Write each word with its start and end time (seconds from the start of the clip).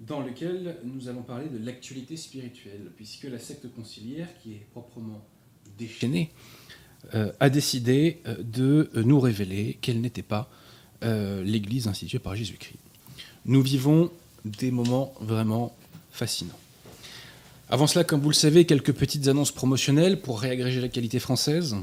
Dans 0.00 0.20
lequel 0.20 0.76
nous 0.84 1.08
allons 1.08 1.22
parler 1.22 1.48
de 1.48 1.58
l'actualité 1.64 2.16
spirituelle 2.16 2.92
puisque 2.96 3.24
la 3.24 3.38
secte 3.38 3.66
conciliaire 3.74 4.28
qui 4.42 4.52
est 4.52 4.66
proprement 4.70 5.26
déchaînée 5.76 6.30
euh, 7.14 7.32
a 7.40 7.50
décidé 7.50 8.20
euh, 8.26 8.36
de 8.42 8.90
nous 8.94 9.20
révéler 9.20 9.78
qu'elle 9.80 10.00
n'était 10.00 10.22
pas 10.22 10.50
euh, 11.04 11.42
l'Église 11.42 11.86
instituée 11.86 12.18
par 12.18 12.34
Jésus-Christ. 12.34 12.78
Nous 13.46 13.62
vivons 13.62 14.10
des 14.44 14.70
moments 14.70 15.14
vraiment 15.20 15.76
fascinants. 16.10 16.58
Avant 17.70 17.86
cela, 17.86 18.04
comme 18.04 18.20
vous 18.20 18.30
le 18.30 18.34
savez, 18.34 18.66
quelques 18.66 18.92
petites 18.92 19.28
annonces 19.28 19.52
promotionnelles 19.52 20.20
pour 20.20 20.40
réagréger 20.40 20.80
la 20.80 20.88
qualité 20.88 21.18
française. 21.18 21.76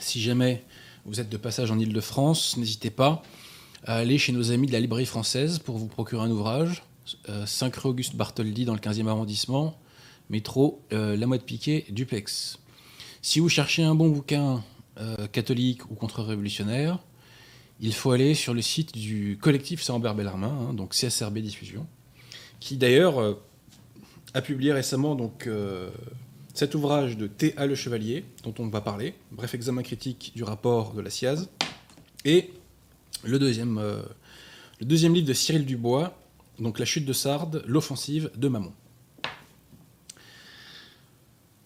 Si 0.00 0.20
jamais 0.20 0.64
vous 1.04 1.20
êtes 1.20 1.28
de 1.28 1.36
passage 1.36 1.70
en 1.70 1.78
Ile-de-France, 1.78 2.56
n'hésitez 2.56 2.90
pas 2.90 3.22
à 3.88 3.96
aller 3.96 4.18
chez 4.18 4.32
nos 4.32 4.52
amis 4.52 4.66
de 4.66 4.72
la 4.72 4.80
librairie 4.80 5.06
française 5.06 5.58
pour 5.58 5.78
vous 5.78 5.86
procurer 5.86 6.22
un 6.22 6.30
ouvrage. 6.30 6.82
5 7.46 7.74
rue 7.74 7.88
Auguste 7.88 8.16
Bartholdi 8.16 8.66
dans 8.66 8.74
le 8.74 8.80
15e 8.80 9.08
arrondissement, 9.08 9.78
métro 10.28 10.82
euh, 10.92 11.16
La 11.16 11.26
Motte 11.26 11.44
Piquet, 11.44 11.86
Duplex. 11.88 12.58
Si 13.22 13.40
vous 13.40 13.48
cherchez 13.48 13.82
un 13.82 13.94
bon 13.94 14.10
bouquin 14.10 14.62
euh, 15.00 15.26
catholique 15.28 15.90
ou 15.90 15.94
contre-révolutionnaire, 15.94 16.98
il 17.80 17.94
faut 17.94 18.10
aller 18.10 18.34
sur 18.34 18.52
le 18.52 18.60
site 18.60 18.92
du 18.92 19.38
collectif 19.40 19.80
Saint-Ambert 19.80 20.14
Bellarmin, 20.14 20.68
hein, 20.68 20.74
donc 20.74 20.92
CSRB 20.92 21.38
Diffusion, 21.38 21.86
qui 22.60 22.76
d'ailleurs 22.76 23.18
euh, 23.18 23.42
a 24.34 24.42
publié 24.42 24.74
récemment 24.74 25.14
donc, 25.14 25.48
cet 26.52 26.74
ouvrage 26.74 27.16
de 27.16 27.26
T.A. 27.26 27.64
Le 27.64 27.74
Chevalier, 27.74 28.26
dont 28.42 28.52
on 28.58 28.68
va 28.68 28.82
parler, 28.82 29.14
bref 29.32 29.54
examen 29.54 29.82
critique 29.82 30.32
du 30.36 30.44
rapport 30.44 30.92
de 30.92 31.00
la 31.00 31.08
SIAZ, 31.08 31.48
et 32.26 32.50
le 33.24 33.38
deuxième, 33.38 33.80
le 34.80 34.86
deuxième 34.86 35.14
livre 35.14 35.26
de 35.26 35.32
Cyril 35.32 35.64
Dubois, 35.64 36.16
donc 36.58 36.78
La 36.78 36.84
chute 36.84 37.04
de 37.04 37.12
Sardes, 37.12 37.62
l'offensive 37.66 38.30
de 38.36 38.48
Mammon. 38.48 38.72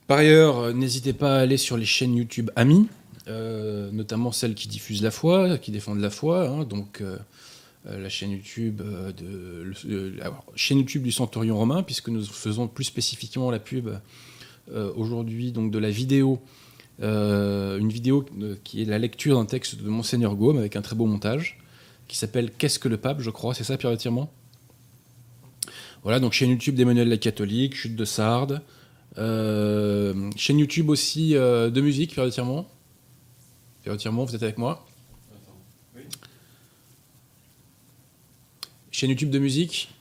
Par 0.06 0.18
ailleurs, 0.18 0.58
euh, 0.58 0.72
n'hésitez 0.72 1.12
pas 1.14 1.36
à 1.36 1.40
aller 1.40 1.56
sur 1.56 1.76
les 1.76 1.86
chaînes 1.86 2.14
YouTube 2.14 2.50
amis, 2.56 2.88
euh, 3.28 3.90
notamment 3.92 4.32
celles 4.32 4.54
qui 4.54 4.68
diffusent 4.68 5.02
la 5.02 5.10
foi, 5.10 5.56
qui 5.56 5.70
défendent 5.70 6.00
la 6.00 6.10
foi. 6.10 6.66
Donc 6.68 7.00
euh, 7.00 7.16
la 7.86 8.08
chaîne 8.10 8.32
YouTube 8.32 8.82
de, 8.82 9.72
chaîne 10.54 10.78
YouTube 10.78 11.02
du 11.02 11.12
Centurion 11.12 11.56
romain, 11.56 11.82
puisque 11.82 12.08
nous 12.08 12.24
faisons 12.24 12.68
plus 12.68 12.84
spécifiquement 12.84 13.50
la 13.50 13.58
pub 13.58 13.88
aujourd'hui 14.94 15.50
donc 15.50 15.72
de 15.72 15.78
la 15.78 15.90
vidéo, 15.90 16.40
une 17.00 17.88
vidéo 17.88 18.24
qui 18.64 18.82
est 18.82 18.84
la 18.84 18.98
lecture 18.98 19.38
d'un 19.38 19.46
texte 19.46 19.82
de 19.82 19.88
Monseigneur 19.88 20.34
Gaume 20.36 20.58
avec 20.58 20.76
un 20.76 20.82
très 20.82 20.94
beau 20.94 21.06
montage, 21.06 21.58
qui 22.08 22.16
s'appelle 22.16 22.50
Qu'est-ce 22.56 22.78
que 22.78 22.88
le 22.88 22.96
pape, 22.96 23.20
je 23.20 23.30
crois, 23.30 23.54
c'est 23.54 23.64
ça, 23.64 23.76
Pierre 23.76 23.96
Tirement 23.96 24.30
voilà, 26.02 26.18
donc 26.18 26.32
chaîne 26.32 26.50
YouTube 26.50 26.74
d'Emmanuel 26.74 27.08
la 27.08 27.16
Catholique, 27.16 27.76
Chute 27.76 27.94
de 27.94 28.04
Sardes. 28.04 28.60
Euh, 29.18 30.30
chaîne 30.36 30.58
YouTube 30.58 30.88
aussi 30.88 31.36
euh, 31.36 31.70
de 31.70 31.80
musique, 31.80 32.12
Pierre 32.12 32.28
Tirement. 32.28 32.68
Pierre 33.84 33.96
Tirement, 33.96 34.24
vous 34.24 34.34
êtes 34.34 34.42
avec 34.42 34.58
moi? 34.58 34.84
Chaîne 38.90 39.10
YouTube 39.10 39.30
de 39.30 39.38
musique? 39.38 39.94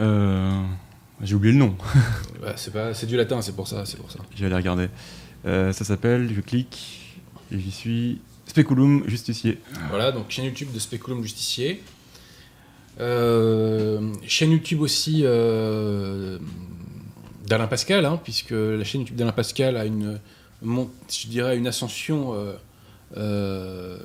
Euh, 0.00 0.62
J'ai 1.22 1.34
oublié 1.34 1.52
le 1.52 1.58
nom. 1.58 1.76
c'est 2.56 3.06
du 3.06 3.16
latin, 3.16 3.40
c'est 3.40 3.56
pour 3.56 3.68
ça, 3.68 3.86
c'est 3.86 3.96
pour 3.96 4.10
ça. 4.10 4.18
Je 4.36 4.44
vais 4.46 4.88
regarder. 5.44 5.72
ça 5.72 5.84
s'appelle, 5.84 6.32
je 6.34 6.40
clique 6.40 7.14
et 7.52 7.58
j'y 7.58 7.70
suis. 7.70 8.20
Speculum 8.46 9.04
Justicier. 9.08 9.58
Voilà, 9.88 10.12
donc 10.12 10.26
chaîne 10.28 10.44
YouTube 10.44 10.72
de 10.72 10.78
Speculum 10.78 11.22
Justicier. 11.22 11.82
Euh, 13.00 14.12
chaîne 14.26 14.50
YouTube 14.50 14.80
aussi 14.82 15.22
euh, 15.24 16.38
d'Alain 17.46 17.66
Pascal, 17.66 18.04
hein, 18.04 18.20
puisque 18.22 18.50
la 18.50 18.84
chaîne 18.84 19.02
YouTube 19.02 19.16
d'Alain 19.16 19.32
Pascal 19.32 19.76
a 19.76 19.86
une, 19.86 20.20
je 20.62 21.26
dirais, 21.28 21.56
une 21.56 21.66
ascension, 21.66 22.34
euh, 23.16 23.96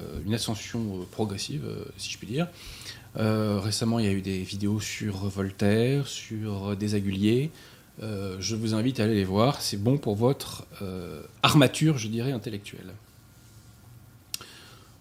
progressive, 1.11 1.63
si 1.97 2.11
je 2.11 2.17
puis 2.17 2.27
dire. 2.27 2.47
récemment, 3.15 3.99
il 3.99 4.05
y 4.05 4.09
a 4.09 4.13
eu 4.13 4.21
des 4.21 4.39
vidéos 4.39 4.79
sur 4.79 5.27
Voltaire, 5.27 6.07
sur 6.07 6.75
des 6.77 6.95
aguliers. 8.01 8.35
je 8.39 8.55
vous 8.55 8.73
invite 8.73 8.99
à 8.99 9.03
aller 9.03 9.15
les 9.15 9.25
voir. 9.25 9.61
C'est 9.61 9.81
bon 9.81 9.97
pour 9.97 10.15
votre 10.15 10.65
armature, 11.43 11.97
je 11.97 12.07
dirais, 12.07 12.31
intellectuelle. 12.31 12.93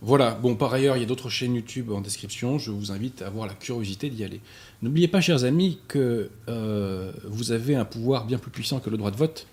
Voilà, 0.03 0.33
bon, 0.33 0.57
par 0.57 0.75
ailleurs, 0.75 0.97
il 0.97 1.01
y 1.01 1.03
a 1.03 1.07
d'autres 1.07 1.31
chaînes 1.31 1.55
YouTube 1.55 1.91
en 1.91 2.03
description. 2.03 2.59
Je 2.59 2.71
vous 2.71 2.93
invite 2.93 3.23
à 3.23 3.29
avoir 3.29 3.47
la 3.47 3.55
curiosité 3.55 4.11
d'y 4.11 4.25
aller. 4.25 4.41
N'oubliez 4.83 5.09
pas, 5.09 5.23
chers 5.23 5.45
amis, 5.45 5.79
que 5.89 6.31
euh, 6.49 7.13
vous 7.25 7.51
avez 7.51 7.75
un 7.77 7.87
pouvoir 7.87 8.27
bien 8.27 8.39
plus 8.39 8.51
puissant 8.51 8.79
que 8.79 8.91
le 8.91 8.99
droit 8.99 9.11
de 9.11 9.17
vote, 9.17 9.47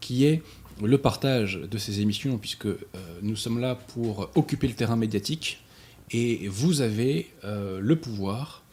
qui 0.00 0.26
est 0.26 0.42
le 0.82 0.98
partage 0.98 1.60
de 1.60 1.78
ces 1.78 2.00
émissions, 2.00 2.36
puisque 2.36 2.66
euh, 2.66 2.76
nous 3.22 3.36
sommes 3.36 3.60
là 3.60 3.76
pour 3.76 4.28
occuper 4.34 4.66
le 4.66 4.74
terrain 4.74 4.96
médiatique, 4.96 5.62
et 6.10 6.48
vous 6.48 6.80
avez 6.80 7.30
euh, 7.44 7.78
le 7.80 7.96
pouvoir, 7.96 8.64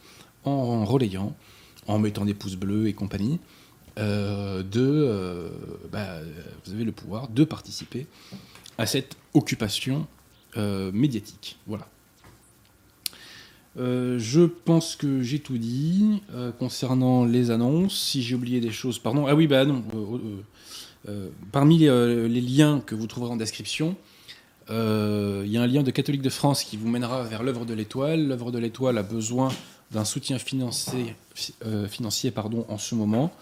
en 0.44 0.84
relayant, 0.84 1.34
en 1.86 1.98
mettant 2.00 2.24
des 2.24 2.34
pouces 2.34 2.56
bleus 2.56 2.88
et 2.88 2.92
compagnie, 2.92 3.38
de, 3.96 5.50
bah, 5.92 6.18
vous 6.64 6.72
avez 6.72 6.84
le 6.84 6.92
pouvoir 6.92 7.28
de 7.28 7.44
participer 7.44 8.06
à 8.78 8.86
cette 8.86 9.16
occupation 9.34 10.06
euh, 10.56 10.92
médiatique. 10.92 11.58
Voilà. 11.66 11.88
Euh, 13.76 14.20
je 14.20 14.42
pense 14.42 14.94
que 14.94 15.20
j'ai 15.20 15.40
tout 15.40 15.58
dit 15.58 16.22
euh, 16.32 16.52
concernant 16.52 17.24
les 17.24 17.50
annonces. 17.50 17.98
Si 17.98 18.22
j'ai 18.22 18.36
oublié 18.36 18.60
des 18.60 18.70
choses, 18.70 19.00
pardon. 19.00 19.26
Ah 19.26 19.34
oui, 19.34 19.48
bah 19.48 19.64
non. 19.64 19.82
parmi 21.50 21.78
les, 21.78 22.40
liens 22.40 22.80
que 22.86 22.94
vous 22.94 23.08
trouverez 23.08 23.32
en 23.32 23.36
description, 23.36 23.96
il 24.68 24.74
y 25.48 25.56
a 25.56 25.62
un 25.62 25.66
lien 25.66 25.82
de 25.82 25.90
Catholique 25.90 26.22
de 26.22 26.30
France 26.30 26.62
qui 26.62 26.76
vous 26.76 26.88
mènera 26.88 27.24
vers 27.24 27.42
l'œuvre 27.42 27.64
de 27.64 27.74
l'Étoile. 27.74 28.28
L'œuvre 28.28 28.52
de 28.52 28.58
l'Étoile 28.58 28.96
a 28.96 29.02
besoin 29.02 29.50
d'un 29.90 30.04
soutien 30.04 30.38
financier, 30.38 31.16
financier 31.88 32.30
pardon, 32.30 32.64
en 32.68 32.78
ce 32.78 32.94
moment. 32.94 33.32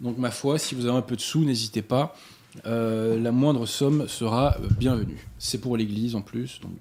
Donc, 0.00 0.18
ma 0.18 0.30
foi, 0.30 0.58
si 0.58 0.74
vous 0.74 0.86
avez 0.86 0.96
un 0.96 1.02
peu 1.02 1.16
de 1.16 1.20
sous, 1.20 1.44
n'hésitez 1.44 1.82
pas. 1.82 2.14
Euh, 2.66 3.20
la 3.20 3.32
moindre 3.32 3.66
somme 3.66 4.08
sera 4.08 4.56
bienvenue. 4.78 5.26
C'est 5.38 5.58
pour 5.58 5.76
l'Église 5.76 6.14
en 6.14 6.22
plus. 6.22 6.60
Donc 6.60 6.72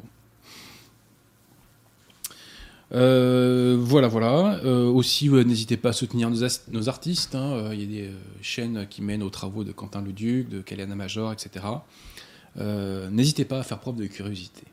euh, 2.91 3.77
voilà, 3.79 4.07
voilà. 4.07 4.59
Euh, 4.63 4.85
aussi, 4.85 5.29
n'hésitez 5.29 5.77
pas 5.77 5.89
à 5.89 5.93
soutenir 5.93 6.29
nos, 6.29 6.89
artistes. 6.89 7.35
Hein. 7.35 7.69
Il 7.73 7.79
y 7.79 7.83
a 7.83 8.07
des 8.07 8.11
chaînes 8.41 8.87
qui 8.89 9.03
mènent 9.03 9.21
aux 9.21 9.29
travaux 9.29 9.63
de 9.63 9.71
Quentin 9.71 10.01
Leduc, 10.01 10.49
de 10.49 10.61
Kaliana 10.61 10.95
Major, 10.95 11.31
etc. 11.31 11.65
n'hésitez 13.11 13.45
pas 13.45 13.59
à 13.59 13.63
faire 13.63 13.79
preuve 13.79 13.97
de 13.97 14.07
curiosité. 14.07 14.63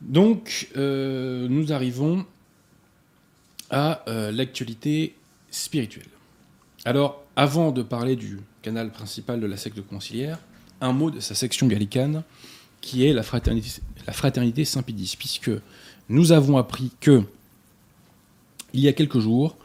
Donc, 0.00 0.70
nous 0.76 1.72
arrivons 1.72 2.24
à 3.70 4.04
l'actualité 4.06 5.16
spirituelle. 5.50 6.06
Alors, 6.88 7.22
avant 7.36 7.70
de 7.70 7.82
parler 7.82 8.16
du 8.16 8.38
canal 8.62 8.90
principal 8.90 9.40
de 9.40 9.46
la 9.46 9.58
secte 9.58 9.82
conciliaire, 9.82 10.38
un 10.80 10.94
mot 10.94 11.10
de 11.10 11.20
sa 11.20 11.34
section 11.34 11.66
gallicane, 11.66 12.24
qui 12.80 13.04
est 13.04 13.12
la 13.12 13.22
fraternité, 13.22 14.64
Saint-Pédis, 14.64 15.14
puisque 15.18 15.50
nous 16.08 16.32
avons 16.32 16.56
appris 16.56 16.90
que, 16.98 17.24
il 18.72 18.80
y 18.80 18.88
a 18.88 18.94
quelques 18.94 19.18
jours, 19.18 19.58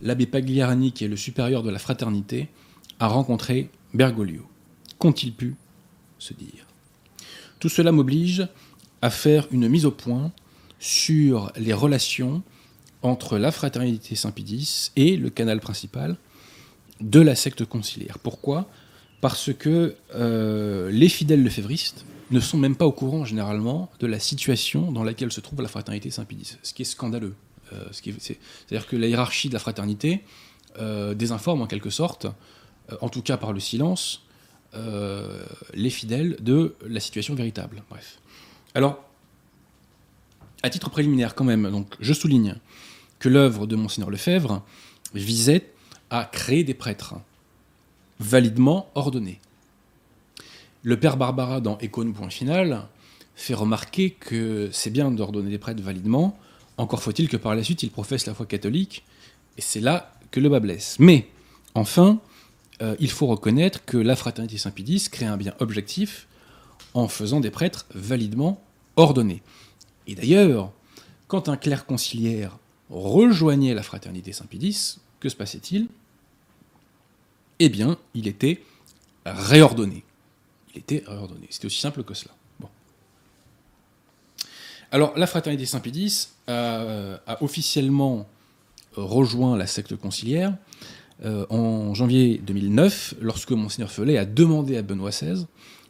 l'abbé 0.00 0.26
Pagliarani, 0.26 0.92
qui 0.92 1.04
est 1.04 1.08
le 1.08 1.16
supérieur 1.16 1.64
de 1.64 1.70
la 1.70 1.80
fraternité, 1.80 2.46
a 3.00 3.08
rencontré 3.08 3.68
Bergoglio. 3.92 4.48
Qu'ont-ils 5.00 5.32
pu 5.32 5.56
se 6.20 6.34
dire? 6.34 6.66
Tout 7.58 7.68
cela 7.68 7.90
m'oblige 7.90 8.46
à 9.02 9.10
faire 9.10 9.48
une 9.50 9.68
mise 9.68 9.86
au 9.86 9.90
point 9.90 10.30
sur 10.78 11.50
les 11.56 11.72
relations 11.72 12.44
entre 13.02 13.38
la 13.38 13.50
fraternité 13.50 14.14
Saint-Pédis 14.14 14.92
et 14.94 15.16
le 15.16 15.30
canal 15.30 15.58
principal, 15.58 16.16
de 17.00 17.20
la 17.20 17.34
secte 17.34 17.64
conciliaire. 17.64 18.18
Pourquoi? 18.18 18.68
Parce 19.20 19.52
que 19.52 19.96
euh, 20.14 20.90
les 20.90 21.08
fidèles 21.08 21.42
lefévristes 21.42 22.04
ne 22.30 22.40
sont 22.40 22.58
même 22.58 22.76
pas 22.76 22.86
au 22.86 22.92
courant 22.92 23.24
généralement 23.24 23.90
de 23.98 24.06
la 24.06 24.20
situation 24.20 24.92
dans 24.92 25.02
laquelle 25.02 25.32
se 25.32 25.40
trouve 25.40 25.60
la 25.62 25.68
fraternité 25.68 26.10
Saint-Pédis, 26.10 26.58
ce 26.62 26.72
qui 26.72 26.82
est 26.82 26.86
scandaleux. 26.86 27.34
Euh, 27.72 27.84
c'est-à-dire 27.92 28.86
que 28.86 28.96
la 28.96 29.08
hiérarchie 29.08 29.48
de 29.48 29.54
la 29.54 29.58
fraternité 29.58 30.22
euh, 30.78 31.14
désinforme 31.14 31.62
en 31.62 31.66
quelque 31.66 31.90
sorte, 31.90 32.26
en 33.00 33.08
tout 33.08 33.22
cas 33.22 33.36
par 33.36 33.52
le 33.52 33.60
silence, 33.60 34.22
les 35.74 35.90
fidèles 35.90 36.36
de 36.40 36.76
la 36.86 37.00
situation 37.00 37.34
véritable. 37.34 37.82
Bref. 37.90 38.18
Alors, 38.74 39.02
à 40.62 40.70
titre 40.70 40.90
préliminaire 40.90 41.34
quand 41.34 41.44
même, 41.44 41.70
donc, 41.70 41.94
je 42.00 42.12
souligne 42.12 42.56
que 43.18 43.28
l'œuvre 43.28 43.66
de 43.66 43.76
Monseigneur 43.76 44.10
Lefebvre 44.10 44.62
visait 45.14 45.70
à 46.10 46.24
créer 46.24 46.64
des 46.64 46.74
prêtres 46.74 47.14
validement 48.18 48.90
ordonnés. 48.94 49.40
Le 50.82 50.98
père 50.98 51.16
Barbara, 51.16 51.60
dans 51.60 51.78
Econ 51.82 52.12
Point 52.12 52.30
Final, 52.30 52.86
fait 53.34 53.54
remarquer 53.54 54.10
que 54.10 54.68
c'est 54.72 54.90
bien 54.90 55.10
d'ordonner 55.10 55.50
des 55.50 55.58
prêtres 55.58 55.82
validement, 55.82 56.38
encore 56.76 57.02
faut-il 57.02 57.28
que 57.28 57.36
par 57.36 57.54
la 57.54 57.62
suite 57.62 57.82
ils 57.82 57.90
professent 57.90 58.26
la 58.26 58.34
foi 58.34 58.46
catholique, 58.46 59.04
et 59.56 59.60
c'est 59.60 59.80
là 59.80 60.12
que 60.30 60.40
le 60.40 60.48
bas 60.48 60.60
blesse. 60.60 60.96
Mais, 60.98 61.28
enfin, 61.74 62.20
euh, 62.82 62.96
il 62.98 63.10
faut 63.10 63.26
reconnaître 63.26 63.84
que 63.84 63.96
la 63.96 64.16
fraternité 64.16 64.58
Saint-Pédis 64.58 65.08
crée 65.10 65.26
un 65.26 65.36
bien 65.36 65.54
objectif 65.60 66.26
en 66.94 67.08
faisant 67.08 67.40
des 67.40 67.50
prêtres 67.50 67.86
validement 67.94 68.62
ordonnés. 68.96 69.42
Et 70.06 70.14
d'ailleurs, 70.14 70.72
quand 71.28 71.48
un 71.48 71.56
clerc 71.56 71.86
conciliaire 71.86 72.58
rejoignait 72.90 73.74
la 73.74 73.82
fraternité 73.82 74.32
Saint-Pédis, 74.32 74.98
que 75.20 75.28
se 75.28 75.36
passait-il? 75.36 75.88
Eh 77.60 77.68
bien, 77.68 77.98
il 78.14 78.26
était 78.26 78.62
réordonné. 79.26 80.02
Il 80.74 80.78
était 80.78 81.04
réordonné. 81.06 81.46
C'était 81.50 81.66
aussi 81.66 81.80
simple 81.80 82.02
que 82.02 82.14
cela. 82.14 82.34
Alors, 84.92 85.16
la 85.16 85.26
fraternité 85.28 85.66
Saint-Pédis 85.66 86.30
a, 86.48 87.20
officiellement 87.42 88.26
rejoint 88.96 89.56
la 89.56 89.68
secte 89.68 89.94
conciliaire 89.94 90.56
euh, 91.24 91.46
en 91.48 91.94
janvier 91.94 92.38
2009, 92.38 93.14
lorsque 93.20 93.52
Monseigneur 93.52 93.92
Felet 93.92 94.16
a 94.16 94.24
demandé 94.24 94.76
à 94.76 94.82
Benoît 94.82 95.10
XVI 95.10 95.46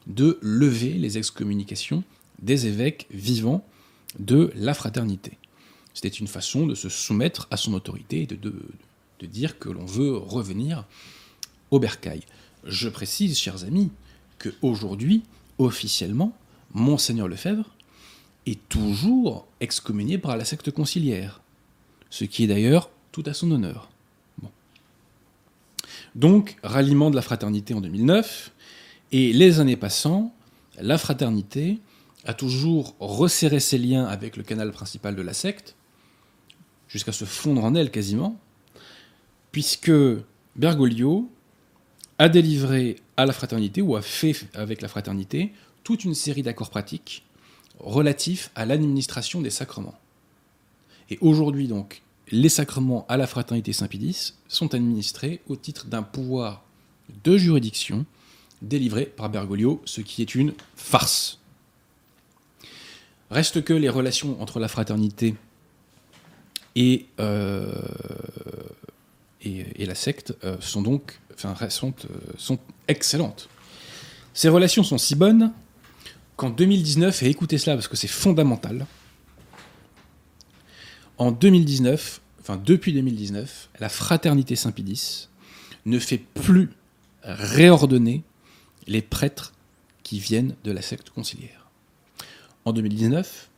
de 0.07 0.39
lever 0.43 0.95
les 0.95 1.17
excommunications 1.17 2.03
des 2.43 2.67
évêques 2.67 3.07
vivants 3.11 3.65
de 4.19 4.53
la 4.57 4.75
fraternité. 4.75 5.39
C'était 5.95 6.09
une 6.09 6.27
façon 6.27 6.67
de 6.67 6.75
se 6.75 6.89
soumettre 6.89 7.47
à 7.51 7.57
son 7.57 7.75
autorité 7.75 8.23
et 8.23 8.27
de 8.27 9.27
dire 9.27 9.59
que 9.59 9.69
l'on 9.69 9.87
veut 9.87 10.17
revenir 10.17 10.85
au 11.71 11.79
bercail. 11.79 12.23
Je 12.65 12.89
précise, 12.89 13.39
chers 13.39 13.65
amis, 13.65 13.91
qu'aujourd'hui, 14.39 15.23
officiellement, 15.59 16.37
Monseigneur 16.75 17.29
Lefebvre 17.29 17.75
est 18.47 18.69
toujours 18.69 19.47
excommunié 19.61 20.19
par 20.19 20.37
la 20.37 20.45
secte 20.45 20.71
conciliaire, 20.71 21.41
ce 22.11 22.25
qui 22.25 22.45
est 22.45 22.47
d'ailleurs 22.47 22.91
tout 23.13 23.23
à 23.27 23.35
son 23.35 23.51
honneur. 23.51 23.89
Donc, 26.15 26.57
ralliement 26.63 27.11
de 27.11 27.17
la 27.17 27.23
fraternité 27.23 27.75
en 27.75 27.81
2009, 27.81 28.53
et 29.13 29.33
les 29.33 29.61
années 29.61 29.77
passant, 29.77 30.35
la 30.81 30.99
fraternité 30.99 31.79
a 32.25 32.35
toujours 32.35 32.95
resserré 32.99 33.61
ses 33.61 33.79
liens 33.79 34.05
avec 34.05 34.37
le 34.37 34.43
canal 34.43 34.73
principal 34.73 35.15
de 35.15 35.23
la 35.23 35.35
secte, 35.35 35.77
jusqu'à 36.89 37.13
se 37.13 37.25
fondre 37.25 37.65
en 37.65 37.75
elle 37.75 37.91
quasiment, 37.91 38.39
puisque 39.53 39.93
Bergoglio 40.57 41.31
a 42.21 42.29
délivré 42.29 42.97
à 43.17 43.25
la 43.25 43.33
fraternité, 43.33 43.81
ou 43.81 43.97
a 43.97 44.03
fait 44.03 44.37
avec 44.53 44.83
la 44.83 44.89
fraternité, 44.89 45.53
toute 45.85 46.05
une 46.05 46.15
série 46.15 46.43
d'accords 46.43 46.69
pratiques 46.69 47.25
relatifs 47.79 48.51
à 48.55 48.67
l'administration 48.67 49.41
des 49.41 49.49
sacrements. 49.49 49.99
Et 51.09 51.17
aujourd'hui 51.23 51.67
donc, 51.67 52.03
les 52.31 52.51
sacrements 52.51 53.07
à 53.09 53.17
la 53.17 53.27
fraternité 53.27 53.73
Saint-Pédis 53.73 54.35
sont 54.49 54.75
administrés 54.75 55.41
au 55.49 55.57
titre 55.57 55.87
d'un 55.87 56.03
pouvoir 56.03 56.63
de 57.25 57.39
juridiction 57.39 58.05
délivré 58.61 59.07
par 59.07 59.31
Bergoglio, 59.31 59.81
ce 59.87 60.03
qui 60.03 60.21
est 60.21 60.35
une 60.35 60.53
farce. 60.77 61.39
Reste 63.31 63.65
que 63.65 63.73
les 63.73 63.89
relations 63.89 64.41
entre 64.43 64.61
la 64.61 64.69
fraternité 64.69 65.37
et, 66.77 67.07
euh, 67.19 67.73
et, 69.43 69.87
la 69.87 69.95
secte 69.95 70.35
euh, 70.45 70.59
sont 70.61 70.83
donc 70.83 71.19
euh, 71.45 72.33
sont 72.37 72.59
excellentes. 72.89 73.49
Ces 74.35 74.49
relations 74.49 74.85
sont 74.85 74.99
si 74.99 75.15
bonnes 75.15 75.53
qu'en 76.37 76.51
2019, 76.51 77.23
et 77.23 77.29
écoutez 77.29 77.59
cela 77.59 77.77
parce 77.77 77.89
que 77.89 77.97
c'est 77.97 78.09
fondamental, 78.09 78.87
en 81.19 81.33
2019, 81.33 82.21
enfin 82.41 82.57
depuis 82.57 82.93
2019, 82.95 83.69
la 83.79 83.89
fraternité 83.89 84.57
Saint-Pédis 84.57 85.29
ne 85.85 85.99
fait 85.99 86.19
plus 86.19 86.71
réordonner 87.23 88.23
les 88.87 89.03
prêtres 89.03 89.53
qui 90.03 90.19
viennent 90.19 90.57
de 90.65 90.73
la 90.73 90.83
secte 90.83 91.11
conciliaire. 91.11 91.69
En 92.65 92.73
2019, 92.73 93.51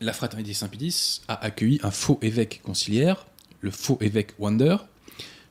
la 0.00 0.12
fraternité 0.12 0.54
Saint-Pédis 0.54 1.20
a 1.28 1.34
accueilli 1.34 1.80
un 1.82 1.90
faux 1.90 2.18
évêque 2.22 2.60
conciliaire, 2.62 3.26
le 3.60 3.70
faux 3.70 3.98
évêque 4.00 4.32
Wander. 4.38 4.76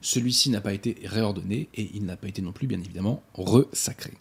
Celui-ci 0.02 0.50
n'a 0.50 0.62
pas 0.62 0.74
été 0.74 0.98
réordonné 1.06 1.70
et 1.76 1.92
il 1.94 2.06
n'a 2.06 2.18
pas 2.18 2.28
été 2.28 2.42
non 2.42 2.52
plus, 2.52 2.68
bien 2.68 2.80
évidemment, 2.80 3.22
resacré. 3.34 4.14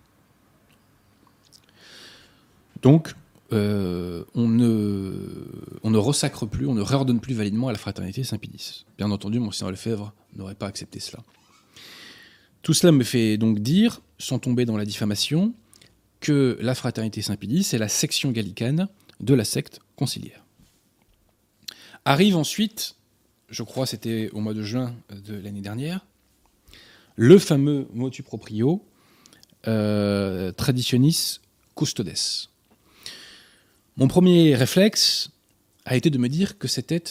Donc, 2.83 3.15
euh, 3.53 4.25
on, 4.35 4.49
ne, 4.49 5.97
resacre 5.99 6.47
plus, 6.47 6.67
on 6.67 6.75
ne 6.75 6.83
réordonne 6.83 7.21
plus 7.21 7.35
validement 7.35 7.69
à 7.69 7.73
la 7.73 7.79
fraternité 7.79 8.23
Saint-Pédis. 8.25 8.85
Bien 8.97 9.11
entendu, 9.11 9.41
Monseigneur 9.41 9.71
Lefebvre 9.71 10.13
n'aurait 10.37 10.55
pas 10.55 10.67
accepté 10.67 11.01
cela. 11.01 11.23
Tout 12.63 12.75
cela 12.75 12.93
me 12.93 13.03
fait 13.03 13.39
donc 13.39 13.59
dire, 13.59 14.01
sans 14.19 14.39
tomber 14.39 14.67
dans 14.67 14.77
la 14.77 14.85
diffamation, 14.85 15.55
que 16.21 16.59
la 16.61 16.75
fraternité 16.75 17.23
Saint-Pédis 17.23 17.69
est 17.73 17.79
la 17.79 17.89
section 17.89 18.31
gallicane 18.31 18.89
de 19.21 19.35
la 19.35 19.45
secte 19.45 19.81
conciliaire. 19.97 20.45
Arrive 22.05 22.37
ensuite, 22.37 22.97
je 23.51 23.63
crois 23.63 23.87
c'était 23.87 24.31
au 24.33 24.41
mois 24.41 24.55
de 24.55 24.63
juin 24.63 24.95
de 25.11 25.35
l'année 25.35 25.61
dernière, 25.61 26.07
le 27.17 27.39
fameux 27.39 27.89
motu 27.93 28.23
proprio 28.23 28.85
euh, 29.67 30.53
traditionis 30.53 31.41
custodes. 31.77 32.15
Mon 33.97 34.09
premier 34.09 34.55
réflexe 34.55 35.31
a 35.85 35.97
été 35.97 36.09
de 36.11 36.19
me 36.19 36.29
dire 36.29 36.59
que 36.59 36.69
c'était 36.69 37.03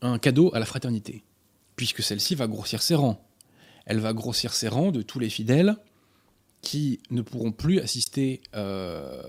un 0.00 0.18
cadeau 0.18 0.50
à 0.54 0.58
la 0.58 0.64
fraternité, 0.64 1.22
puisque 1.76 2.02
celle-ci 2.02 2.34
va 2.34 2.46
grossir 2.46 2.80
ses 2.80 2.94
rangs. 2.94 3.22
Elle 3.84 3.98
va 3.98 4.12
grossir 4.12 4.54
ses 4.54 4.68
rangs 4.68 4.92
de 4.92 5.02
tous 5.02 5.18
les 5.18 5.28
fidèles 5.28 5.76
qui 6.62 7.00
ne 7.10 7.22
pourront 7.22 7.52
plus 7.52 7.80
assister 7.80 8.40
euh, 8.54 9.22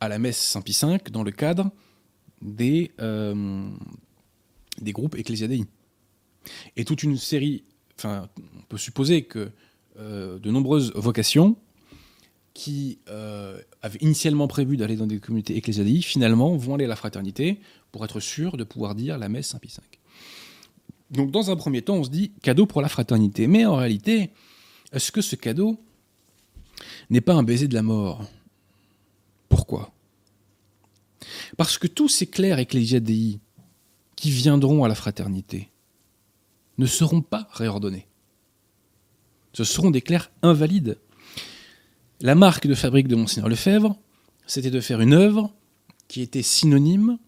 à 0.00 0.08
la 0.08 0.18
messe 0.18 0.40
Saint-Pie 0.40 0.78
V 0.80 0.98
dans 1.10 1.22
le 1.22 1.30
cadre 1.30 1.70
des, 2.40 2.92
euh, 3.00 3.68
des 4.82 4.92
groupes 4.92 5.16
ecclésiadei. 5.16 5.64
Et 6.76 6.84
toute 6.84 7.02
une 7.02 7.16
série, 7.16 7.64
enfin, 7.96 8.28
on 8.38 8.62
peut 8.68 8.78
supposer 8.78 9.22
que 9.22 9.50
euh, 9.98 10.38
de 10.38 10.50
nombreuses 10.50 10.92
vocations 10.94 11.56
qui 12.54 12.98
euh, 13.08 13.60
avaient 13.80 13.98
initialement 14.00 14.48
prévu 14.48 14.76
d'aller 14.76 14.96
dans 14.96 15.06
des 15.06 15.18
communautés 15.18 15.56
ecclésiadei, 15.56 16.02
finalement 16.02 16.56
vont 16.56 16.74
aller 16.74 16.84
à 16.84 16.88
la 16.88 16.96
fraternité 16.96 17.60
pour 17.90 18.04
être 18.04 18.20
sûr 18.20 18.56
de 18.56 18.64
pouvoir 18.64 18.94
dire 18.94 19.18
la 19.18 19.28
messe 19.28 19.48
Saint-Pie 19.48 19.68
V. 19.68 19.98
Donc 21.10 21.30
dans 21.30 21.50
un 21.50 21.56
premier 21.56 21.82
temps, 21.82 21.96
on 21.96 22.04
se 22.04 22.10
dit 22.10 22.32
cadeau 22.42 22.66
pour 22.66 22.82
la 22.82 22.88
fraternité. 22.88 23.46
Mais 23.46 23.66
en 23.66 23.76
réalité, 23.76 24.30
est-ce 24.92 25.12
que 25.12 25.20
ce 25.20 25.36
cadeau 25.36 25.78
n'est 27.10 27.20
pas 27.20 27.34
un 27.34 27.42
baiser 27.42 27.68
de 27.68 27.74
la 27.74 27.82
mort? 27.82 28.24
Pourquoi? 29.48 29.92
Parce 31.56 31.78
que 31.78 31.86
tous 31.86 32.08
ces 32.08 32.26
clercs 32.26 32.58
ecclésiadei 32.58 33.38
qui 34.22 34.30
viendront 34.30 34.84
à 34.84 34.88
la 34.88 34.94
fraternité 34.94 35.72
ne 36.78 36.86
seront 36.86 37.22
pas 37.22 37.48
réordonnés. 37.50 38.06
Ce 39.52 39.64
seront 39.64 39.90
des 39.90 40.00
clercs 40.00 40.30
invalides. 40.42 41.00
La 42.20 42.36
marque 42.36 42.68
de 42.68 42.76
fabrique 42.76 43.08
de 43.08 43.16
Monseigneur 43.16 43.48
Lefebvre, 43.48 43.98
c'était 44.46 44.70
de 44.70 44.78
faire 44.78 45.00
une 45.00 45.12
œuvre 45.12 45.52
qui 46.06 46.20
était 46.20 46.42
synonyme 46.42 47.18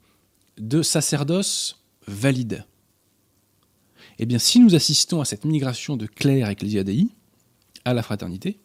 de 0.57 0.83
sacerdoce 0.83 1.83
valide. 2.07 2.65
Eh 4.21 4.25
bien, 4.25 4.39
si 4.39 4.61
nous 4.61 4.77
assistons 4.77 5.21
à 5.21 5.25
cette 5.25 5.45
migration 5.45 5.97
de 5.97 6.07
clercs 6.07 6.49
ecclésiadei 6.49 7.09
à 7.85 7.93
la 7.93 8.05
fraternité, 8.05 8.61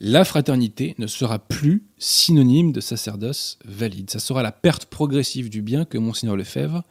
la 0.00 0.24
fraternité 0.24 0.94
ne 0.98 1.06
sera 1.06 1.38
plus 1.38 1.84
synonyme 1.98 2.72
de 2.72 2.80
sacerdoce 2.80 3.58
valide. 3.64 4.10
Ça 4.10 4.18
sera 4.18 4.42
la 4.42 4.52
perte 4.52 4.86
progressive 4.86 5.48
du 5.48 5.62
bien 5.62 5.84
que 5.84 5.98
Monseigneur 5.98 6.36
Lefebvre 6.36 6.82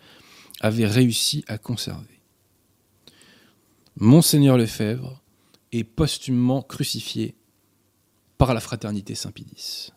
avait 0.62 0.88
réussi 0.88 1.44
à 1.48 1.58
conserver. 1.58 2.20
Monseigneur 3.98 4.58
Lefebvre 4.58 5.22
est 5.72 5.84
posthumement 5.84 6.62
crucifié 6.62 7.36
par 8.38 8.54
la 8.54 8.60
fraternité 8.60 9.16
Saint-Pédis. 9.16 9.92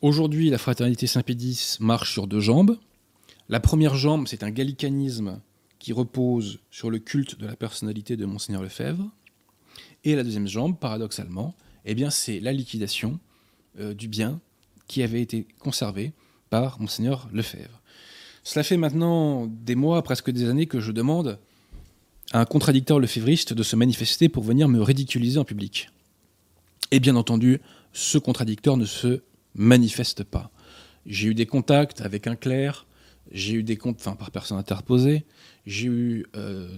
Aujourd'hui, 0.00 0.50
la 0.50 0.58
fraternité 0.58 1.06
Saint-Pédis 1.06 1.76
marche 1.80 2.12
sur 2.12 2.26
deux 2.26 2.40
jambes. 2.40 2.78
La 3.48 3.60
première 3.60 3.94
jambe, 3.94 4.26
c'est 4.28 4.42
un 4.42 4.50
gallicanisme 4.50 5.40
qui 5.78 5.92
repose 5.92 6.60
sur 6.70 6.90
le 6.90 6.98
culte 6.98 7.38
de 7.38 7.46
la 7.46 7.56
personnalité 7.56 8.16
de 8.16 8.24
Monseigneur 8.24 8.62
Lefebvre. 8.62 9.10
Et 10.04 10.16
la 10.16 10.24
deuxième 10.24 10.48
jambe, 10.48 10.78
paradoxalement, 10.78 11.54
eh 11.84 11.94
bien, 11.94 12.10
c'est 12.10 12.40
la 12.40 12.52
liquidation 12.52 13.20
euh, 13.78 13.94
du 13.94 14.08
bien 14.08 14.40
qui 14.88 15.02
avait 15.02 15.22
été 15.22 15.46
conservé 15.58 16.12
par 16.50 16.80
monseigneur 16.80 17.28
Lefebvre. 17.32 17.80
Cela 18.42 18.64
fait 18.64 18.76
maintenant 18.76 19.46
des 19.46 19.76
mois, 19.76 20.02
presque 20.02 20.30
des 20.30 20.48
années, 20.48 20.66
que 20.66 20.80
je 20.80 20.92
demande 20.92 21.38
à 22.32 22.40
un 22.40 22.44
contradicteur 22.44 22.98
lefévriste 22.98 23.52
de 23.52 23.62
se 23.62 23.76
manifester 23.76 24.28
pour 24.28 24.42
venir 24.42 24.68
me 24.68 24.82
ridiculiser 24.82 25.38
en 25.38 25.44
public. 25.44 25.90
Et 26.90 27.00
bien 27.00 27.16
entendu, 27.16 27.60
ce 27.92 28.18
contradicteur 28.18 28.76
ne 28.76 28.84
se 28.84 29.22
manifeste 29.54 30.24
pas. 30.24 30.50
J'ai 31.06 31.28
eu 31.28 31.34
des 31.34 31.46
contacts 31.46 32.00
avec 32.00 32.26
un 32.26 32.36
clerc, 32.36 32.86
j'ai 33.30 33.54
eu 33.54 33.62
des 33.62 33.76
comptes, 33.76 34.02
par 34.02 34.30
personne 34.30 34.58
interposée, 34.58 35.24
j'ai 35.64 35.86
eu 35.86 36.26
euh, 36.36 36.68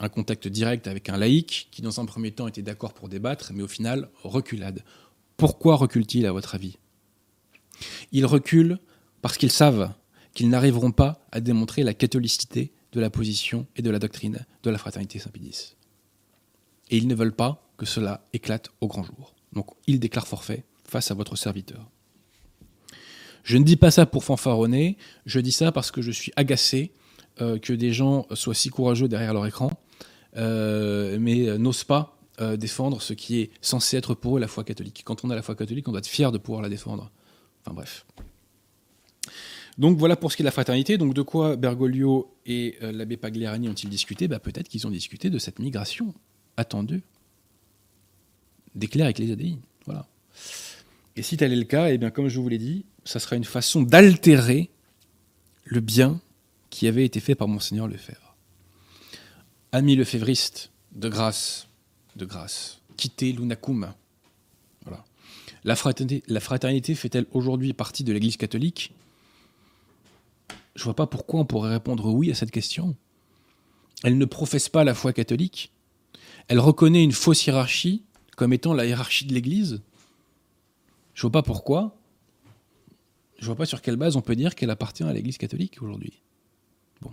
un 0.00 0.08
contact 0.08 0.48
direct 0.48 0.86
avec 0.86 1.08
un 1.08 1.16
laïc 1.16 1.68
qui, 1.70 1.82
dans 1.82 2.00
un 2.00 2.04
premier 2.04 2.32
temps, 2.32 2.48
était 2.48 2.62
d'accord 2.62 2.92
pour 2.92 3.08
débattre, 3.08 3.52
mais 3.54 3.62
au 3.62 3.68
final, 3.68 4.08
reculade. 4.22 4.84
Pourquoi 5.36 5.76
recule-t-il, 5.76 6.26
à 6.26 6.32
votre 6.32 6.54
avis? 6.54 6.78
Ils 8.12 8.26
reculent 8.26 8.78
parce 9.22 9.38
qu'ils 9.38 9.50
savent 9.50 9.92
qu'ils 10.32 10.48
n'arriveront 10.48 10.92
pas 10.92 11.24
à 11.32 11.40
démontrer 11.40 11.82
la 11.82 11.94
catholicité 11.94 12.72
de 12.92 13.00
la 13.00 13.10
position 13.10 13.66
et 13.76 13.82
de 13.82 13.90
la 13.90 13.98
doctrine 13.98 14.44
de 14.62 14.70
la 14.70 14.78
fraternité 14.78 15.18
Saint-Pédis. 15.18 15.76
Et 16.90 16.96
ils 16.96 17.08
ne 17.08 17.14
veulent 17.14 17.34
pas 17.34 17.68
que 17.76 17.86
cela 17.86 18.24
éclate 18.32 18.70
au 18.80 18.86
grand 18.86 19.02
jour. 19.02 19.34
Donc 19.52 19.68
ils 19.86 19.98
déclarent 19.98 20.28
forfait 20.28 20.64
face 20.84 21.10
à 21.10 21.14
votre 21.14 21.36
serviteur. 21.36 21.90
Je 23.42 23.58
ne 23.58 23.64
dis 23.64 23.76
pas 23.76 23.90
ça 23.90 24.06
pour 24.06 24.24
fanfaronner, 24.24 24.96
je 25.26 25.40
dis 25.40 25.52
ça 25.52 25.70
parce 25.70 25.90
que 25.90 26.02
je 26.02 26.10
suis 26.10 26.32
agacé 26.36 26.92
que 27.38 27.72
des 27.72 27.92
gens 27.92 28.26
soient 28.32 28.54
si 28.54 28.70
courageux 28.70 29.08
derrière 29.08 29.34
leur 29.34 29.46
écran, 29.46 29.70
euh, 30.36 31.18
mais 31.20 31.58
n'osent 31.58 31.84
pas 31.84 32.18
euh, 32.40 32.56
défendre 32.56 33.00
ce 33.00 33.12
qui 33.12 33.40
est 33.40 33.50
censé 33.60 33.96
être 33.96 34.14
pour 34.14 34.36
eux 34.36 34.40
la 34.40 34.48
foi 34.48 34.64
catholique. 34.64 35.02
Quand 35.04 35.24
on 35.24 35.30
a 35.30 35.34
la 35.34 35.42
foi 35.42 35.54
catholique, 35.54 35.86
on 35.88 35.92
doit 35.92 36.00
être 36.00 36.06
fier 36.06 36.32
de 36.32 36.38
pouvoir 36.38 36.62
la 36.62 36.68
défendre. 36.68 37.10
Enfin 37.60 37.74
bref. 37.74 38.06
Donc 39.78 39.98
voilà 39.98 40.16
pour 40.16 40.30
ce 40.30 40.36
qui 40.36 40.42
est 40.42 40.44
de 40.44 40.48
la 40.48 40.52
fraternité. 40.52 40.98
Donc 40.98 41.14
de 41.14 41.22
quoi 41.22 41.56
Bergoglio 41.56 42.34
et 42.46 42.76
l'abbé 42.80 43.16
Pagliarani 43.16 43.68
ont-ils 43.68 43.88
discuté? 43.88 44.28
Bah, 44.28 44.38
Peut-être 44.38 44.68
qu'ils 44.68 44.86
ont 44.86 44.90
discuté 44.90 45.30
de 45.30 45.38
cette 45.38 45.58
migration 45.58 46.14
attendue 46.56 47.02
des 48.74 48.88
clercs 48.88 49.06
avec 49.06 49.18
les 49.18 49.30
ADI. 49.30 49.58
Voilà. 49.86 50.06
Et 51.16 51.22
si 51.22 51.36
tel 51.36 51.52
est 51.52 51.56
le 51.56 51.64
cas, 51.64 51.90
eh 51.90 51.98
bien, 51.98 52.10
comme 52.10 52.28
je 52.28 52.40
vous 52.40 52.48
l'ai 52.48 52.58
dit, 52.58 52.84
ça 53.04 53.20
sera 53.20 53.36
une 53.36 53.44
façon 53.44 53.82
d'altérer 53.82 54.70
le 55.64 55.80
bien 55.80 56.20
qui 56.74 56.88
avait 56.88 57.04
été 57.04 57.20
fait 57.20 57.36
par 57.36 57.46
Monseigneur 57.46 57.86
Lefebvre. 57.86 58.34
Ami 59.70 59.94
lefévriste, 59.94 60.72
de 60.90 61.08
grâce, 61.08 61.68
de 62.16 62.24
grâce, 62.24 62.80
quittez 62.96 63.30
l'unacum. 63.30 63.94
Voilà. 64.84 65.04
La 65.62 65.76
fraternité, 65.76 66.24
la 66.26 66.40
fraternité 66.40 66.96
fait-elle 66.96 67.26
aujourd'hui 67.30 67.74
partie 67.74 68.02
de 68.02 68.12
l'Église 68.12 68.36
catholique? 68.36 68.92
Je 70.74 70.80
ne 70.80 70.84
vois 70.84 70.96
pas 70.96 71.06
pourquoi 71.06 71.38
on 71.38 71.44
pourrait 71.44 71.70
répondre 71.70 72.12
oui 72.12 72.32
à 72.32 72.34
cette 72.34 72.50
question. 72.50 72.96
Elle 74.02 74.18
ne 74.18 74.24
professe 74.24 74.68
pas 74.68 74.82
la 74.82 74.94
foi 74.94 75.12
catholique. 75.12 75.70
Elle 76.48 76.58
reconnaît 76.58 77.04
une 77.04 77.12
fausse 77.12 77.46
hiérarchie 77.46 78.02
comme 78.36 78.52
étant 78.52 78.74
la 78.74 78.84
hiérarchie 78.84 79.26
de 79.26 79.32
l'Église. 79.32 79.80
Je 81.14 81.20
vois 81.20 81.30
pas 81.30 81.42
pourquoi. 81.42 81.96
Je 83.38 83.46
vois 83.46 83.54
pas 83.54 83.64
sur 83.64 83.80
quelle 83.80 83.94
base 83.94 84.16
on 84.16 84.22
peut 84.22 84.34
dire 84.34 84.56
qu'elle 84.56 84.70
appartient 84.70 85.04
à 85.04 85.12
l'Église 85.12 85.38
catholique 85.38 85.80
aujourd'hui. 85.80 86.20
Bon. 87.00 87.12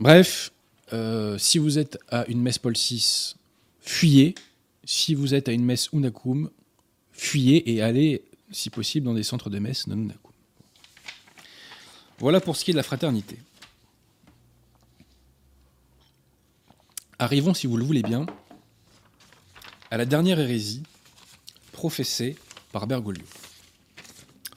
Bref, 0.00 0.50
euh, 0.94 1.36
si 1.36 1.58
vous 1.58 1.78
êtes 1.78 1.98
à 2.08 2.24
une 2.26 2.40
messe 2.40 2.58
Paul 2.58 2.72
VI, 2.72 3.34
fuyez. 3.80 4.34
Si 4.82 5.14
vous 5.14 5.34
êtes 5.34 5.48
à 5.50 5.52
une 5.52 5.62
messe 5.62 5.90
Unacum, 5.92 6.50
fuyez 7.12 7.70
et 7.70 7.82
allez, 7.82 8.24
si 8.50 8.70
possible, 8.70 9.04
dans 9.04 9.12
des 9.12 9.22
centres 9.22 9.50
de 9.50 9.58
messe 9.58 9.86
non 9.86 9.96
Unacum. 9.96 10.32
Voilà 12.18 12.40
pour 12.40 12.56
ce 12.56 12.64
qui 12.64 12.70
est 12.70 12.72
de 12.72 12.78
la 12.78 12.82
fraternité. 12.82 13.36
Arrivons, 17.18 17.52
si 17.52 17.66
vous 17.66 17.76
le 17.76 17.84
voulez 17.84 18.02
bien, 18.02 18.24
à 19.90 19.98
la 19.98 20.06
dernière 20.06 20.40
hérésie 20.40 20.82
professée 21.72 22.36
par 22.72 22.86
Bergoglio. 22.86 23.26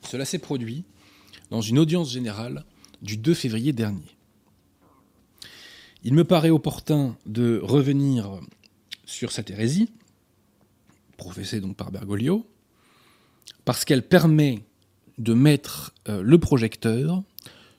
Cela 0.10 0.24
s'est 0.24 0.40
produit 0.40 0.86
dans 1.50 1.62
une 1.62 1.80
audience 1.80 2.10
générale 2.12 2.64
du 3.02 3.18
2 3.18 3.34
février 3.34 3.74
dernier. 3.74 4.16
Il 6.06 6.14
me 6.14 6.26
paraît 6.26 6.50
opportun 6.50 7.18
de 7.26 7.62
revenir 7.64 8.40
sur 9.06 9.32
cette 9.32 9.50
hérésie, 9.50 9.90
professée 11.16 11.62
donc 11.62 11.78
par 11.78 11.92
Bergoglio, 11.92 12.46
parce 13.64 13.86
qu'elle 13.86 14.06
permet 14.06 14.66
de 15.18 15.34
mettre 15.34 15.94
euh, 16.10 16.22
le 16.22 16.38
projecteur 16.40 17.24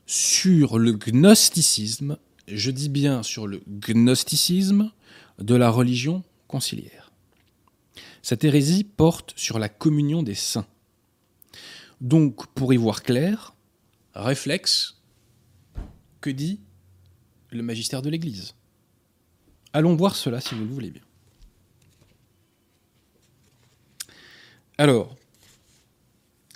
sur 0.06 0.78
le 0.78 0.92
gnosticisme, 0.92 2.16
je 2.48 2.70
dis 2.70 2.88
bien 2.88 3.22
sur 3.22 3.46
le 3.46 3.62
gnosticisme 3.68 4.90
de 5.38 5.54
la 5.54 5.68
religion 5.68 6.22
conciliaire. 6.48 7.12
Cette 8.22 8.44
hérésie 8.44 8.84
porte 8.84 9.34
sur 9.36 9.58
la 9.58 9.68
communion 9.68 10.22
des 10.22 10.34
saints. 10.34 10.66
Donc, 12.00 12.46
pour 12.54 12.72
y 12.72 12.76
voir 12.78 13.02
clair, 13.02 13.54
réflexe, 14.14 15.02
que 16.20 16.30
dit 16.30 16.60
le 17.56 17.62
magistère 17.62 18.02
de 18.02 18.10
l'Église 18.10 18.54
Allons 19.72 19.96
voir 19.96 20.14
cela 20.14 20.40
si 20.40 20.54
vous 20.54 20.64
le 20.64 20.70
voulez 20.70 20.90
bien. 20.90 21.02
Alors, 24.78 25.16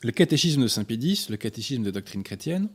le 0.03 0.13
catéchisme 0.13 0.63
de 0.63 0.69
Saint-Pédis, 0.69 1.27
le 1.31 1.37
catéchisme 1.37 1.83
de 1.83 1.91
doctrine 1.91 2.23
chrétienne, 2.23 2.69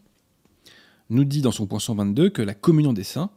nous 1.10 1.24
dit 1.24 1.42
dans 1.42 1.51
son 1.51 1.68
point 1.68 1.80
122 1.80 2.30
que 2.30 2.42
la 2.42 2.53
communion 2.53 2.94
des 2.94 3.03
saints 3.03 3.32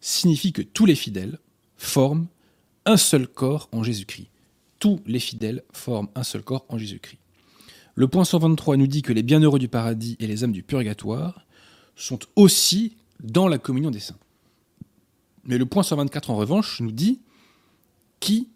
signifie 0.00 0.52
que 0.52 0.62
tous 0.62 0.86
les 0.86 0.94
fidèles 0.94 1.38
forment 1.76 2.26
un 2.84 2.96
seul 2.96 3.26
corps 3.26 3.68
en 3.72 3.82
Jésus-Christ 3.82 4.28
tous 4.78 5.00
les 5.06 5.20
fidèles 5.20 5.62
forment 5.72 6.08
un 6.14 6.22
seul 6.22 6.42
corps 6.42 6.66
en 6.68 6.78
Jésus-Christ. 6.78 7.18
Le 7.94 8.08
point 8.08 8.24
123 8.24 8.76
nous 8.76 8.86
dit 8.86 9.02
que 9.02 9.12
les 9.12 9.22
bienheureux 9.22 9.58
du 9.58 9.68
paradis 9.68 10.16
et 10.20 10.26
les 10.26 10.44
âmes 10.44 10.52
du 10.52 10.62
purgatoire 10.62 11.46
sont 11.94 12.18
aussi 12.36 12.96
dans 13.22 13.48
la 13.48 13.58
communion 13.58 13.90
des 13.90 14.00
saints. 14.00 14.18
Mais 15.44 15.58
le 15.58 15.66
point 15.66 15.82
124 15.82 16.30
en 16.30 16.36
revanche 16.36 16.80
nous 16.80 16.92
dit 16.92 17.20
qui 18.20 18.48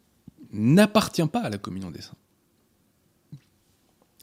n'appartient 0.52 1.26
pas 1.26 1.40
à 1.40 1.50
la 1.50 1.58
communion 1.58 1.90
des 1.90 2.02
saints. 2.02 2.16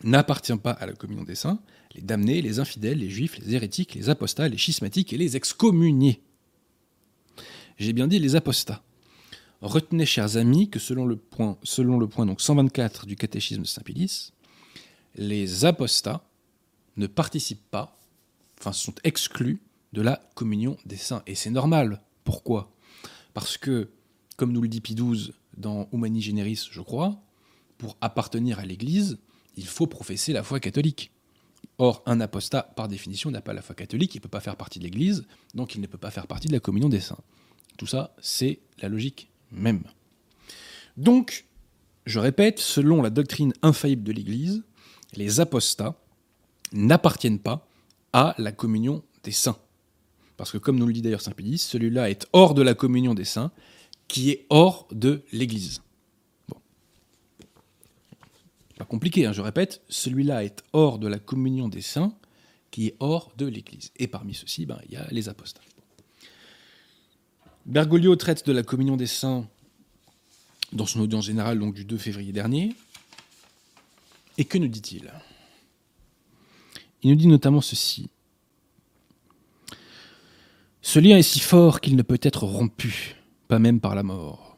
N'appartient 0.04 0.58
pas 0.58 0.72
à 0.72 0.86
la 0.86 0.94
communion 0.94 1.24
des 1.24 1.36
saints 1.36 1.60
les 1.98 2.02
damnés, 2.02 2.42
les 2.42 2.60
infidèles, 2.60 3.00
les 3.00 3.10
juifs, 3.10 3.38
les 3.40 3.56
hérétiques, 3.56 3.96
les 3.96 4.10
apostats, 4.10 4.48
les 4.48 4.58
schismatiques 4.58 5.14
et 5.14 5.18
les 5.18 5.36
excommuniés. 5.36 6.22
J'ai 7.78 7.94
bien 7.94 8.08
dit 8.08 8.20
les 8.20 8.36
apostats. 8.36 8.84
Retenez, 9.62 10.06
chers 10.06 10.38
amis, 10.38 10.70
que 10.70 10.80
selon 10.80 11.06
le 11.06 11.16
point, 11.16 11.58
point 12.10 12.26
donc 12.26 12.42
124 12.42 13.08
du 13.08 13.16
catéchisme 13.16 13.64
de 13.64 13.68
Saint-Pédis, 13.68 14.32
les 15.16 15.66
apostats 15.66 16.24
ne 16.96 17.08
participent 17.08 17.70
pas, 17.72 17.98
enfin 18.60 18.72
sont 18.72 18.94
exclus 19.04 19.60
de 19.98 20.04
la 20.04 20.22
communion 20.36 20.78
des 20.86 20.96
saints. 20.96 21.24
Et 21.26 21.34
c'est 21.34 21.50
normal. 21.50 22.04
Pourquoi? 22.24 22.72
Parce 23.34 23.58
que, 23.58 23.90
comme 24.36 24.52
nous 24.52 24.62
le 24.62 24.68
dit 24.68 24.80
Pie 24.80 24.96
dans 25.58 25.90
Humani 25.92 26.22
Generis, 26.22 26.68
je 26.70 26.82
crois, 26.82 27.20
pour 27.80 27.98
appartenir 28.00 28.60
à 28.60 28.66
l'Église, 28.66 29.18
il 29.56 29.66
faut 29.66 29.88
professer 29.88 30.34
la 30.34 30.44
foi 30.44 30.60
catholique. 30.60 31.12
Or, 31.80 32.04
un 32.06 32.20
apostat, 32.22 32.62
par 32.62 32.88
définition, 32.88 33.32
n'a 33.32 33.42
pas 33.42 33.54
la 33.54 33.64
foi 33.64 33.74
catholique, 33.74 34.14
il 34.14 34.20
ne 34.20 34.22
peut 34.22 34.30
pas 34.30 34.40
faire 34.40 34.56
partie 34.56 34.78
de 34.78 34.84
l'Église, 34.84 35.26
donc 35.56 35.74
il 35.74 35.82
ne 35.82 35.88
peut 35.88 35.98
pas 35.98 36.12
faire 36.12 36.28
partie 36.28 36.48
de 36.48 36.54
la 36.54 36.60
communion 36.60 36.90
des 36.90 37.00
saints. 37.00 37.18
Tout 37.78 37.88
ça, 37.88 38.16
c'est 38.22 38.60
la 38.80 38.90
logique 38.90 39.32
même. 39.52 39.84
Donc, 40.96 41.48
je 42.06 42.20
répète, 42.20 42.60
selon 42.60 43.02
la 43.02 43.10
doctrine 43.10 43.54
infaillible 43.64 44.04
de 44.04 44.12
l'Église, 44.12 44.64
les 45.16 45.40
apostats 45.40 45.96
n'appartiennent 46.72 47.40
pas 47.40 47.68
à 48.14 48.36
la 48.38 48.52
communion 48.52 49.04
des 49.24 49.32
saints. 49.32 49.58
Parce 50.38 50.52
que 50.52 50.58
comme 50.58 50.78
nous 50.78 50.86
le 50.86 50.94
dit 50.94 51.02
d'ailleurs 51.02 51.22
Saint 51.22 51.32
Pédis, 51.32 51.58
celui-là 51.58 52.10
est 52.10 52.28
hors 52.32 52.54
de 52.54 52.62
la 52.62 52.76
communion 52.76 53.14
des 53.16 53.26
saints, 53.26 53.52
qui 54.08 54.30
est 54.30 54.46
hors 54.50 54.88
de 54.92 55.24
l'Église. 55.32 55.82
Bon. 56.48 56.58
Pas 58.78 58.86
compliqué, 58.86 59.26
hein, 59.26 59.34
je 59.34 59.42
répète, 59.42 59.82
celui-là 59.90 60.44
est 60.44 60.64
hors 60.74 61.00
de 61.00 61.08
la 61.08 61.20
communion 61.20 61.68
des 61.68 61.82
saints, 61.82 62.14
qui 62.72 62.88
est 62.88 62.96
hors 63.00 63.32
de 63.38 63.48
l'Église. 63.48 63.92
Et 63.98 64.08
parmi 64.08 64.34
ceux-ci, 64.34 64.66
ben, 64.66 64.80
il 64.86 64.94
y 64.94 64.98
a 64.98 65.08
les 65.10 65.28
apostats. 65.28 65.62
Bergoglio 67.66 68.16
traite 68.16 68.46
de 68.46 68.54
la 68.54 68.64
communion 68.64 68.96
des 68.96 69.08
saints 69.08 69.48
dans 70.72 70.86
son 70.86 71.02
audience 71.02 71.26
générale 71.26 71.60
du 71.74 71.84
2 71.84 71.98
février 71.98 72.32
dernier. 72.32 72.76
Et 74.38 74.46
que 74.46 74.58
nous 74.58 74.68
dit-il? 74.68 75.12
Il 77.02 77.10
nous 77.10 77.16
dit 77.16 77.28
notamment 77.28 77.62
ceci. 77.62 78.10
Ce 80.82 81.00
lien 81.00 81.18
est 81.18 81.24
si 81.24 81.40
fort 81.40 81.82
qu'il 81.82 81.96
ne 81.96 82.02
peut 82.02 82.20
être 82.22 82.44
rompu, 82.44 83.16
pas 83.48 83.60
même 83.60 83.80
par 83.80 83.96
la 83.96 84.04
mort. 84.04 84.58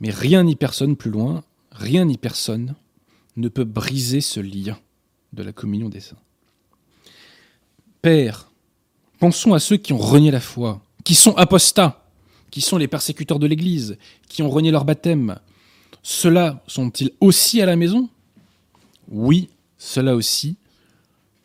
Mais 0.00 0.10
rien 0.10 0.44
ni 0.44 0.56
personne 0.56 0.96
plus 0.96 1.10
loin, 1.10 1.42
rien 1.70 2.04
ni 2.04 2.18
personne 2.18 2.74
ne 3.36 3.48
peut 3.48 3.64
briser 3.64 4.20
ce 4.20 4.40
lien 4.40 4.78
de 5.32 5.42
la 5.42 5.52
communion 5.52 5.88
des 5.88 6.00
saints. 6.00 6.16
Père, 8.02 8.50
pensons 9.18 9.54
à 9.54 9.58
ceux 9.58 9.76
qui 9.76 9.92
ont 9.92 9.98
renié 9.98 10.30
la 10.30 10.40
foi, 10.40 10.80
qui 11.04 11.14
sont 11.14 11.34
apostats, 11.36 12.04
qui 12.50 12.60
sont 12.60 12.78
les 12.78 12.88
persécuteurs 12.88 13.38
de 13.38 13.46
l'Église, 13.46 13.98
qui 14.28 14.42
ont 14.42 14.50
renié 14.50 14.70
leur 14.70 14.84
baptême, 14.84 15.38
ceux-là 16.02 16.62
sont-ils 16.68 17.10
aussi 17.20 17.60
à 17.60 17.66
la 17.66 17.74
maison? 17.74 18.08
Oui, 19.08 19.48
ceux-là 19.76 20.14
aussi. 20.14 20.56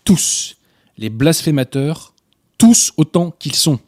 Tous, 0.04 0.56
les 0.98 1.10
blasphémateurs, 1.10 2.11
tous 2.62 2.94
autant 2.96 3.32
qu'ils 3.32 3.56
sont. 3.56 3.80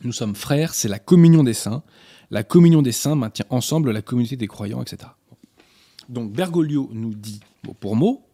Nous 0.00 0.12
sommes 0.12 0.34
frères, 0.34 0.72
c'est 0.72 0.88
la 0.88 0.98
communion 0.98 1.44
des 1.44 1.52
saints. 1.52 1.82
La 2.30 2.42
communion 2.42 2.80
des 2.80 2.90
saints 2.90 3.16
maintient 3.16 3.44
ensemble 3.50 3.90
la 3.90 4.00
communauté 4.00 4.34
des 4.38 4.46
croyants, 4.46 4.80
etc. 4.80 5.10
Donc 6.08 6.32
Bergoglio 6.32 6.88
nous 6.94 7.12
dit, 7.12 7.40
mot 7.66 7.74
pour 7.74 7.94
mot, 7.94 8.26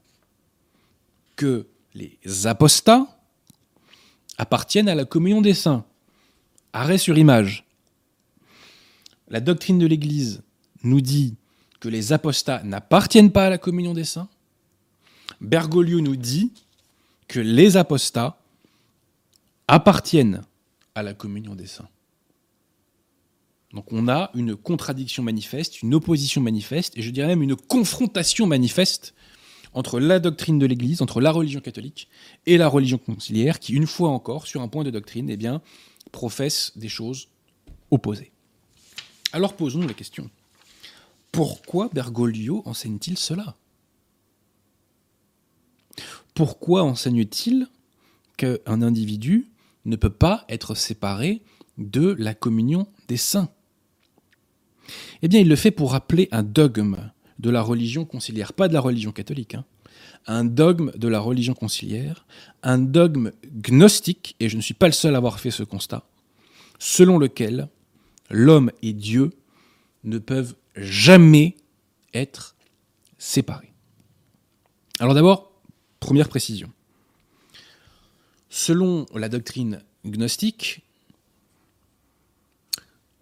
que 1.34 1.66
les 1.94 2.46
apostats 2.46 3.20
appartiennent 4.38 4.88
à 4.88 4.94
la 4.94 5.04
communion 5.04 5.40
des 5.40 5.54
saints. 5.54 5.84
Arrêt 6.72 6.98
sur 6.98 7.18
image. 7.18 7.66
La 9.26 9.40
doctrine 9.40 9.80
de 9.80 9.86
l'Église 9.86 10.44
nous 10.84 11.00
dit 11.00 11.34
que 11.80 11.88
les 11.88 12.12
apostats 12.12 12.62
n'appartiennent 12.62 13.32
pas 13.32 13.46
à 13.46 13.50
la 13.50 13.58
communion 13.58 13.92
des 13.92 14.04
saints. 14.04 14.28
Bergoglio 15.40 16.00
nous 16.00 16.14
dit 16.14 16.52
que 17.26 17.40
les 17.40 17.76
apostats 17.76 18.38
appartiennent 19.68 20.42
à 20.94 21.02
la 21.02 21.14
communion 21.14 21.54
des 21.54 21.66
saints. 21.66 21.88
Donc 23.72 23.90
on 23.92 24.08
a 24.08 24.30
une 24.34 24.54
contradiction 24.54 25.22
manifeste, 25.22 25.82
une 25.82 25.94
opposition 25.94 26.40
manifeste, 26.42 26.96
et 26.96 27.02
je 27.02 27.10
dirais 27.10 27.28
même 27.28 27.42
une 27.42 27.56
confrontation 27.56 28.46
manifeste 28.46 29.14
entre 29.72 29.98
la 29.98 30.20
doctrine 30.20 30.58
de 30.58 30.66
l'Église, 30.66 31.00
entre 31.00 31.20
la 31.22 31.30
religion 31.30 31.60
catholique 31.60 32.08
et 32.44 32.58
la 32.58 32.68
religion 32.68 32.98
conciliaire, 32.98 33.58
qui, 33.58 33.72
une 33.72 33.86
fois 33.86 34.10
encore, 34.10 34.46
sur 34.46 34.60
un 34.60 34.68
point 34.68 34.84
de 34.84 34.90
doctrine, 34.90 35.30
eh 35.30 35.38
bien, 35.38 35.62
professe 36.10 36.72
des 36.76 36.90
choses 36.90 37.28
opposées. 37.90 38.32
Alors 39.32 39.56
posons 39.56 39.86
la 39.86 39.94
question. 39.94 40.30
Pourquoi 41.30 41.88
Bergoglio 41.94 42.62
enseigne-t-il 42.66 43.16
cela? 43.16 43.56
Pourquoi 46.34 46.82
enseigne-t-il 46.82 47.68
qu'un 48.36 48.82
individu 48.82 49.50
ne 49.84 49.96
peut 49.96 50.10
pas 50.10 50.44
être 50.48 50.74
séparé 50.74 51.42
de 51.78 52.14
la 52.18 52.34
communion 52.34 52.86
des 53.08 53.16
saints 53.16 53.50
Eh 55.22 55.28
bien, 55.28 55.40
il 55.40 55.48
le 55.48 55.56
fait 55.56 55.70
pour 55.70 55.92
rappeler 55.92 56.28
un 56.32 56.42
dogme 56.42 57.10
de 57.38 57.50
la 57.50 57.62
religion 57.62 58.04
conciliaire, 58.04 58.52
pas 58.52 58.68
de 58.68 58.74
la 58.74 58.80
religion 58.80 59.12
catholique, 59.12 59.54
hein. 59.54 59.64
un 60.26 60.44
dogme 60.44 60.92
de 60.92 61.08
la 61.08 61.18
religion 61.18 61.54
conciliaire, 61.54 62.26
un 62.62 62.78
dogme 62.78 63.32
gnostique, 63.44 64.36
et 64.38 64.48
je 64.48 64.56
ne 64.56 64.62
suis 64.62 64.74
pas 64.74 64.86
le 64.86 64.92
seul 64.92 65.14
à 65.14 65.18
avoir 65.18 65.40
fait 65.40 65.50
ce 65.50 65.62
constat, 65.62 66.04
selon 66.78 67.18
lequel 67.18 67.68
l'homme 68.30 68.70
et 68.82 68.92
Dieu 68.92 69.30
ne 70.04 70.18
peuvent 70.18 70.54
jamais 70.76 71.56
être 72.14 72.54
séparés. 73.18 73.72
Alors 75.00 75.14
d'abord, 75.14 75.52
première 76.00 76.28
précision. 76.28 76.70
Selon 78.54 79.06
la 79.14 79.30
doctrine 79.30 79.80
gnostique, 80.04 80.82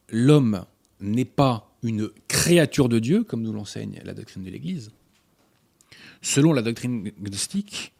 l'homme 0.09 0.65
n'est 0.99 1.25
pas 1.25 1.71
une 1.85 2.11
créature 2.27 2.89
de 2.89 2.99
Dieu, 2.99 3.23
comme 3.23 3.43
nous 3.43 3.53
l'enseigne 3.53 4.01
la 4.03 4.13
doctrine 4.13 4.43
de 4.43 4.51
l'Église. 4.51 4.91
Selon 6.21 6.53
la 6.53 6.63
doctrine 6.63 7.13
gnostique, 7.23 7.93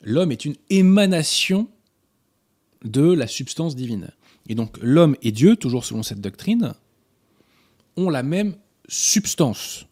l'homme 0.00 0.32
est 0.32 0.46
une 0.46 0.56
émanation 0.70 1.68
de 2.82 3.12
la 3.12 3.26
substance 3.26 3.76
divine. 3.76 4.10
Et 4.48 4.54
donc 4.54 4.78
l'homme 4.80 5.16
et 5.20 5.32
Dieu, 5.32 5.56
toujours 5.56 5.84
selon 5.84 6.02
cette 6.02 6.22
doctrine, 6.22 6.72
ont 7.98 8.08
la 8.08 8.22
même 8.22 8.56
substance. 8.88 9.84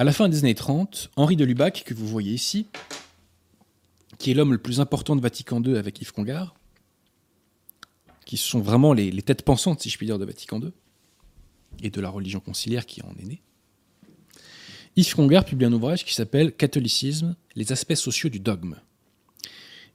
À 0.00 0.04
la 0.04 0.14
fin 0.14 0.30
des 0.30 0.38
années 0.38 0.54
30, 0.54 1.10
Henri 1.16 1.36
de 1.36 1.44
Lubac, 1.44 1.82
que 1.84 1.92
vous 1.92 2.06
voyez 2.06 2.32
ici, 2.32 2.68
qui 4.16 4.30
est 4.30 4.34
l'homme 4.34 4.52
le 4.52 4.58
plus 4.58 4.80
important 4.80 5.14
de 5.14 5.20
Vatican 5.20 5.62
II 5.62 5.76
avec 5.76 6.00
Yves 6.00 6.12
Congar, 6.12 6.54
qui 8.24 8.38
sont 8.38 8.60
vraiment 8.60 8.94
les, 8.94 9.12
têtes 9.20 9.42
pensantes, 9.42 9.82
si 9.82 9.90
je 9.90 9.98
puis 9.98 10.06
dire, 10.06 10.18
de 10.18 10.24
Vatican 10.24 10.58
II, 10.58 10.72
et 11.82 11.90
de 11.90 12.00
la 12.00 12.08
religion 12.08 12.40
conciliaire 12.40 12.86
qui 12.86 13.02
en 13.02 13.12
est 13.20 13.26
née. 13.26 13.42
Yves 14.96 15.14
Congar 15.14 15.44
publie 15.44 15.66
un 15.66 15.72
ouvrage 15.74 16.06
qui 16.06 16.14
s'appelle 16.14 16.52
Catholicisme, 16.52 17.36
les 17.54 17.70
aspects 17.70 17.92
sociaux 17.92 18.30
du 18.30 18.40
dogme. 18.40 18.76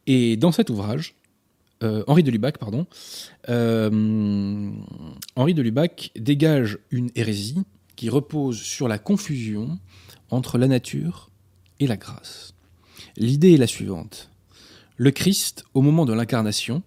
Et 0.06 0.38
dans 0.38 0.52
cet 0.52 0.70
ouvrage, 0.70 1.16
euh, 1.82 2.04
Henri 2.06 2.22
de 2.22 2.30
Lubac, 2.30 2.60
pardon, 2.60 2.86
euh, 3.50 4.72
Henri 5.36 5.56
de 5.56 5.64
Lubac 5.64 6.12
dégage 6.16 6.78
une 6.92 7.10
hérésie 7.16 7.64
qui 7.96 8.10
repose 8.10 8.62
sur 8.62 8.88
la 8.88 9.00
confusion 9.00 9.80
entre 10.30 10.58
la 10.58 10.68
nature 10.68 11.32
et 11.80 11.88
la 11.88 11.98
grâce. 11.98 12.54
L'idée 13.18 13.54
est 13.54 13.58
la 13.58 13.68
suivante. 13.68 14.30
Le 14.98 15.12
Christ, 15.12 15.66
au 15.74 15.82
moment 15.82 16.06
de 16.06 16.14
l'incarnation, 16.14 16.84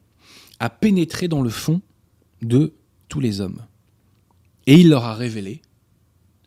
a 0.61 0.71
pénétré 0.71 1.29
dans 1.29 1.43
le 1.43 1.51
fond 1.51 1.81
de 2.43 2.75
tous 3.09 3.21
les 3.21 3.41
hommes. 3.41 3.65
Et 4.67 4.75
il 4.75 4.91
leur 4.91 5.05
a 5.05 5.15
révélé 5.15 5.63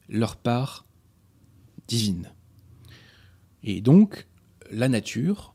leur 0.10 0.36
part 0.36 0.86
divine. 1.88 2.32
Et 3.63 3.82
donc, 3.82 4.28
la 4.71 4.89
nature, 4.89 5.54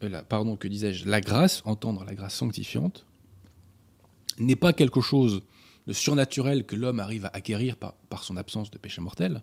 la, 0.00 0.22
pardon, 0.22 0.56
que 0.56 0.68
disais-je, 0.68 1.08
la 1.08 1.20
grâce, 1.20 1.62
entendre 1.64 2.04
la 2.04 2.14
grâce 2.14 2.34
sanctifiante, 2.34 3.06
n'est 4.38 4.56
pas 4.56 4.72
quelque 4.72 5.00
chose 5.00 5.42
de 5.86 5.92
surnaturel 5.92 6.64
que 6.64 6.76
l'homme 6.76 7.00
arrive 7.00 7.26
à 7.26 7.30
acquérir 7.32 7.76
par, 7.76 8.24
son 8.24 8.36
absence 8.36 8.70
de 8.70 8.78
péché 8.78 9.00
mortel. 9.00 9.42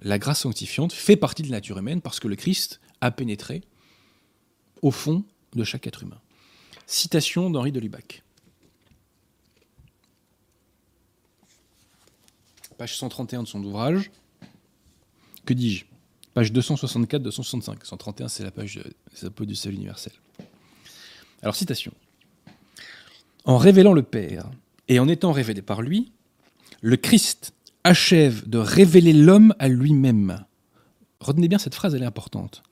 La 0.00 0.18
grâce 0.18 0.40
sanctifiante 0.40 0.92
fait 0.92 1.16
partie 1.16 1.42
de 1.42 1.48
la 1.48 1.58
nature 1.58 1.78
humaine 1.78 2.00
parce 2.00 2.20
que 2.20 2.28
le 2.28 2.36
Christ 2.36 2.80
a 3.00 3.10
pénétré 3.10 3.62
au 4.82 4.90
fond 4.90 5.24
de 5.54 5.64
chaque 5.64 5.86
être 5.86 6.02
humain. 6.02 6.20
Citation 6.86 7.50
d'Henri 7.50 7.72
de 7.72 7.80
Lubac. 7.80 8.22
Page 12.76 12.96
131 12.96 13.44
de 13.44 13.48
son 13.48 13.62
ouvrage. 13.64 14.10
Que 15.46 15.54
dis-je? 15.54 15.86
Page 16.34 16.52
264-265. 16.52 17.84
131, 17.84 18.28
c'est 18.28 18.44
la 18.44 18.50
page 18.50 18.80
des 19.14 19.24
apôtres 19.24 19.48
du 19.48 19.56
salut 19.56 19.76
universel. 19.76 20.12
Alors, 21.40 21.54
citation. 21.54 21.92
En 23.44 23.56
révélant 23.56 23.94
le 23.94 24.02
Père 24.02 24.50
et 24.88 24.98
en 24.98 25.08
étant 25.08 25.32
révélé 25.32 25.62
par 25.62 25.82
lui, 25.82 26.12
le 26.80 26.96
Christ 26.96 27.54
achève 27.84 28.48
de 28.48 28.58
révéler 28.58 29.12
l'homme 29.12 29.54
à 29.58 29.68
lui-même. 29.68 30.44
Retenez 31.20 31.48
bien 31.48 31.58
cette 31.58 31.74
phrase, 31.74 31.94
elle 31.94 32.02
est 32.02 32.06
importante. 32.06 32.62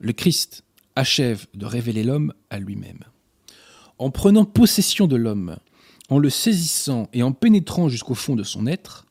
Le 0.00 0.12
Christ 0.12 0.64
achève 0.94 1.46
de 1.54 1.66
révéler 1.66 2.02
l'homme 2.02 2.32
à 2.50 2.58
lui-même. 2.58 3.04
En 3.98 4.10
prenant 4.10 4.44
possession 4.44 5.06
de 5.06 5.16
l'homme, 5.16 5.56
en 6.08 6.18
le 6.18 6.30
saisissant 6.30 7.08
et 7.12 7.22
en 7.22 7.32
pénétrant 7.32 7.88
jusqu'au 7.88 8.14
fond 8.14 8.36
de 8.36 8.44
son 8.44 8.66
être, 8.66 9.06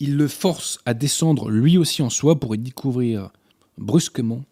il 0.00 0.16
le 0.16 0.28
force 0.28 0.78
à 0.86 0.94
descendre 0.94 1.50
lui 1.50 1.78
aussi 1.78 2.02
en 2.02 2.10
soi 2.10 2.40
pour 2.40 2.54
y 2.54 2.58
découvrir 2.58 3.30
brusquement 3.78 4.44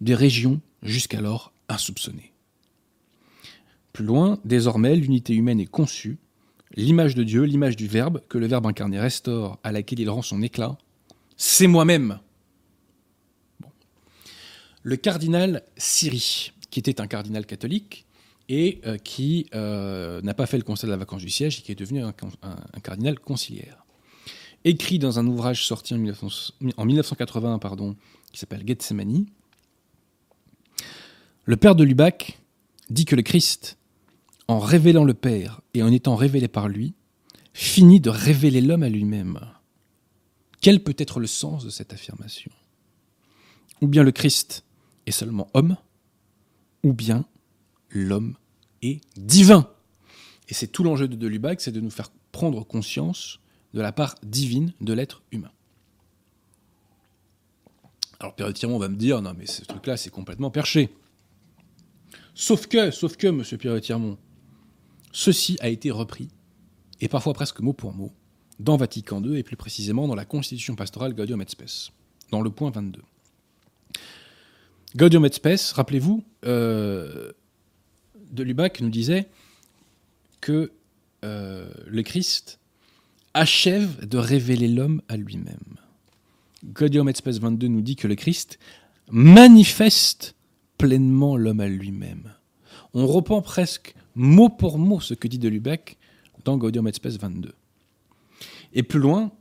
des 0.00 0.14
régions 0.14 0.60
jusqu'alors 0.82 1.52
insoupçonnées. 1.68 2.32
Plus 3.98 4.06
loin, 4.06 4.38
désormais, 4.44 4.94
l'unité 4.94 5.34
humaine 5.34 5.58
est 5.58 5.66
conçue, 5.66 6.18
l'image 6.76 7.16
de 7.16 7.24
Dieu, 7.24 7.42
l'image 7.42 7.74
du 7.74 7.88
Verbe, 7.88 8.22
que 8.28 8.38
le 8.38 8.46
Verbe 8.46 8.66
incarné 8.66 9.00
restaure, 9.00 9.58
à 9.64 9.72
laquelle 9.72 9.98
il 9.98 10.08
rend 10.08 10.22
son 10.22 10.40
éclat, 10.40 10.78
c'est 11.36 11.66
moi-même. 11.66 12.20
Le 14.84 14.94
cardinal 14.94 15.64
Siri, 15.76 16.52
qui 16.70 16.78
était 16.78 17.00
un 17.00 17.08
cardinal 17.08 17.44
catholique, 17.44 18.06
et 18.48 18.80
euh, 18.86 18.98
qui 18.98 19.48
euh, 19.56 20.22
n'a 20.22 20.32
pas 20.32 20.46
fait 20.46 20.58
le 20.58 20.62
constat 20.62 20.86
de 20.86 20.92
la 20.92 20.96
vacance 20.96 21.22
du 21.22 21.30
siège 21.30 21.58
et 21.58 21.62
qui 21.62 21.72
est 21.72 21.74
devenu 21.74 22.04
un, 22.04 22.12
cardinal 22.84 23.18
conciliaire. 23.18 23.84
Écrit 24.64 25.00
dans 25.00 25.18
un 25.18 25.26
ouvrage 25.26 25.66
sorti 25.66 25.92
en, 25.92 25.98
1900, 25.98 26.52
en 26.76 26.84
1980 26.84 27.58
pardon, 27.58 27.96
qui 28.30 28.38
s'appelle 28.38 28.62
Gethsemane, 28.64 29.26
le 31.46 31.56
père 31.56 31.74
de 31.74 31.82
Lubac 31.82 32.38
dit 32.90 33.04
que 33.04 33.16
le 33.16 33.22
Christ, 33.22 33.77
en 34.48 34.58
révélant 34.58 35.04
le 35.04 35.14
Père 35.14 35.60
et 35.74 35.82
en 35.82 35.92
étant 35.92 36.16
révélé 36.16 36.48
par 36.48 36.68
lui, 36.68 36.94
finit 37.52 38.00
de 38.00 38.10
révéler 38.10 38.60
l'homme 38.60 38.82
à 38.82 38.88
lui-même. 38.88 39.40
Quel 40.60 40.82
peut 40.82 40.94
être 40.98 41.20
le 41.20 41.26
sens 41.26 41.64
de 41.64 41.70
cette 41.70 41.92
affirmation? 41.92 42.50
Ou 43.80 43.86
bien 43.86 44.02
le 44.02 44.10
Christ 44.10 44.64
est 45.06 45.12
seulement 45.12 45.48
homme, 45.54 45.76
ou 46.82 46.92
bien 46.92 47.26
l'homme 47.90 48.36
est 48.82 49.00
divin. 49.16 49.70
Et 50.48 50.54
c'est 50.54 50.66
tout 50.66 50.82
l'enjeu 50.82 51.08
de, 51.08 51.16
de 51.16 51.26
Lubac, 51.26 51.60
c'est 51.60 51.72
de 51.72 51.80
nous 51.80 51.90
faire 51.90 52.10
prendre 52.32 52.64
conscience 52.64 53.40
de 53.74 53.80
la 53.80 53.92
part 53.92 54.14
divine 54.22 54.72
de 54.80 54.92
l'être 54.92 55.22
humain. 55.30 55.52
Alors, 58.20 58.34
Père 58.34 58.48
on 58.64 58.78
va 58.78 58.88
me 58.88 58.96
dire, 58.96 59.22
non, 59.22 59.34
mais 59.36 59.46
ce 59.46 59.64
truc-là, 59.64 59.96
c'est 59.96 60.10
complètement 60.10 60.50
perché. 60.50 60.92
Sauf 62.34 62.66
que, 62.66 62.90
sauf 62.90 63.16
que, 63.16 63.28
monsieur 63.28 63.58
Pierre-Tirmont, 63.58 64.18
ceci 65.12 65.56
a 65.60 65.68
été 65.68 65.90
repris, 65.90 66.28
et 67.00 67.08
parfois 67.08 67.32
presque 67.34 67.60
mot 67.60 67.72
pour 67.72 67.94
mot, 67.94 68.12
dans 68.58 68.76
Vatican 68.76 69.22
II, 69.22 69.38
et 69.38 69.42
plus 69.42 69.56
précisément 69.56 70.08
dans 70.08 70.14
la 70.14 70.24
Constitution 70.24 70.74
pastorale 70.74 71.14
Gaudium 71.14 71.40
et 71.40 71.46
Spes, 71.48 71.90
dans 72.30 72.40
le 72.40 72.50
point 72.50 72.70
22. 72.70 73.02
Gaudium 74.96 75.24
et 75.24 75.32
Spes, 75.32 75.72
rappelez-vous, 75.72 76.24
euh, 76.44 77.32
de 78.30 78.42
Lubac 78.42 78.80
nous 78.80 78.90
disait 78.90 79.28
que 80.40 80.72
euh, 81.24 81.68
le 81.86 82.02
Christ 82.02 82.58
achève 83.34 84.06
de 84.06 84.18
révéler 84.18 84.68
l'homme 84.68 85.02
à 85.08 85.16
lui-même. 85.16 85.76
Gaudium 86.64 87.08
et 87.08 87.14
Spes 87.14 87.38
22 87.38 87.68
nous 87.68 87.80
dit 87.82 87.96
que 87.96 88.08
le 88.08 88.14
Christ 88.14 88.58
manifeste 89.10 90.34
pleinement 90.76 91.36
l'homme 91.36 91.60
à 91.60 91.68
lui-même. 91.68 92.32
On 92.94 93.06
reprend 93.06 93.42
presque 93.42 93.94
mot 94.18 94.48
pour 94.48 94.78
mot 94.78 95.00
ce 95.00 95.14
que 95.14 95.28
dit 95.28 95.38
de 95.38 95.48
Lubac 95.48 95.96
dans 96.44 96.56
Gaudium 96.56 96.86
et 96.88 96.92
Spes 96.92 97.18
22. 97.18 97.54
Et 98.74 98.82
plus 98.82 99.00
loin, 99.00 99.32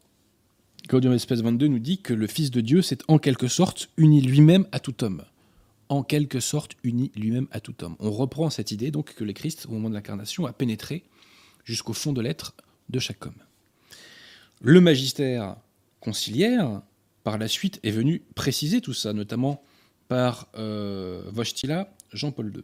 Gaudium 0.87 1.13
et 1.13 1.19
Spes 1.19 1.41
22 1.41 1.67
nous 1.67 1.79
dit 1.79 1.97
que 1.97 2.13
le 2.13 2.27
Fils 2.27 2.51
de 2.51 2.61
Dieu 2.61 2.81
s'est 2.81 2.99
en 3.07 3.17
quelque 3.17 3.47
sorte 3.47 3.89
uni 3.97 4.21
lui-même 4.21 4.65
à 4.71 4.79
tout 4.79 5.03
homme 5.03 5.23
en 5.89 6.03
quelque 6.03 6.39
sorte 6.39 6.73
uni 6.83 7.11
lui-même 7.15 7.47
à 7.51 7.59
tout 7.59 7.83
homme. 7.83 7.95
On 7.99 8.11
reprend 8.11 8.49
cette 8.49 8.71
idée 8.71 8.91
donc 8.91 9.13
que 9.13 9.23
le 9.23 9.33
Christ, 9.33 9.65
au 9.67 9.71
moment 9.71 9.89
de 9.89 9.93
l'incarnation, 9.93 10.45
a 10.45 10.53
pénétré 10.53 11.03
jusqu'au 11.63 11.93
fond 11.93 12.13
de 12.13 12.21
l'être 12.21 12.55
de 12.89 12.99
chaque 12.99 13.25
homme. 13.25 13.41
Le 14.61 14.81
magistère 14.81 15.55
conciliaire, 15.99 16.81
par 17.23 17.37
la 17.37 17.47
suite, 17.47 17.79
est 17.83 17.91
venu 17.91 18.21
préciser 18.35 18.81
tout 18.81 18.93
ça, 18.93 19.13
notamment 19.13 19.63
par 20.07 20.47
euh, 20.55 21.23
Jean-Paul 22.13 22.53
II. 22.55 22.63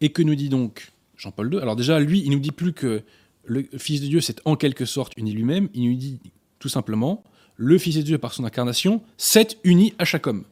Et 0.00 0.10
que 0.10 0.22
nous 0.22 0.34
dit 0.34 0.48
donc 0.48 0.92
Jean-Paul 1.16 1.54
II? 1.54 1.60
Alors 1.60 1.76
déjà, 1.76 1.98
lui, 2.00 2.22
il 2.24 2.30
nous 2.30 2.38
dit 2.38 2.52
plus 2.52 2.72
que 2.72 3.02
le 3.44 3.66
Fils 3.78 4.00
de 4.00 4.06
Dieu 4.06 4.20
s'est 4.20 4.36
en 4.44 4.56
quelque 4.56 4.84
sorte 4.84 5.12
uni 5.16 5.32
lui-même, 5.32 5.68
il 5.74 5.88
nous 5.88 5.96
dit 5.96 6.20
tout 6.58 6.68
simplement, 6.68 7.24
le 7.56 7.78
Fils 7.78 7.96
de 7.96 8.02
Dieu, 8.02 8.18
par 8.18 8.34
son 8.34 8.44
incarnation, 8.44 9.02
s'est 9.16 9.48
uni 9.64 9.94
à 9.98 10.04
chaque 10.04 10.26
homme. 10.26 10.44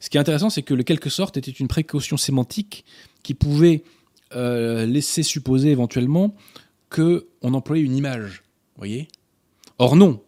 Ce 0.00 0.10
qui 0.10 0.16
est 0.16 0.20
intéressant, 0.20 0.50
c'est 0.50 0.62
que 0.62 0.74
le 0.74 0.84
quelque 0.84 1.10
sorte 1.10 1.36
était 1.36 1.50
une 1.50 1.68
précaution 1.68 2.16
sémantique 2.16 2.84
qui 3.22 3.34
pouvait 3.34 3.82
euh, 4.34 4.86
laisser 4.86 5.22
supposer 5.22 5.70
éventuellement 5.70 6.36
qu'on 6.90 7.22
employait 7.42 7.82
une 7.82 7.96
image. 7.96 8.44
Voyez? 8.76 9.08
Or 9.78 9.96
non. 9.96 10.22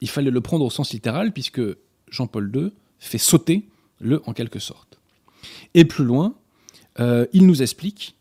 Il 0.00 0.08
fallait 0.08 0.30
le 0.30 0.40
prendre 0.40 0.64
au 0.64 0.70
sens 0.70 0.92
littéral 0.92 1.32
puisque 1.32 1.60
Jean-Paul 2.08 2.52
II 2.54 2.72
fait 2.98 3.18
sauter 3.18 3.68
le 3.98 4.22
en 4.26 4.32
quelque 4.32 4.58
sorte. 4.58 5.00
Et 5.74 5.84
plus 5.84 6.04
loin, 6.04 6.34
euh, 7.00 7.26
il 7.32 7.46
nous 7.46 7.62
explique 7.62 8.16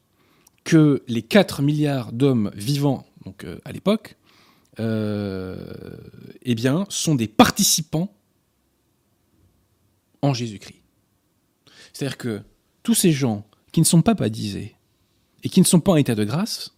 que 0.64 1.04
les 1.08 1.22
4 1.22 1.62
milliards 1.62 2.12
d'hommes 2.12 2.52
vivants 2.56 3.06
donc, 3.26 3.44
euh, 3.44 3.60
à 3.66 3.72
l'époque 3.72 4.18
eh 4.80 6.56
bien, 6.56 6.88
sont 6.90 7.14
des 7.14 7.28
participants 7.28 8.12
en 10.24 10.34
Jésus-Christ. 10.34 10.82
C'est-à-dire 11.94 12.18
que 12.18 12.42
tous 12.82 12.96
ces 12.96 13.12
gens 13.12 13.46
qui 13.72 13.80
ne 13.80 13.86
sont 13.86 14.02
pas 14.02 14.16
baptisés 14.16 14.76
et 15.44 15.50
qui 15.50 15.60
ne 15.60 15.66
sont 15.66 15.80
pas 15.80 15.92
en 15.92 15.98
état 15.98 16.16
de 16.16 16.24
grâce 16.24 16.74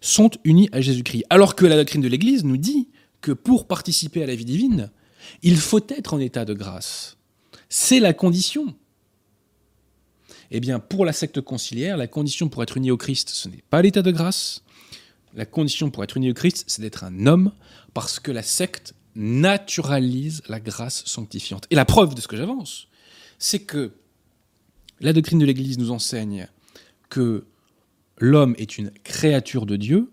sont 0.00 0.30
unis 0.44 0.68
à 0.72 0.80
Jésus-Christ. 0.80 1.24
Alors 1.30 1.54
que 1.56 1.66
la 1.66 1.76
doctrine 1.76 2.02
de 2.02 2.08
l'Église 2.08 2.44
nous 2.44 2.56
dit 2.56 2.88
que 3.20 3.32
pour 3.32 3.66
participer 3.66 4.22
à 4.22 4.26
la 4.26 4.34
vie 4.34 4.44
divine, 4.44 4.90
il 5.42 5.56
faut 5.56 5.84
être 5.88 6.14
en 6.14 6.18
état 6.18 6.44
de 6.44 6.54
grâce. 6.54 7.16
C'est 7.68 8.00
la 8.00 8.12
condition. 8.12 8.74
Eh 10.50 10.60
bien, 10.60 10.80
pour 10.80 11.04
la 11.04 11.12
secte 11.12 11.40
conciliaire, 11.40 11.96
la 11.96 12.06
condition 12.06 12.48
pour 12.48 12.62
être 12.62 12.76
uni 12.76 12.90
au 12.90 12.96
Christ, 12.96 13.28
ce 13.30 13.48
n'est 13.48 13.62
pas 13.70 13.82
l'état 13.82 14.02
de 14.02 14.10
grâce. 14.10 14.62
La 15.34 15.46
condition 15.46 15.90
pour 15.90 16.02
être 16.02 16.16
uni 16.16 16.30
au 16.30 16.34
Christ, 16.34 16.64
c'est 16.66 16.82
d'être 16.82 17.04
un 17.04 17.26
homme, 17.26 17.52
parce 17.94 18.18
que 18.18 18.32
la 18.32 18.42
secte 18.42 18.94
naturalise 19.14 20.42
la 20.48 20.58
grâce 20.58 21.04
sanctifiante. 21.06 21.66
Et 21.70 21.76
la 21.76 21.84
preuve 21.84 22.14
de 22.14 22.20
ce 22.20 22.28
que 22.28 22.36
j'avance, 22.36 22.88
c'est 23.38 23.60
que 23.60 23.92
la 25.00 25.12
doctrine 25.12 25.38
de 25.38 25.46
l'Église 25.46 25.78
nous 25.78 25.92
enseigne 25.92 26.48
que 27.08 27.44
l'homme 28.18 28.54
est 28.58 28.76
une 28.76 28.90
créature 29.04 29.66
de 29.66 29.76
Dieu, 29.76 30.10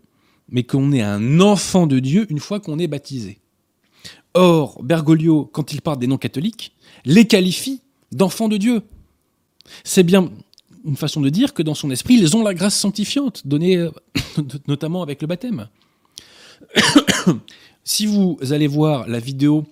mais 0.49 0.63
qu'on 0.63 0.91
est 0.91 1.01
un 1.01 1.39
enfant 1.41 1.87
de 1.87 1.99
Dieu 1.99 2.25
une 2.29 2.39
fois 2.39 2.59
qu'on 2.59 2.79
est 2.79 2.87
baptisé. 2.87 3.39
Or, 4.33 4.81
Bergoglio, 4.83 5.45
quand 5.45 5.73
il 5.73 5.81
parle 5.81 5.99
des 5.99 6.07
non-catholiques, 6.07 6.75
les 7.05 7.27
qualifie 7.27 7.81
d'enfants 8.11 8.47
de 8.47 8.57
Dieu. 8.57 8.83
C'est 9.83 10.03
bien 10.03 10.29
une 10.85 10.95
façon 10.95 11.21
de 11.21 11.29
dire 11.29 11.53
que 11.53 11.63
dans 11.63 11.75
son 11.75 11.91
esprit, 11.91 12.15
ils 12.15 12.35
ont 12.35 12.43
la 12.43 12.53
grâce 12.53 12.75
sanctifiante, 12.75 13.45
donnée 13.45 13.77
euh, 13.77 13.91
notamment 14.67 15.01
avec 15.01 15.21
le 15.21 15.27
baptême. 15.27 15.67
Si 17.83 18.05
vous 18.05 18.37
allez 18.51 18.67
voir 18.67 19.07
la 19.07 19.17
vidéo 19.17 19.63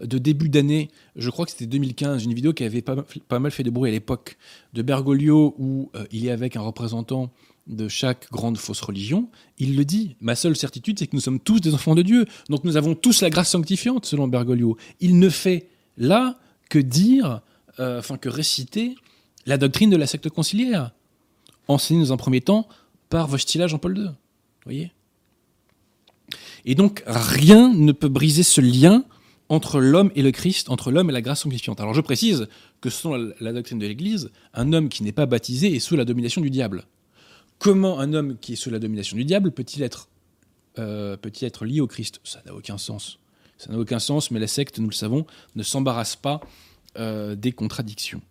de 0.00 0.18
début 0.18 0.48
d'année, 0.48 0.90
je 1.14 1.30
crois 1.30 1.44
que 1.44 1.52
c'était 1.52 1.66
2015, 1.66 2.24
une 2.24 2.34
vidéo 2.34 2.52
qui 2.52 2.64
avait 2.64 2.82
pas, 2.82 2.96
mal 3.38 3.52
fait 3.52 3.62
de 3.62 3.70
bruit 3.70 3.88
à 3.88 3.92
l'époque, 3.92 4.36
de 4.74 4.82
Bergoglio, 4.82 5.54
où 5.56 5.88
euh, 5.94 6.04
il 6.10 6.26
est 6.26 6.32
avec 6.32 6.56
un 6.56 6.62
représentant 6.62 7.30
de 7.68 7.86
chaque 7.86 8.28
grande 8.32 8.58
fausse 8.58 8.80
religion, 8.80 9.28
il 9.58 9.76
le 9.76 9.84
dit. 9.84 10.16
Ma 10.20 10.34
seule 10.34 10.56
certitude, 10.56 10.98
c'est 10.98 11.06
que 11.06 11.14
nous 11.14 11.22
sommes 11.22 11.38
tous 11.38 11.60
des 11.60 11.74
enfants 11.74 11.94
de 11.94 12.02
Dieu. 12.02 12.26
Donc 12.48 12.64
nous 12.64 12.76
avons 12.76 12.96
tous 12.96 13.22
la 13.22 13.30
grâce 13.30 13.50
sanctifiante, 13.50 14.04
selon 14.04 14.28
Bergoglio. 14.28 14.76
Il 15.00 15.20
ne 15.20 15.28
fait 15.28 15.68
là 15.96 16.40
que 16.68 16.78
dire, 16.78 17.40
enfin 17.78 18.16
que 18.16 18.28
réciter 18.28 18.96
la 19.46 19.58
doctrine 19.58 19.90
de 19.90 19.96
la 19.96 20.06
secte 20.06 20.28
conciliaire, 20.28 20.92
enseignée 21.68 22.00
dans 22.00 22.12
un 22.12 22.16
premier 22.16 22.40
temps 22.40 22.68
par 23.08 23.26
Vostila 23.28 23.66
Jean-Paul 23.66 23.98
II. 23.98 24.10
Voyez 24.64 24.92
et 26.66 26.74
donc, 26.74 27.02
rien 27.06 27.72
ne 27.72 27.92
peut 27.92 28.08
briser 28.08 28.42
ce 28.42 28.60
lien 28.60 29.04
entre 29.48 29.78
l'homme 29.78 30.10
et 30.16 30.22
le 30.22 30.32
Christ, 30.32 30.68
entre 30.68 30.90
l'homme 30.90 31.08
et 31.08 31.12
la 31.12 31.22
grâce 31.22 31.42
sanctifiante. 31.42 31.80
Alors 31.80 31.94
je 31.94 32.00
précise 32.00 32.48
que 32.80 32.90
selon 32.90 33.32
la 33.40 33.52
doctrine 33.52 33.78
de 33.78 33.86
l'Église, 33.86 34.30
un 34.52 34.72
homme 34.72 34.88
qui 34.88 35.04
n'est 35.04 35.12
pas 35.12 35.26
baptisé 35.26 35.74
est 35.76 35.78
sous 35.78 35.94
la 35.94 36.04
domination 36.04 36.40
du 36.40 36.50
diable. 36.50 36.84
Comment 37.60 38.00
un 38.00 38.12
homme 38.12 38.36
qui 38.38 38.54
est 38.54 38.56
sous 38.56 38.70
la 38.70 38.80
domination 38.80 39.16
du 39.16 39.24
diable 39.24 39.52
peut-il 39.52 39.84
être, 39.84 40.08
euh, 40.78 41.16
être 41.40 41.64
lié 41.64 41.80
au 41.80 41.86
Christ? 41.86 42.20
Ça 42.24 42.42
n'a 42.44 42.52
aucun 42.52 42.76
sens. 42.76 43.20
Ça 43.56 43.70
n'a 43.70 43.78
aucun 43.78 44.00
sens, 44.00 44.32
mais 44.32 44.40
la 44.40 44.48
secte, 44.48 44.80
nous 44.80 44.88
le 44.88 44.94
savons, 44.94 45.24
ne 45.54 45.62
s'embarrasse 45.62 46.16
pas 46.16 46.40
euh, 46.40 46.46
des 46.98 47.52
contradictions. 47.52 48.22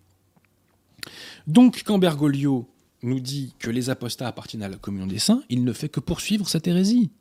Donc 1.48 1.84
quand 1.86 2.00
Bergoglio 2.00 2.68
nous 3.04 3.20
dit 3.20 3.54
que 3.60 3.70
les 3.70 3.90
apostats 3.90 4.28
appartiennent 4.28 4.64
à 4.64 4.70
la 4.70 4.78
communion 4.78 5.08
des 5.08 5.20
saints, 5.20 5.44
il 5.50 5.64
ne 5.64 5.74
fait 5.74 5.90
que 5.90 6.00
poursuivre 6.00 6.50
cette 6.50 6.68
hérésie 6.68 7.12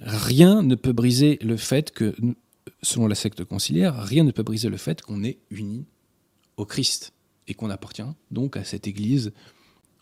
rien 0.00 0.62
ne 0.62 0.74
peut 0.74 0.92
briser 0.92 1.38
le 1.42 1.56
fait 1.56 1.90
que, 1.90 2.14
selon 2.82 3.06
la 3.06 3.14
secte 3.14 3.44
conciliaire, 3.44 4.02
rien 4.02 4.24
ne 4.24 4.30
peut 4.30 4.42
briser 4.42 4.68
le 4.68 4.76
fait 4.76 5.02
qu'on 5.02 5.22
est 5.22 5.38
unis 5.50 5.84
au 6.56 6.64
Christ 6.64 7.12
et 7.48 7.54
qu'on 7.54 7.70
appartient 7.70 8.02
donc 8.30 8.56
à 8.56 8.64
cette 8.64 8.86
Église 8.86 9.32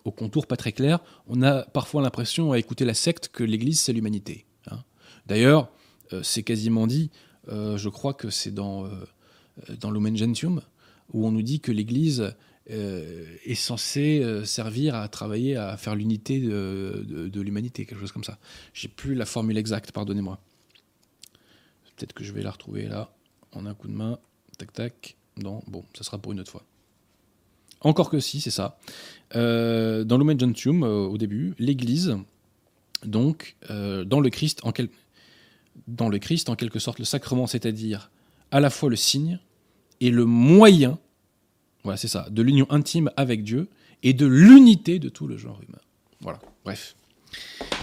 au 0.05 0.11
contour 0.11 0.47
pas 0.47 0.57
très 0.57 0.73
clair. 0.73 1.01
On 1.27 1.43
a 1.43 1.63
parfois 1.63 2.03
l'impression, 2.03 2.53
à 2.53 2.59
écouter 2.59 2.85
la 2.85 2.95
secte, 2.95 3.29
que 3.29 3.45
l'Église, 3.45 3.81
c'est 3.81 3.93
l'humanité. 3.93 4.47
Hein. 4.71 4.83
D'ailleurs, 5.27 5.71
euh, 6.13 6.23
c'est 6.23 6.43
quasiment 6.43 6.87
dit, 6.87 7.11
euh, 7.49 7.77
je 7.77 7.89
crois 7.89 8.15
que 8.15 8.31
c'est 8.31 8.53
dans, 8.53 8.87
euh, 8.87 8.91
dans 9.81 9.91
Lumen 9.91 10.17
Gentium, 10.17 10.63
où 11.13 11.27
on 11.27 11.33
nous 11.33 11.43
dit 11.43 11.61
que 11.61 11.73
l'Église 11.73 12.35
euh, 12.71 13.25
est 13.47 13.55
censé 13.55 14.21
euh, 14.23 14.45
servir 14.45 14.95
à 14.95 15.09
travailler 15.09 15.57
à 15.57 15.79
faire 15.79 15.95
l'unité 15.95 16.39
de, 16.39 17.41
l'humanité, 17.41 17.87
quelque 17.87 18.01
chose 18.01 18.13
comme 18.13 18.25
ça. 18.25 18.39
J'ai 18.75 18.89
plus 18.89 19.15
la 19.15 19.25
formule 19.25 19.57
exacte, 19.57 19.91
pardonnez-moi. 19.93 20.39
Peut-être 21.97 22.13
que 22.13 22.25
je 22.25 22.33
vais 22.33 22.43
la 22.43 22.51
retrouver 22.51 22.87
là, 22.87 23.11
en 23.53 23.65
un 23.65 23.73
coup 23.73 23.89
de 23.89 23.95
main. 23.95 24.19
Tac, 24.59 24.73
tac. 24.75 25.17
Non, 25.39 25.63
bon, 25.67 25.83
ça 25.97 26.05
sera 26.05 26.19
pour 26.19 26.33
une 26.33 26.41
autre 26.41 26.51
fois. 26.51 26.63
Encore 27.81 28.11
que 28.11 28.21
si, 28.21 28.43
c'est 28.43 28.51
ça. 28.51 28.79
Euh, 29.35 30.05
dans 30.05 30.19
Lumen 30.19 30.39
Gentium, 30.39 30.83
au 30.83 31.17
début, 31.17 31.55
l'Église, 31.59 32.19
donc, 33.03 33.57
dans 33.71 34.21
le 34.21 34.29
Christ, 34.29 34.61
dans 35.87 36.09
le 36.11 36.19
Christ, 36.19 36.51
en 36.51 36.57
quelque 36.57 36.81
sorte, 36.81 36.99
le 36.99 37.07
sacrement, 37.07 37.47
c'est-à-dire 37.47 38.11
à 38.51 38.61
la 38.61 38.69
fois 38.69 38.91
le 38.91 38.97
signe 38.97 39.39
et 40.01 40.11
le 40.11 40.25
moyen 40.25 40.99
voilà, 41.85 41.97
c'est 41.97 42.09
ça, 42.09 42.27
de 42.31 42.43
l'union 42.43 42.67
intime 42.71 43.11
avec 43.17 43.45
Dieu 43.45 43.69
et 44.03 44.13
de 44.13 44.27
l'unité 44.27 44.99
de 44.99 45.09
tout 45.09 45.27
le 45.27 45.37
genre 45.37 45.61
humain. 45.67 45.81
Voilà, 46.21 46.39
bref. 46.65 46.97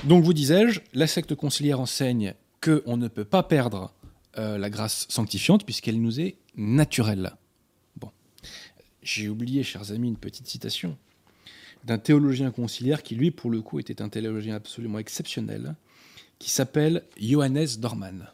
Donc, 0.03 0.23
vous 0.23 0.33
disais-je, 0.33 0.81
la 0.93 1.07
secte 1.07 1.35
conciliaire 1.35 1.79
enseigne 1.79 2.35
qu'on 2.61 2.97
ne 2.97 3.07
peut 3.07 3.25
pas 3.25 3.43
perdre 3.43 3.93
euh, 4.37 4.57
la 4.57 4.69
grâce 4.69 5.07
sanctifiante 5.09 5.65
puisqu'elle 5.65 6.01
nous 6.01 6.19
est 6.19 6.35
naturelle. 6.55 7.35
Bon. 7.97 8.11
J'ai 9.01 9.29
oublié, 9.29 9.63
chers 9.63 9.91
amis, 9.91 10.09
une 10.09 10.17
petite 10.17 10.47
citation 10.47 10.97
d'un 11.83 11.97
théologien 11.97 12.51
conciliaire 12.51 13.03
qui, 13.03 13.15
lui, 13.15 13.31
pour 13.31 13.49
le 13.49 13.61
coup, 13.61 13.79
était 13.79 14.01
un 14.01 14.09
théologien 14.09 14.55
absolument 14.55 14.99
exceptionnel, 14.99 15.75
qui 16.39 16.49
s'appelle 16.49 17.03
Johannes 17.19 17.67
Dorman. 17.79 18.27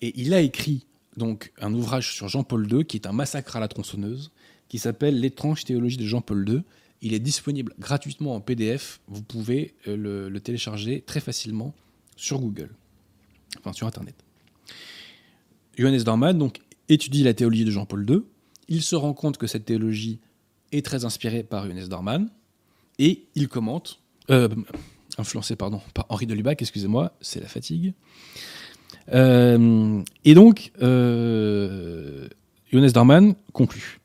Et 0.00 0.12
il 0.20 0.34
a 0.34 0.40
écrit 0.40 0.84
donc 1.16 1.52
un 1.60 1.72
ouvrage 1.74 2.14
sur 2.14 2.28
Jean-Paul 2.28 2.70
II 2.70 2.84
qui 2.84 2.96
est 2.96 3.06
un 3.06 3.12
massacre 3.12 3.56
à 3.56 3.60
la 3.60 3.68
tronçonneuse, 3.68 4.32
qui 4.68 4.78
s'appelle 4.78 5.20
L'étrange 5.20 5.64
théologie 5.64 5.96
de 5.96 6.06
Jean-Paul 6.06 6.48
II. 6.48 6.62
Il 7.02 7.14
est 7.14 7.18
disponible 7.18 7.74
gratuitement 7.78 8.34
en 8.34 8.40
PDF. 8.40 9.00
Vous 9.08 9.22
pouvez 9.22 9.74
euh, 9.88 10.30
le, 10.30 10.40
télécharger 10.40 11.02
très 11.02 11.20
facilement 11.20 11.74
sur 12.16 12.40
Google, 12.40 12.70
enfin 13.58 13.72
sur 13.72 13.86
Internet. 13.86 14.14
Johannes 15.76 16.02
Dorman 16.02 16.38
donc, 16.38 16.60
étudie 16.88 17.22
la 17.22 17.34
théologie 17.34 17.64
de 17.64 17.70
Jean-Paul 17.70 18.08
II. 18.08 18.22
Il 18.68 18.82
se 18.82 18.94
rend 18.94 19.14
compte 19.14 19.36
que 19.36 19.46
cette 19.46 19.64
théologie 19.64 20.20
est 20.70 20.84
très 20.84 21.04
inspirée 21.04 21.42
par 21.42 21.66
Johannes 21.66 21.88
Dorman 21.88 22.30
et 22.98 23.26
il 23.34 23.48
commente, 23.48 24.00
euh, 24.30 24.48
influencé 25.18 25.56
par 25.56 25.70
Henri 26.08 26.26
de 26.26 26.34
Lubac, 26.34 26.62
excusez-moi, 26.62 27.12
c'est 27.20 27.40
la 27.40 27.48
fatigue. 27.48 27.94
Euh, 29.12 30.02
et 30.24 30.34
donc, 30.34 30.72
euh, 30.82 32.28
Johannes 32.70 32.90
Dorman 32.90 33.34
conclut. 33.52 34.00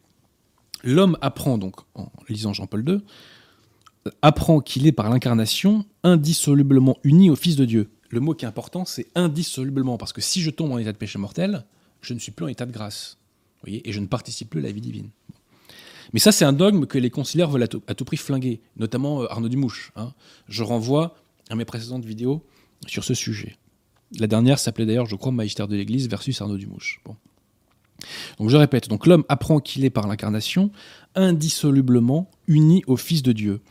L'homme 0.83 1.17
apprend, 1.21 1.57
donc, 1.57 1.75
en 1.95 2.11
lisant 2.29 2.53
Jean-Paul 2.53 2.87
II, 2.87 2.99
apprend 4.21 4.61
qu'il 4.61 4.87
est 4.87 4.91
par 4.91 5.09
l'incarnation 5.09 5.85
indissolublement 6.03 6.97
uni 7.03 7.29
au 7.29 7.35
Fils 7.35 7.55
de 7.55 7.65
Dieu. 7.65 7.89
Le 8.09 8.19
mot 8.19 8.33
qui 8.33 8.45
est 8.45 8.47
important, 8.47 8.85
c'est 8.85 9.07
indissolublement, 9.15 9.97
parce 9.97 10.13
que 10.13 10.21
si 10.21 10.41
je 10.41 10.49
tombe 10.49 10.71
en 10.71 10.77
état 10.77 10.93
de 10.93 10.97
péché 10.97 11.19
mortel, 11.19 11.65
je 12.01 12.13
ne 12.13 12.19
suis 12.19 12.31
plus 12.31 12.45
en 12.45 12.47
état 12.47 12.65
de 12.65 12.71
grâce. 12.71 13.17
Voyez, 13.63 13.87
et 13.87 13.91
je 13.91 13.99
ne 13.99 14.05
participe 14.05 14.49
plus 14.49 14.59
à 14.61 14.63
la 14.63 14.71
vie 14.71 14.81
divine. 14.81 15.09
Mais 16.13 16.19
ça, 16.19 16.31
c'est 16.31 16.45
un 16.45 16.53
dogme 16.53 16.85
que 16.85 16.97
les 16.97 17.09
conciliaires 17.09 17.49
veulent 17.49 17.63
à 17.63 17.67
tout, 17.67 17.83
à 17.87 17.95
tout 17.95 18.05
prix 18.05 18.15
flinguer, 18.17 18.61
notamment 18.77 19.23
euh, 19.23 19.27
Arnaud 19.29 19.49
Dumouche. 19.49 19.91
hein. 19.97 20.13
Je 20.47 20.63
renvoie 20.63 21.15
à 21.49 21.55
mes 21.55 21.65
précédentes 21.65 22.05
vidéos 22.05 22.45
sur 22.85 23.03
ce 23.03 23.13
sujet. 23.13 23.57
La 24.15 24.27
dernière 24.27 24.59
s'appelait 24.59 24.85
d'ailleurs, 24.85 25.05
je 25.05 25.15
crois, 25.15 25.31
Magistère 25.31 25.67
de 25.67 25.75
l'Église 25.75 26.09
versus 26.09 26.41
Arnaud 26.41 26.57
Dumouche. 26.57 27.01
Bon. 27.05 27.15
Donc 28.37 28.49
je 28.49 28.57
répète, 28.57 28.87
donc 28.89 29.05
l'homme 29.05 29.25
apprend 29.27 29.59
qu'il 29.59 29.83
est 29.85 29.89
par 29.89 30.07
l'incarnation 30.07 30.71
indissolublement 31.15 32.29
uni 32.47 32.83
au 32.87 32.95
Fils 32.95 33.23
de 33.23 33.31
Dieu, 33.31 33.61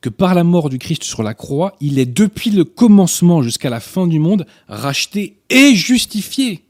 que 0.00 0.08
par 0.08 0.34
la 0.34 0.44
mort 0.44 0.70
du 0.70 0.78
Christ 0.78 1.04
sur 1.04 1.22
la 1.22 1.34
croix, 1.34 1.76
il 1.80 1.98
est 1.98 2.06
depuis 2.06 2.50
le 2.50 2.64
commencement 2.64 3.42
jusqu'à 3.42 3.70
la 3.70 3.80
fin 3.80 4.06
du 4.06 4.18
monde 4.18 4.46
racheté 4.68 5.38
et 5.50 5.74
justifié, 5.74 6.64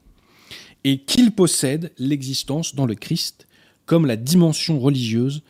et 0.83 0.99
qu'il 0.99 1.31
possède 1.31 1.91
l'existence 1.97 2.75
dans 2.75 2.85
le 2.85 2.95
Christ 2.95 3.47
comme 3.85 4.05
la 4.05 4.15
dimension 4.15 4.79
religieuse 4.79 5.41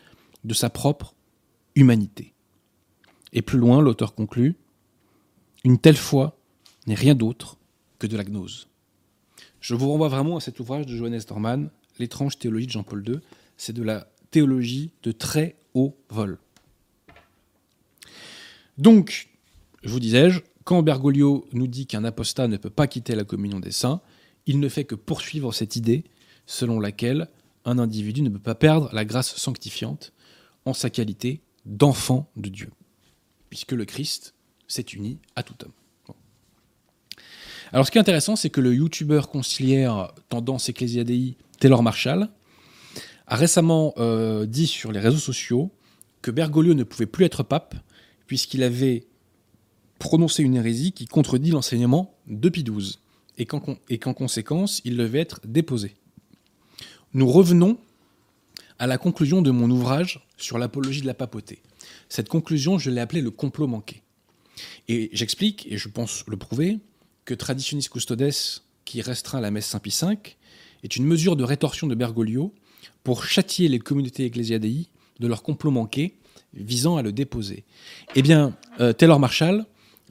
de 0.44 0.54
sa 0.54 0.70
propre 0.70 1.14
humanité. 1.74 2.32
Et 3.32 3.42
plus 3.42 3.58
loin, 3.58 3.80
l'auteur 3.80 4.14
conclut, 4.14 4.56
une 5.64 5.78
telle 5.78 5.96
foi 5.96 6.38
n'est 6.86 6.94
rien 6.94 7.14
d'autre 7.14 7.58
que 7.98 8.06
de 8.06 8.16
la 8.16 8.24
gnose. 8.24 8.68
Je 9.60 9.74
vous 9.74 9.88
renvoie 9.88 10.08
vraiment 10.08 10.36
à 10.36 10.40
cet 10.40 10.60
ouvrage 10.60 10.86
de 10.86 10.96
Johannes 10.96 11.20
Dorman, 11.26 11.70
L'étrange 11.98 12.38
théologie 12.38 12.66
de 12.66 12.72
Jean-Paul 12.72 13.06
II. 13.06 13.20
C'est 13.56 13.72
de 13.72 13.82
la 13.82 14.08
théologie 14.30 14.92
de 15.02 15.12
très 15.12 15.56
haut 15.74 15.96
vol. 16.08 16.38
Donc, 18.78 19.28
je 19.82 19.90
vous 19.90 20.00
disais-je, 20.00 20.40
quand 20.64 20.82
Bergoglio 20.82 21.46
nous 21.52 21.66
dit 21.66 21.86
qu'un 21.86 22.04
apostat 22.04 22.48
ne 22.48 22.56
peut 22.56 22.70
pas 22.70 22.86
quitter 22.86 23.14
la 23.14 23.24
communion 23.24 23.60
des 23.60 23.72
saints, 23.72 24.00
il 24.46 24.58
ne 24.58 24.68
fait 24.68 24.84
que 24.84 24.94
poursuivre 24.94 25.52
cette 25.52 25.76
idée 25.76 26.04
selon 26.46 26.80
laquelle 26.80 27.28
un 27.64 27.78
individu 27.78 28.22
ne 28.22 28.30
peut 28.30 28.38
pas 28.38 28.54
perdre 28.54 28.90
la 28.92 29.04
grâce 29.04 29.36
sanctifiante 29.36 30.12
en 30.64 30.74
sa 30.74 30.90
qualité 30.90 31.40
d'enfant 31.66 32.30
de 32.36 32.48
Dieu, 32.48 32.70
puisque 33.50 33.72
le 33.72 33.84
Christ 33.84 34.34
s'est 34.66 34.82
uni 34.82 35.18
à 35.36 35.42
tout 35.42 35.54
homme. 35.62 35.72
Alors 37.72 37.86
ce 37.86 37.90
qui 37.90 37.96
est 37.96 38.00
intéressant, 38.00 38.36
c'est 38.36 38.50
que 38.50 38.60
le 38.60 38.74
youtubeur 38.74 39.30
conciliaire 39.30 40.12
Tendance 40.28 40.68
Ecclesiadei, 40.68 41.36
Taylor 41.58 41.82
Marshall, 41.82 42.28
a 43.26 43.36
récemment 43.36 43.94
euh, 43.96 44.44
dit 44.44 44.66
sur 44.66 44.92
les 44.92 45.00
réseaux 45.00 45.16
sociaux 45.16 45.70
que 46.20 46.30
Bergoglio 46.30 46.74
ne 46.74 46.84
pouvait 46.84 47.06
plus 47.06 47.24
être 47.24 47.42
pape, 47.42 47.74
puisqu'il 48.26 48.62
avait 48.62 49.06
prononcé 49.98 50.42
une 50.42 50.54
hérésie 50.54 50.92
qui 50.92 51.06
contredit 51.06 51.50
l'enseignement 51.50 52.14
de 52.26 52.48
Pie 52.50 52.62
XII, 52.62 52.98
et 53.38 53.46
qu'en 53.46 54.14
conséquence, 54.14 54.82
il 54.84 54.98
devait 54.98 55.20
être 55.20 55.40
déposé. 55.46 55.94
Nous 57.14 57.26
revenons 57.26 57.78
à 58.78 58.86
la 58.86 58.98
conclusion 58.98 59.40
de 59.40 59.50
mon 59.50 59.70
ouvrage 59.70 60.26
sur 60.36 60.58
l'apologie 60.58 61.00
de 61.00 61.06
la 61.06 61.14
papauté. 61.14 61.62
Cette 62.10 62.28
conclusion, 62.28 62.78
je 62.78 62.90
l'ai 62.90 63.00
appelée 63.00 63.22
le 63.22 63.30
complot 63.30 63.66
manqué. 63.66 64.02
Et 64.88 65.08
j'explique, 65.12 65.66
et 65.70 65.78
je 65.78 65.88
pense 65.88 66.24
le 66.28 66.36
prouver, 66.36 66.78
que 67.24 67.34
Traditionis 67.34 67.88
Custodes, 67.90 68.32
qui 68.84 69.00
restreint 69.00 69.40
la 69.40 69.50
messe 69.50 69.66
Saint-Pie 69.66 69.96
V, 70.02 70.16
est 70.82 70.96
une 70.96 71.04
mesure 71.04 71.36
de 71.36 71.44
rétorsion 71.44 71.86
de 71.86 71.94
Bergoglio 71.94 72.54
pour 73.04 73.24
châtier 73.24 73.68
les 73.68 73.78
communautés 73.78 74.24
ecclésiadei 74.24 74.88
de 75.20 75.26
leur 75.26 75.42
complot 75.42 75.70
manqué 75.70 76.16
visant 76.54 76.96
à 76.96 77.02
le 77.02 77.12
déposer. 77.12 77.64
Eh 78.14 78.22
bien, 78.22 78.56
euh, 78.80 78.92
Taylor 78.92 79.18
Marshall 79.18 79.64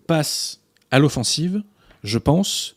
passe 0.08 0.62
à 0.90 1.00
l'offensive, 1.00 1.64
je 2.04 2.18
pense, 2.18 2.76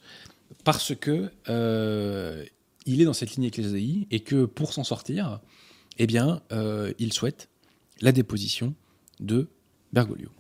parce 0.65 0.95
que 0.95 1.31
euh, 1.49 2.45
il 2.87 3.01
est 3.01 3.05
dans 3.05 3.13
cette 3.13 3.37
ligne 3.37 3.45
ecclésiaïe 3.45 4.07
et 4.11 4.21
que 4.21 4.45
pour 4.45 4.73
s'en 4.73 4.85
sortir, 4.85 5.41
eh 5.99 6.07
bien, 6.07 6.43
euh, 6.53 6.93
il 6.99 7.13
souhaite 7.13 7.49
la 8.01 8.13
déposition 8.13 8.75
de 9.21 9.49
Bergoglio. 9.93 10.31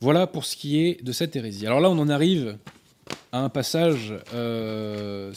Voilà 0.00 0.26
pour 0.26 0.44
ce 0.44 0.56
qui 0.56 0.80
est 0.80 1.02
de 1.02 1.12
cette 1.12 1.36
hérésie. 1.36 1.66
Alors 1.66 1.80
là, 1.80 1.90
on 1.90 1.98
en 1.98 2.08
arrive 2.08 2.58
à 3.34 3.40
un 3.40 3.48
passage. 3.48 4.14
euh, 4.32 5.32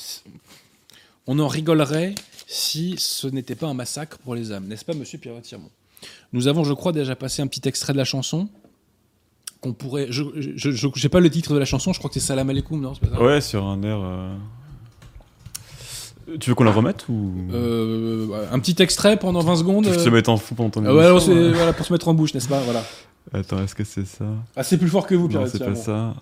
on 1.25 1.39
en 1.39 1.47
rigolerait 1.47 2.13
si 2.45 2.95
ce 2.99 3.27
n'était 3.27 3.55
pas 3.55 3.67
un 3.67 3.73
massacre 3.73 4.17
pour 4.19 4.35
les 4.35 4.51
âmes, 4.53 4.67
n'est-ce 4.67 4.85
pas, 4.85 4.93
monsieur 4.93 5.17
Pierre 5.17 5.41
Tirmont 5.41 5.69
Nous 6.31 6.47
avons, 6.47 6.63
je 6.63 6.73
crois, 6.73 6.91
déjà 6.93 7.15
passé 7.15 7.41
un 7.41 7.47
petit 7.47 7.67
extrait 7.67 7.91
de 7.93 7.97
la 7.97 8.05
chanson 8.05 8.47
qu'on 9.59 9.73
pourrait. 9.73 10.07
Je 10.11 10.23
n'ai 10.23 11.09
pas 11.09 11.19
le 11.19 11.29
titre 11.29 11.53
de 11.55 11.59
la 11.59 11.65
chanson, 11.65 11.91
je 11.91 11.97
crois 11.97 12.09
que 12.09 12.13
c'est 12.13 12.25
Salam 12.25 12.49
Alaikum, 12.49 12.79
non 12.79 12.93
c'est 12.93 13.09
pas 13.09 13.17
ça? 13.17 13.21
Ouais, 13.21 13.41
sur 13.41 13.65
un 13.65 13.81
air. 13.81 13.99
euh, 14.01 14.35
Tu 16.39 16.51
veux 16.51 16.55
qu'on 16.55 16.63
la 16.63 16.71
remette 16.71 17.09
ou? 17.09 17.33
Euh, 17.51 18.47
un 18.51 18.59
petit 18.59 18.81
extrait 18.81 19.17
pendant 19.17 19.41
20 19.41 19.55
secondes. 19.57 19.85
Te 19.85 19.89
euh, 19.89 20.11
mette 20.11 20.29
en 20.29 20.37
fou 20.37 20.53
pendant 20.55 20.69
ton 20.69 20.85
ah 20.85 20.93
ouais, 20.93 21.09
ouais. 21.11 21.51
voilà, 21.51 21.73
pour 21.73 21.85
se 21.85 21.91
mettre 21.91 22.07
en 22.07 22.13
bouche, 22.13 22.33
n'est-ce 22.35 22.47
pas? 22.47 22.61
Voilà. 22.61 22.83
Attends, 23.33 23.61
est-ce 23.63 23.75
que 23.75 23.83
c'est 23.83 24.05
ça? 24.05 24.25
Ah, 24.55 24.63
c'est 24.63 24.77
plus 24.77 24.87
fort 24.87 25.07
que 25.07 25.15
vous, 25.15 25.27
Pierre 25.27 25.41
Non, 25.41 25.47
c'est 25.51 25.59
pas 25.59 25.75
ça. 25.75 26.13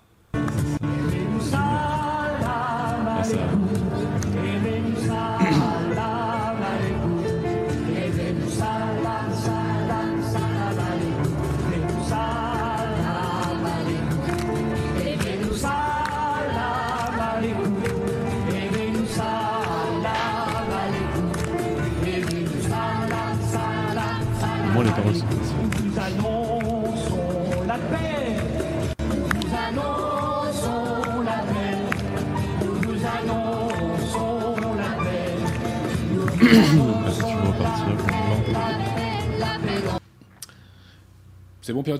C'est 41.65 41.73
bon, 41.73 41.81
Pierre 41.81 41.97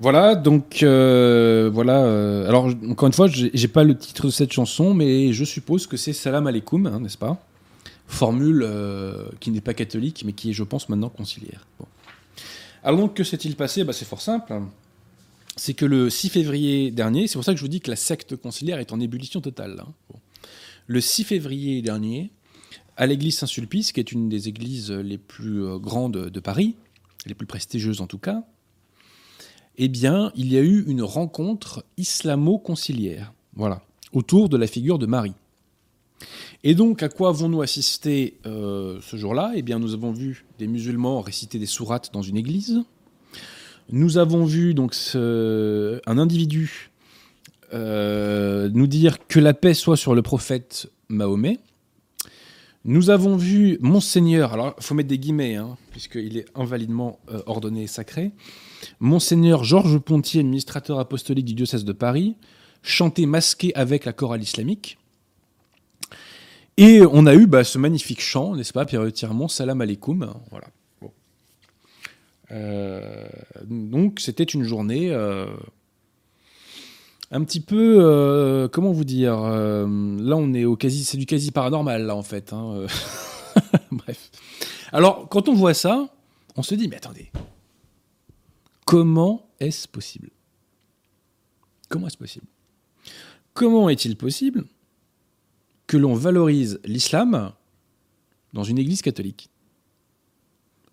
Voilà, 0.00 0.34
donc 0.34 0.82
euh, 0.82 1.70
voilà. 1.72 2.04
euh, 2.04 2.46
alors, 2.46 2.68
encore 2.90 3.06
une 3.06 3.14
fois, 3.14 3.26
j'ai 3.26 3.68
pas 3.68 3.84
le 3.84 3.96
titre 3.96 4.26
de 4.26 4.30
cette 4.30 4.52
chanson, 4.52 4.92
mais 4.92 5.32
je 5.32 5.44
suppose 5.46 5.86
que 5.86 5.96
c'est 5.96 6.12
Salam 6.12 6.46
Alaikum, 6.46 6.86
hein, 6.86 7.00
n'est-ce 7.00 7.16
pas? 7.16 7.42
Formule 8.06 8.62
euh, 8.62 9.28
qui 9.40 9.50
n'est 9.50 9.62
pas 9.62 9.72
catholique, 9.72 10.24
mais 10.26 10.34
qui 10.34 10.50
est, 10.50 10.52
je 10.52 10.62
pense, 10.62 10.90
maintenant 10.90 11.08
conciliaire. 11.08 11.66
Bon. 11.80 11.86
Alors, 12.82 13.14
que 13.14 13.24
s'est-il 13.24 13.56
passé? 13.56 13.82
Bah, 13.82 13.94
C'est 13.94 14.04
fort 14.04 14.20
simple. 14.20 14.52
C'est 15.56 15.72
que 15.72 15.86
le 15.86 16.10
6 16.10 16.28
février 16.28 16.90
dernier, 16.90 17.28
c'est 17.28 17.38
pour 17.38 17.44
ça 17.44 17.52
que 17.52 17.58
je 17.58 17.64
vous 17.64 17.68
dis 17.68 17.80
que 17.80 17.88
la 17.88 17.96
secte 17.96 18.36
conciliaire 18.36 18.78
est 18.78 18.92
en 18.92 19.00
ébullition 19.00 19.40
totale. 19.40 19.80
hein. 19.80 20.18
Le 20.86 21.00
6 21.00 21.24
février 21.24 21.80
dernier, 21.80 22.30
à 22.98 23.06
l'église 23.06 23.38
Saint-Sulpice, 23.38 23.92
qui 23.92 24.00
est 24.00 24.12
une 24.12 24.28
des 24.28 24.48
églises 24.48 24.90
les 24.90 25.16
plus 25.16 25.78
grandes 25.78 26.28
de 26.28 26.40
Paris, 26.40 26.76
les 27.26 27.34
plus 27.34 27.46
prestigieuses 27.46 28.00
en 28.00 28.06
tout 28.06 28.18
cas, 28.18 28.44
eh 29.76 29.88
bien, 29.88 30.30
il 30.36 30.52
y 30.52 30.56
a 30.56 30.60
eu 30.60 30.84
une 30.86 31.02
rencontre 31.02 31.84
islamo-conciliaire, 31.96 33.32
voilà, 33.54 33.82
autour 34.12 34.48
de 34.48 34.56
la 34.56 34.66
figure 34.66 34.98
de 34.98 35.06
Marie. 35.06 35.34
Et 36.62 36.74
donc, 36.74 37.02
à 37.02 37.08
quoi 37.08 37.30
avons-nous 37.30 37.60
assisté 37.60 38.38
euh, 38.46 38.98
ce 39.02 39.16
jour-là? 39.16 39.52
Eh 39.54 39.62
bien, 39.62 39.78
nous 39.78 39.92
avons 39.92 40.12
vu 40.12 40.46
des 40.58 40.66
musulmans 40.66 41.20
réciter 41.20 41.58
des 41.58 41.66
sourates 41.66 42.10
dans 42.12 42.22
une 42.22 42.36
église. 42.36 42.82
Nous 43.90 44.16
avons 44.16 44.44
vu 44.46 44.72
donc 44.72 44.94
un 45.14 46.18
individu 46.18 46.90
euh, 47.74 48.70
nous 48.72 48.86
dire 48.86 49.26
que 49.26 49.40
la 49.40 49.52
paix 49.52 49.74
soit 49.74 49.96
sur 49.96 50.14
le 50.14 50.22
prophète 50.22 50.90
Mahomet. 51.08 51.58
Nous 52.86 53.08
avons 53.08 53.36
vu 53.36 53.78
Monseigneur, 53.80 54.52
alors 54.52 54.74
il 54.76 54.84
faut 54.84 54.94
mettre 54.94 55.08
des 55.08 55.18
guillemets, 55.18 55.56
hein, 55.56 55.78
puisqu'il 55.90 56.36
est 56.36 56.46
invalidement 56.54 57.18
euh, 57.30 57.42
ordonné 57.46 57.84
et 57.84 57.86
sacré, 57.86 58.32
Monseigneur 59.00 59.64
Georges 59.64 59.98
Pontier, 59.98 60.40
administrateur 60.40 60.98
apostolique 60.98 61.46
du 61.46 61.54
diocèse 61.54 61.84
de 61.84 61.92
Paris, 61.92 62.36
chanter 62.82 63.24
masqué 63.24 63.74
avec 63.74 64.04
la 64.04 64.12
chorale 64.12 64.42
islamique. 64.42 64.98
Et 66.76 67.00
on 67.10 67.24
a 67.24 67.34
eu 67.34 67.46
bah, 67.46 67.64
ce 67.64 67.78
magnifique 67.78 68.20
chant, 68.20 68.54
n'est-ce 68.54 68.72
pas, 68.72 68.84
périodiquement, 68.84 69.48
Salam 69.48 69.80
alaikum. 69.80 70.34
Voilà. 70.50 70.66
Euh, 72.50 73.26
donc 73.64 74.20
c'était 74.20 74.44
une 74.44 74.64
journée 74.64 75.10
euh, 75.10 75.46
un 77.34 77.42
petit 77.42 77.60
peu, 77.60 77.96
euh, 77.98 78.68
comment 78.68 78.92
vous 78.92 79.04
dire, 79.04 79.36
euh, 79.42 79.84
là 80.20 80.36
on 80.36 80.54
est 80.54 80.64
au 80.64 80.76
quasi, 80.76 81.04
c'est 81.04 81.18
du 81.18 81.26
quasi 81.26 81.50
paranormal 81.50 82.06
là 82.06 82.14
en 82.14 82.22
fait. 82.22 82.52
hein, 82.52 82.74
euh. 82.76 82.88
Bref. 83.90 84.30
Alors 84.92 85.28
quand 85.28 85.48
on 85.48 85.54
voit 85.54 85.74
ça, 85.74 86.08
on 86.54 86.62
se 86.62 86.76
dit 86.76 86.86
mais 86.86 86.96
attendez, 86.96 87.32
comment 88.84 89.48
est-ce 89.58 89.88
possible? 89.88 90.30
Comment 91.88 92.06
est-ce 92.06 92.16
possible? 92.16 92.46
Comment 93.52 93.88
est-il 93.88 94.16
possible 94.16 94.64
que 95.88 95.96
l'on 95.96 96.14
valorise 96.14 96.80
l'islam 96.84 97.52
dans 98.52 98.64
une 98.64 98.78
église 98.78 99.02
catholique? 99.02 99.50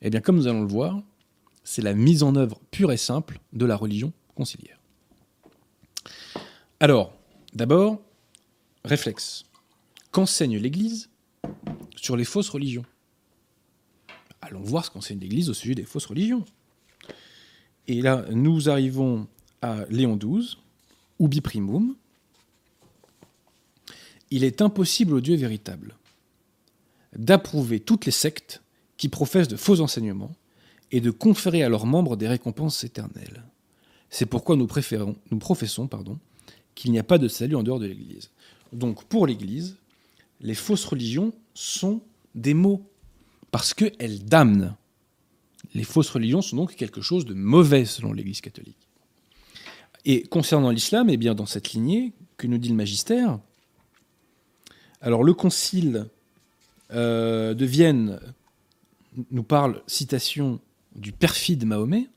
Eh 0.01 0.09
bien, 0.09 0.21
comme 0.21 0.37
nous 0.37 0.47
allons 0.47 0.61
le 0.61 0.67
voir, 0.67 1.03
c'est 1.63 1.83
la 1.83 1.93
mise 1.93 2.23
en 2.23 2.35
œuvre 2.35 2.59
pure 2.71 2.91
et 2.91 2.97
simple 2.97 3.39
de 3.53 3.65
la 3.67 3.75
religion 3.75 4.11
conciliaire. 4.35 4.80
Alors, 6.81 7.13
d'abord, 7.53 8.01
réflexe. 8.83 9.43
Qu'enseigne 10.09 10.57
l'Église 10.57 11.11
sur 11.95 12.17
les 12.17 12.25
fausses 12.25 12.49
religions? 12.49 12.85
Allons 14.41 14.61
voir 14.61 14.83
ce 14.83 14.89
qu'enseigne 14.89 15.19
l'Église 15.19 15.51
au 15.51 15.53
sujet 15.53 15.75
des 15.75 15.83
fausses 15.83 16.07
religions. 16.07 16.43
Et 17.87 18.01
là, 18.01 18.25
nous 18.31 18.67
arrivons 18.67 19.27
à 19.61 19.85
Léon 19.91 20.17
XII, 20.17 20.57
ubi 21.19 21.39
primum. 21.39 21.95
Il 24.31 24.43
est 24.43 24.63
impossible 24.63 25.13
au 25.13 25.21
Dieu 25.21 25.35
véritable 25.35 25.95
d'approuver 27.15 27.79
toutes 27.79 28.05
les 28.07 28.11
sectes 28.11 28.63
qui 28.97 29.07
professent 29.07 29.49
de 29.49 29.55
faux 29.55 29.81
enseignements 29.81 30.31
et 30.89 30.99
de 30.99 31.11
conférer 31.11 31.61
à 31.61 31.69
leurs 31.69 31.85
membres 31.85 32.15
des 32.15 32.27
récompenses 32.27 32.83
éternelles. 32.83 33.43
C'est 34.09 34.25
pourquoi 34.25 34.55
nous, 34.55 34.65
préférons, 34.65 35.15
nous 35.29 35.37
professons 35.37 35.87
pardon, 35.87 36.17
qu'il 36.75 36.91
n'y 36.91 36.99
a 36.99 37.03
pas 37.03 37.17
de 37.17 37.27
salut 37.27 37.55
en 37.55 37.63
dehors 37.63 37.79
de 37.79 37.87
l'Église. 37.87 38.29
Donc 38.73 39.03
pour 39.05 39.27
l'Église, 39.27 39.77
les 40.39 40.55
fausses 40.55 40.85
religions 40.85 41.33
sont 41.53 42.01
des 42.35 42.53
mots, 42.53 42.89
parce 43.51 43.73
qu'elles 43.73 44.25
damnent. 44.25 44.75
Les 45.73 45.83
fausses 45.83 46.09
religions 46.09 46.41
sont 46.41 46.55
donc 46.55 46.75
quelque 46.75 47.01
chose 47.01 47.25
de 47.25 47.33
mauvais 47.33 47.85
selon 47.85 48.13
l'Église 48.13 48.41
catholique. 48.41 48.87
Et 50.05 50.23
concernant 50.23 50.71
l'islam, 50.71 51.09
eh 51.09 51.17
bien 51.17 51.35
dans 51.35 51.45
cette 51.45 51.73
lignée 51.73 52.13
que 52.37 52.47
nous 52.47 52.57
dit 52.57 52.69
le 52.69 52.75
magistère, 52.75 53.39
alors 55.01 55.23
le 55.23 55.33
concile 55.33 56.07
euh, 56.91 57.53
de 57.53 57.65
Vienne 57.65 58.19
nous 59.29 59.43
parle, 59.43 59.81
citation, 59.87 60.59
du 60.95 61.11
perfide 61.11 61.65
Mahomet, 61.65 62.09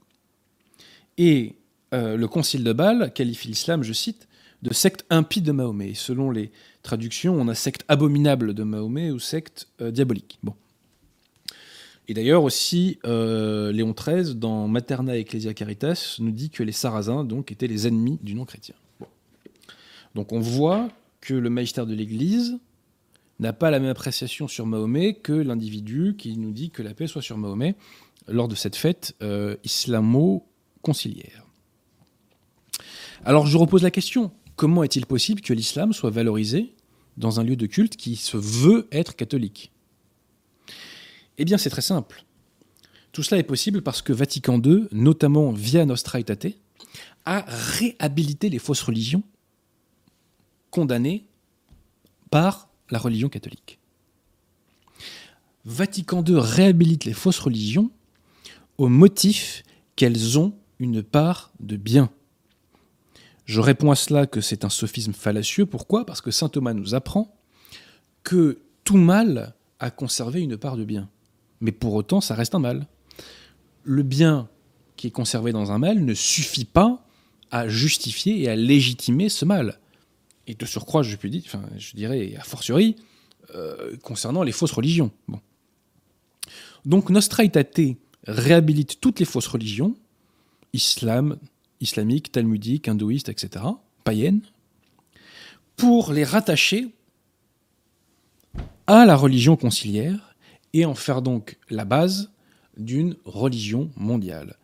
et 1.19 1.57
euh, 1.93 2.17
le 2.17 2.29
concile 2.29 2.65
de 2.65 2.73
Bâle 2.73 3.13
qualifie 3.13 3.49
l'islam, 3.49 3.83
je 3.83 3.93
cite, 3.93 4.29
de 4.65 4.73
secte 4.73 5.05
impie 5.11 5.43
de 5.43 5.53
Mahomet. 5.53 5.91
Et 5.91 5.95
selon 5.95 6.31
les 6.31 6.51
traductions, 6.83 7.35
on 7.35 7.49
a 7.49 7.55
secte 7.55 7.85
abominable 7.87 8.55
de 8.55 8.63
Mahomet 8.65 9.11
ou 9.11 9.19
secte 9.19 9.69
euh, 9.81 9.91
diabolique. 9.91 10.41
Et 12.09 12.15
d'ailleurs 12.15 12.43
aussi, 12.43 12.99
euh, 13.05 13.73
Léon 13.73 13.95
XIII, 13.95 14.35
dans 14.35 14.67
Materna 14.67 15.17
Ecclesia 15.17 15.55
Caritas, 15.55 16.17
nous 16.19 16.33
dit 16.33 16.51
que 16.51 16.63
les 16.63 16.73
Sarrasins 16.73 17.25
donc, 17.25 17.53
étaient 17.53 17.67
les 17.67 17.87
ennemis 17.87 18.19
du 18.23 18.35
non-chrétien. 18.35 18.75
Donc 20.15 20.33
on 20.33 20.41
voit 20.41 20.89
que 21.21 21.35
le 21.35 21.51
magistère 21.51 21.87
de 21.87 21.95
l'Église 21.95 22.59
n'a 23.41 23.53
pas 23.53 23.71
la 23.71 23.81
même 23.81 23.91
appréciation 23.91 24.49
sur 24.49 24.65
Mahomet 24.65 25.15
que 25.15 25.33
l'individu 25.33 26.15
qui 26.17 26.37
nous 26.39 26.53
dit 26.53 26.71
que 26.71 26.83
la 26.83 26.95
paix 26.95 27.07
soit 27.07 27.23
sur 27.23 27.37
Mahomet 27.37 27.75
lors 28.29 28.49
de 28.49 28.55
cette 28.55 28.77
fête 28.77 29.15
euh, 29.23 29.57
islamo-conciliaire. 29.65 31.45
Alors 33.25 33.47
je 33.47 33.59
repose 33.59 33.83
la 33.83 33.91
question, 33.91 34.31
comment 34.57 34.83
est-il 34.83 35.07
possible 35.07 35.41
que 35.41 35.53
l'islam 35.53 35.93
soit 35.93 36.11
valorisé 36.11 36.75
dans 37.17 37.41
un 37.41 37.45
lieu 37.45 37.57
de 37.57 37.67
culte 37.67 37.97
qui 37.97 38.17
se 38.17 38.37
veut 38.37 38.89
être 38.93 39.17
catholique? 39.17 39.73
Eh 41.39 41.45
bien 41.45 41.59
c'est 41.59 41.71
très 41.71 41.83
simple. 41.83 42.25
Tout 43.13 43.23
cela 43.23 43.39
est 43.39 43.45
possible 43.45 43.83
parce 43.83 44.03
que 44.03 44.13
Vatican 44.13 44.61
II, 44.61 44.89
notamment 44.91 45.53
via 45.53 45.87
Nostra 45.87 46.19
Aetate, 46.19 46.57
a 47.25 47.45
réhabilité 47.49 48.49
les 48.51 48.59
fausses 48.59 48.83
religions 48.83 49.23
condamnées 50.71 51.25
par 52.31 52.69
la 52.91 52.99
religion 52.99 53.29
catholique. 53.29 53.79
Vatican 55.65 56.23
II 56.25 56.37
réhabilite 56.39 57.05
les 57.05 57.13
fausses 57.13 57.39
religions 57.39 57.91
au 58.77 58.89
motif 58.89 59.63
qu'elles 59.97 60.39
ont 60.39 60.53
une 60.79 61.03
part 61.03 61.53
de 61.61 61.77
bien. 61.77 62.11
Je 63.45 63.61
réponds 63.61 63.91
à 63.91 63.95
cela 63.95 64.27
que 64.27 64.41
c'est 64.41 64.65
un 64.65 64.71
sophisme 64.71 65.13
fallacieux. 65.13 65.67
Pourquoi? 65.67 66.07
Parce 66.07 66.21
que 66.21 66.31
saint 66.31 66.49
Thomas 66.49 66.73
nous 66.73 66.95
apprend 66.95 67.37
que 68.23 68.61
tout 68.85 68.97
mal 68.97 69.55
a 69.81 69.91
conservé 69.91 70.41
une 70.41 70.57
part 70.57 70.77
de 70.77 70.85
bien. 70.85 71.11
Mais 71.61 71.73
pour 71.73 71.95
autant, 71.95 72.21
ça 72.21 72.35
reste 72.35 72.55
un 72.55 72.59
mal. 72.59 72.87
Le 73.83 74.03
bien 74.03 74.49
qui 74.97 75.09
est 75.09 75.11
conservé 75.11 75.53
dans 75.53 75.73
un 75.73 75.79
mal 75.79 76.05
ne 76.05 76.15
suffit 76.15 76.65
pas 76.65 77.07
à 77.51 77.69
justifier 77.69 78.43
et 78.43 78.49
à 78.49 78.57
légitimer 78.57 79.29
ce 79.29 79.45
mal. 79.45 79.79
Et 80.47 80.55
de 80.55 80.67
surcroît, 80.67 81.03
je, 81.03 81.17
puis 81.17 81.31
dire, 81.31 81.43
je 81.77 81.95
dirais, 81.95 82.35
a 82.39 82.45
fortiori, 82.45 82.97
euh, 83.55 83.97
concernant 84.03 84.43
les 84.43 84.53
fausses 84.53 84.73
religions. 84.73 85.11
Bon. 85.29 85.41
Donc 86.85 87.11
Nostra 87.11 87.45
Aetate 87.45 87.97
réhabilite 88.27 89.01
toutes 89.01 89.21
les 89.21 89.25
fausses 89.25 89.47
religions, 89.47 89.97
islam, 90.73 91.39
islamique, 91.85 92.33
talmudique, 92.33 92.89
hindouiste, 92.89 93.29
etc., 93.29 93.65
païennes, 94.03 94.43
pour 95.77 96.13
les 96.13 96.25
rattacher 96.25 96.89
à 98.87 99.07
la 99.07 99.17
religion 99.17 99.57
conciliaire 99.57 100.35
et 100.73 100.85
en 100.85 100.95
faire 100.95 101.23
donc 101.23 101.59
la 101.71 101.85
base 101.85 102.33
d'une 102.77 103.17
religion 103.25 103.91
mondiale. 103.97 104.57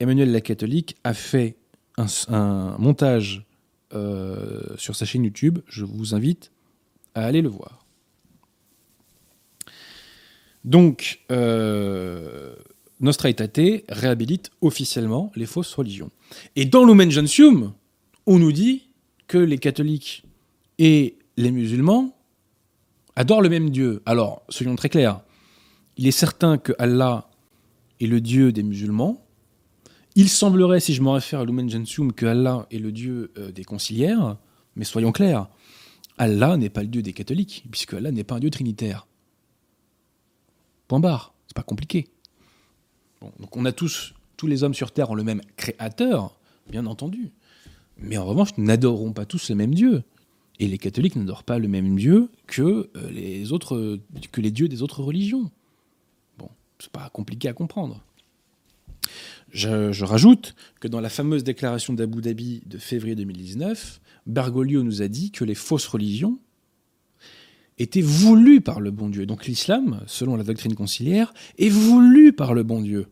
Emmanuel 0.00 0.32
la 0.32 0.40
catholique 0.40 0.96
a 1.04 1.14
fait 1.14 1.56
un, 1.98 2.06
un 2.28 2.78
montage 2.78 3.44
euh, 3.94 4.74
sur 4.78 4.96
sa 4.96 5.04
chaîne 5.04 5.24
YouTube, 5.24 5.58
je 5.66 5.84
vous 5.84 6.14
invite 6.14 6.50
à 7.14 7.26
aller 7.26 7.42
le 7.42 7.50
voir. 7.50 7.84
Donc, 10.64 11.20
euh, 11.30 12.54
Nostra 13.00 13.28
Aetate 13.28 13.84
réhabilite 13.88 14.50
officiellement 14.60 15.30
les 15.34 15.44
fausses 15.44 15.74
religions. 15.74 16.10
Et 16.56 16.64
dans 16.64 16.84
Lumen 16.84 17.10
Gentium, 17.10 17.72
on 18.26 18.38
nous 18.38 18.52
dit 18.52 18.88
que 19.26 19.38
les 19.38 19.58
catholiques 19.58 20.24
et 20.78 21.16
les 21.36 21.50
musulmans 21.50 22.16
adorent 23.16 23.42
le 23.42 23.48
même 23.48 23.70
Dieu. 23.70 24.02
Alors, 24.06 24.42
soyons 24.48 24.76
très 24.76 24.88
clairs, 24.88 25.20
il 25.96 26.06
est 26.06 26.12
certain 26.12 26.58
que 26.58 26.72
Allah 26.78 27.30
est 28.00 28.06
le 28.06 28.20
Dieu 28.20 28.52
des 28.52 28.62
musulmans. 28.62 29.24
Il 30.14 30.28
semblerait, 30.28 30.80
si 30.80 30.94
je 30.94 31.02
m'en 31.02 31.12
réfère 31.12 31.40
à 31.40 31.44
Lumen 31.44 31.70
Gentium, 31.70 32.12
que 32.12 32.26
Allah 32.26 32.66
est 32.70 32.78
le 32.78 32.92
Dieu 32.92 33.32
euh, 33.38 33.50
des 33.50 33.64
conciliaires, 33.64 34.36
mais 34.76 34.84
soyons 34.84 35.12
clairs, 35.12 35.48
Allah 36.18 36.56
n'est 36.56 36.68
pas 36.68 36.82
le 36.82 36.88
Dieu 36.88 37.02
des 37.02 37.12
catholiques, 37.12 37.64
puisque 37.70 37.94
Allah 37.94 38.12
n'est 38.12 38.24
pas 38.24 38.36
un 38.36 38.40
Dieu 38.40 38.50
trinitaire. 38.50 39.06
Point 40.88 41.00
barre, 41.00 41.34
c'est 41.46 41.56
pas 41.56 41.62
compliqué. 41.62 42.08
Donc 43.38 43.56
on 43.56 43.64
a 43.64 43.72
tous, 43.72 44.14
tous 44.42 44.48
les 44.48 44.64
hommes 44.64 44.74
sur 44.74 44.90
Terre 44.90 45.08
ont 45.08 45.14
le 45.14 45.22
même 45.22 45.40
créateur, 45.56 46.36
bien 46.68 46.86
entendu. 46.86 47.30
Mais 47.96 48.16
en 48.16 48.26
revanche, 48.26 48.48
nous 48.56 48.64
n'adorons 48.64 49.12
pas 49.12 49.24
tous 49.24 49.50
le 49.50 49.54
même 49.54 49.72
Dieu. 49.72 50.02
Et 50.58 50.66
les 50.66 50.78
catholiques 50.78 51.14
n'adorent 51.14 51.44
pas 51.44 51.60
le 51.60 51.68
même 51.68 51.94
Dieu 51.94 52.28
que, 52.48 52.90
euh, 52.96 53.10
les, 53.12 53.52
autres, 53.52 54.00
dieux 54.40 54.66
des 54.66 54.82
autres 54.82 55.00
religions. 55.00 55.48
Bon, 56.38 56.48
c'est 56.80 56.90
pas 56.90 57.08
compliqué 57.10 57.48
à 57.48 57.52
comprendre. 57.52 58.02
Je, 59.52 59.92
je, 59.92 60.04
rajoute 60.04 60.56
que 60.80 60.88
dans 60.88 61.00
la 61.00 61.08
fameuse 61.08 61.44
déclaration 61.44 61.92
d'Abu 61.92 62.20
Dhabi 62.20 62.64
de 62.66 62.78
février 62.78 63.14
2019, 63.14 64.00
Bergoglio 64.26 64.82
nous 64.82 65.02
a 65.02 65.06
dit 65.06 65.30
que 65.30 65.44
les 65.44 65.54
fausses 65.54 65.86
religions 65.86 66.40
étaient 67.78 68.00
voulues 68.00 68.60
par 68.60 68.80
le 68.80 68.90
bon 68.90 69.08
Dieu. 69.08 69.24
Donc 69.24 69.46
l'islam, 69.46 70.02
selon 70.08 70.34
la 70.34 70.42
doctrine 70.42 70.74
conciliaire, 70.74 71.32
est 71.58 71.68
voulu 71.68 72.32
par 72.32 72.54
le 72.54 72.64
bon 72.64 72.80
Dieu. 72.80 73.06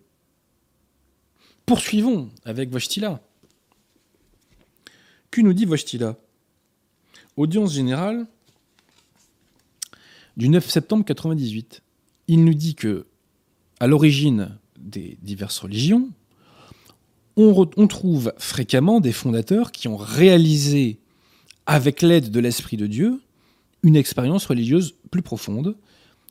Poursuivons 1.70 2.30
avec 2.44 2.68
Vostila. 2.68 3.20
Que 5.30 5.40
nous 5.40 5.52
dit 5.52 5.66
Vostila 5.66 6.16
Audience 7.36 7.72
générale 7.74 8.26
du 10.36 10.48
9 10.48 10.68
septembre 10.68 11.04
98. 11.04 11.80
Il 12.26 12.44
nous 12.44 12.54
dit 12.54 12.74
que, 12.74 13.06
à 13.78 13.86
l'origine 13.86 14.58
des 14.80 15.16
diverses 15.22 15.60
religions, 15.60 16.10
on, 17.36 17.52
re- 17.52 17.72
on 17.76 17.86
trouve 17.86 18.34
fréquemment 18.36 18.98
des 18.98 19.12
fondateurs 19.12 19.70
qui 19.70 19.86
ont 19.86 19.96
réalisé, 19.96 20.98
avec 21.66 22.02
l'aide 22.02 22.32
de 22.32 22.40
l'Esprit 22.40 22.78
de 22.78 22.88
Dieu, 22.88 23.22
une 23.84 23.94
expérience 23.94 24.46
religieuse 24.46 24.96
plus 25.12 25.22
profonde, 25.22 25.76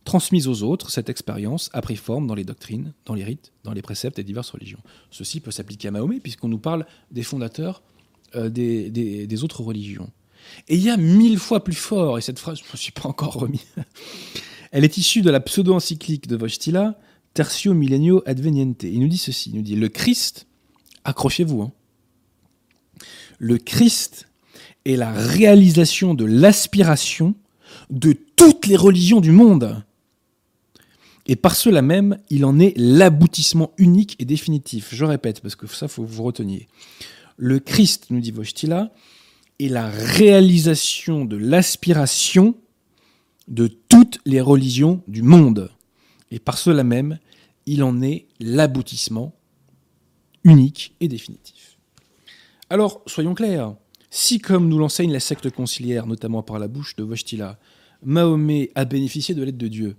transmise 0.09 0.47
aux 0.47 0.63
autres, 0.63 0.89
cette 0.89 1.07
expérience 1.07 1.69
a 1.71 1.81
pris 1.81 1.95
forme 1.95 2.25
dans 2.25 2.33
les 2.33 2.43
doctrines, 2.43 2.93
dans 3.05 3.13
les 3.13 3.23
rites, 3.23 3.51
dans 3.63 3.73
les 3.73 3.83
préceptes 3.83 4.17
des 4.17 4.23
diverses 4.23 4.49
religions. 4.49 4.79
Ceci 5.11 5.39
peut 5.39 5.51
s'appliquer 5.51 5.89
à 5.89 5.91
Mahomet, 5.91 6.19
puisqu'on 6.19 6.47
nous 6.47 6.57
parle 6.57 6.87
des 7.11 7.21
fondateurs 7.21 7.83
euh, 8.35 8.49
des, 8.49 9.43
autres 9.43 9.61
religions. 9.61 10.09
Et 10.67 10.77
il 10.77 10.81
y 10.81 10.89
a 10.89 10.97
mille 10.97 11.37
fois 11.37 11.63
plus 11.63 11.75
fort, 11.75 12.17
et 12.17 12.21
cette 12.21 12.39
phrase, 12.39 12.57
je 12.57 12.63
ne 12.63 12.71
me 12.71 12.77
suis 12.77 12.91
pas 12.91 13.07
encore 13.07 13.35
remis. 13.35 13.63
Elle 14.71 14.83
est 14.83 14.97
issue 14.97 15.21
de 15.21 15.29
la 15.29 15.39
pseudo-encyclique 15.39 16.25
de 16.25 16.35
Wojtyla, 16.35 16.99
Tertio 17.35 17.75
Millennio 17.75 18.23
Adveniente. 18.25 18.81
Il 18.81 19.01
nous 19.01 19.09
dit 19.09 19.19
ceci, 19.19 19.51
il 19.51 19.57
nous 19.57 19.61
dit, 19.61 19.75
le 19.75 19.89
Christ, 19.89 20.47
accrochez-vous, 21.03 21.61
hein. 21.61 21.71
le 23.37 23.59
Christ 23.59 24.27
est 24.85 24.95
la 24.95 25.11
réalisation 25.11 26.15
de 26.15 26.25
l'aspiration 26.25 27.35
de 27.91 28.13
toutes 28.35 28.65
les 28.65 28.75
religions 28.75 29.21
du 29.21 29.31
monde. 29.31 29.83
Et 31.29 31.35
par 31.35 31.55
cela 31.55 31.83
même, 31.83 32.17
il 32.31 32.43
en 32.43 32.59
est 32.59 32.73
l'aboutissement 32.75 33.71
unique 33.77 34.15
et 34.17 34.25
définitif. 34.25 34.89
Je 34.91 35.05
répète, 35.05 35.41
parce 35.41 35.55
que 35.55 35.67
ça, 35.67 35.87
faut 35.87 36.01
que 36.01 36.09
vous 36.09 36.23
reteniez. 36.23 36.67
Le 37.37 37.59
Christ, 37.59 38.07
nous 38.09 38.19
dit 38.19 38.31
Wojtyla, 38.31 38.91
est 39.59 39.67
la 39.67 39.87
réalisation 39.91 41.25
de 41.25 41.37
l'aspiration 41.37 42.55
de 43.47 43.67
toutes 43.67 44.19
les 44.25 44.41
religions 44.41 45.03
du 45.07 45.21
monde. 45.21 45.69
Et 46.31 46.39
par 46.39 46.57
cela 46.57 46.83
même, 46.83 47.19
il 47.67 47.83
en 47.83 48.01
est 48.01 48.25
l'aboutissement 48.39 49.35
unique 50.43 50.95
et 50.99 51.07
définitif. 51.07 51.77
Alors, 52.71 53.03
soyons 53.05 53.35
clairs, 53.35 53.75
si 54.09 54.39
comme 54.39 54.67
nous 54.67 54.79
l'enseigne 54.79 55.13
la 55.13 55.19
secte 55.19 55.51
conciliaire, 55.51 56.07
notamment 56.07 56.41
par 56.41 56.57
la 56.57 56.67
bouche 56.67 56.95
de 56.95 57.03
Wojtyla, 57.03 57.59
Mahomet 58.01 58.71
a 58.73 58.85
bénéficié 58.85 59.35
de 59.35 59.43
l'aide 59.43 59.57
de 59.57 59.67
Dieu, 59.67 59.95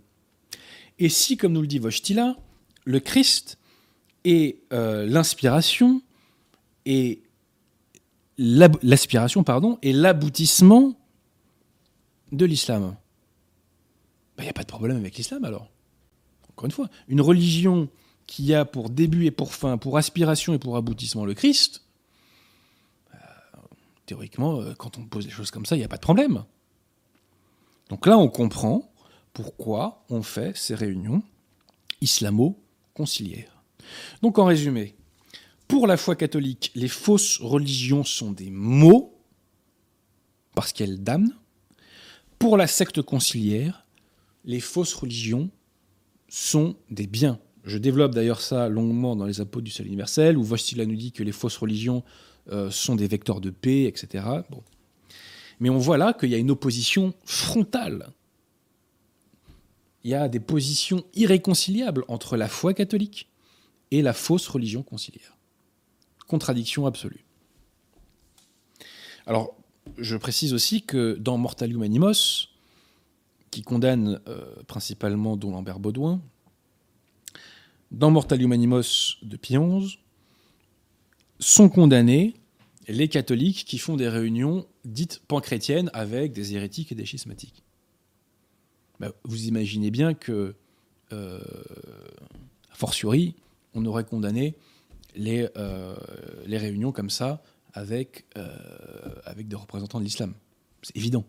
et 1.01 1.09
si, 1.09 1.39
comme 1.39 1.55
nous 1.55 1.63
le 1.63 1.67
dit 1.67 1.81
Wojtyla, 1.81 2.37
le 2.85 3.01
Christ 3.01 3.59
est 4.25 4.59
euh, 4.73 5.07
l'inspiration 5.07 6.03
et 6.85 7.23
l'aspiration 8.37 9.43
pardon 9.43 9.79
et 9.83 9.93
l'aboutissement 9.93 10.95
de 12.33 12.45
l'islam. 12.45 12.97
Il 14.39 14.45
n'y 14.45 14.51
a 14.51 14.53
pas 14.53 14.63
de 14.63 14.69
problème 14.69 14.99
avec 14.99 15.17
l'islam 15.17 15.45
alors. 15.45 15.71
Encore 16.51 16.67
une 16.67 16.73
fois, 16.73 16.91
une 17.09 17.23
religion 17.23 17.89
qui 18.27 18.55
a 18.55 18.67
pour 18.67 18.91
début 18.91 19.25
et 19.25 19.31
pour 19.31 19.55
fin, 19.55 19.79
pour 19.79 19.97
aspiration 19.97 20.53
et 20.53 20.59
pour 20.59 20.77
aboutissement 20.77 21.25
le 21.25 21.33
Christ, 21.33 21.83
euh, 23.15 23.19
théoriquement, 24.05 24.61
euh, 24.61 24.75
quand 24.75 24.99
on 24.99 25.05
pose 25.05 25.25
des 25.25 25.31
choses 25.31 25.51
comme 25.51 25.65
ça, 25.65 25.77
il 25.77 25.79
n'y 25.79 25.85
a 25.85 25.89
pas 25.89 25.97
de 25.97 26.03
problème. 26.03 26.45
Donc 27.89 28.07
là, 28.07 28.19
on 28.19 28.29
comprend 28.29 28.90
pourquoi 29.33 30.05
on 30.09 30.23
fait 30.23 30.57
ces 30.57 30.75
réunions 30.75 31.23
islamo-conciliaires. 32.01 33.63
Donc 34.23 34.39
en 34.39 34.45
résumé, 34.45 34.95
pour 35.69 35.87
la 35.87 35.97
foi 35.97 36.17
catholique, 36.17 36.73
les 36.75 36.89
fausses 36.89 37.39
religions 37.41 38.05
sont 38.05 38.33
des 38.33 38.51
mots, 38.51 39.17
parce 40.55 40.73
qu'elles 40.73 41.03
damnent. 41.03 41.35
Pour 42.39 42.57
la 42.57 42.67
secte 42.67 43.03
conciliaire, 43.03 43.87
les 44.45 44.61
fausses 44.61 44.95
religions 44.95 45.51
sont 46.29 46.77
des 46.91 47.07
biens. 47.07 47.39
Je 47.65 47.79
développe 47.79 48.15
d'ailleurs 48.15 48.41
ça 48.41 48.69
longuement 48.69 49.15
dans 49.17 49.27
les 49.27 49.41
apôtres 49.41 49.65
du 49.65 49.71
salut 49.71 49.89
universel, 49.89 50.39
où 50.39 50.45
Wojtyla 50.45 50.87
nous 50.87 50.97
dit 50.97 51.13
que 51.13 51.23
les 51.23 51.33
fausses 51.33 51.59
religions 51.59 52.03
euh, 52.51 52.71
sont 52.71 52.97
des 52.97 53.07
vecteurs 53.07 53.41
de 53.41 53.51
paix, 53.51 53.85
etc. 53.85 54.25
Bon. 54.51 54.63
Mais 55.61 55.69
on 55.69 55.79
voit 55.79 55.99
là 55.99 56.15
qu'il 56.15 56.31
y 56.31 56.35
a 56.35 56.39
une 56.39 56.51
opposition 56.51 57.13
frontale. 57.25 58.09
Il 60.05 60.11
y 60.11 60.15
a 60.15 60.29
des 60.29 60.41
positions 60.41 61.05
irréconciliables 61.15 62.05
entre 62.09 62.37
la 62.37 62.49
foi 62.49 62.75
catholique 62.75 63.29
et 63.91 64.03
la 64.03 64.13
fausse 64.13 64.49
religion 64.49 64.83
conciliaire. 64.83 65.37
Contradiction 66.27 66.87
absolue. 66.87 67.25
Alors, 69.27 69.55
je 69.99 70.17
précise 70.17 70.55
aussi 70.55 70.83
que 70.83 71.15
dans 71.15 71.37
Mortalium 71.39 71.83
Animos, 71.83 72.49
qui 73.51 73.63
condamne 73.63 74.21
euh, 74.29 74.63
principalement 74.67 75.37
Don 75.37 75.51
Lambert 75.51 75.81
Baudouin, 75.81 76.23
dans 77.91 78.11
Mortalium 78.11 78.53
Animos 78.53 79.17
de 79.23 79.37
Pie 79.37 79.57
XI, 79.57 79.99
sont 81.41 81.69
condamnés 81.69 82.35
les 82.87 83.09
catholiques 83.09 83.65
qui 83.65 83.79
font 83.79 83.97
des 83.97 84.09
réunions 84.09 84.67
dites 84.85 85.21
panchrétiennes 85.27 85.91
avec 85.93 86.33
des 86.33 86.55
hérétiques 86.55 86.93
et 86.93 86.95
des 86.95 87.07
schismatiques. 87.07 87.63
Ben, 89.01 89.13
vous 89.25 89.47
imaginez 89.47 89.91
bien 89.91 90.13
que, 90.13 90.55
euh, 91.13 91.41
a 92.71 92.75
fortiori, 92.75 93.35
on 93.75 93.85
aurait 93.87 94.05
condamné 94.05 94.55
les, 95.17 95.49
euh, 95.57 95.97
les 96.47 96.59
réunions 96.59 96.93
comme 96.93 97.09
ça 97.09 97.43
avec, 97.73 98.27
euh, 98.37 98.47
avec 99.25 99.49
des 99.49 99.57
représentants 99.57 100.01
de 100.01 100.05
l'islam. 100.05 100.35
C'est 100.83 100.95
évident. 100.97 101.25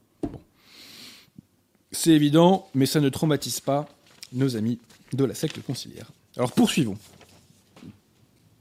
C'est 1.93 2.11
évident, 2.11 2.67
mais 2.74 2.86
ça 2.86 2.99
ne 2.99 3.07
traumatise 3.07 3.61
pas 3.61 3.88
nos 4.34 4.57
amis 4.57 4.78
de 5.13 5.24
la 5.24 5.34
secte 5.34 5.61
conciliaire. 5.61 6.11
Alors 6.36 6.51
poursuivons. 6.51 6.97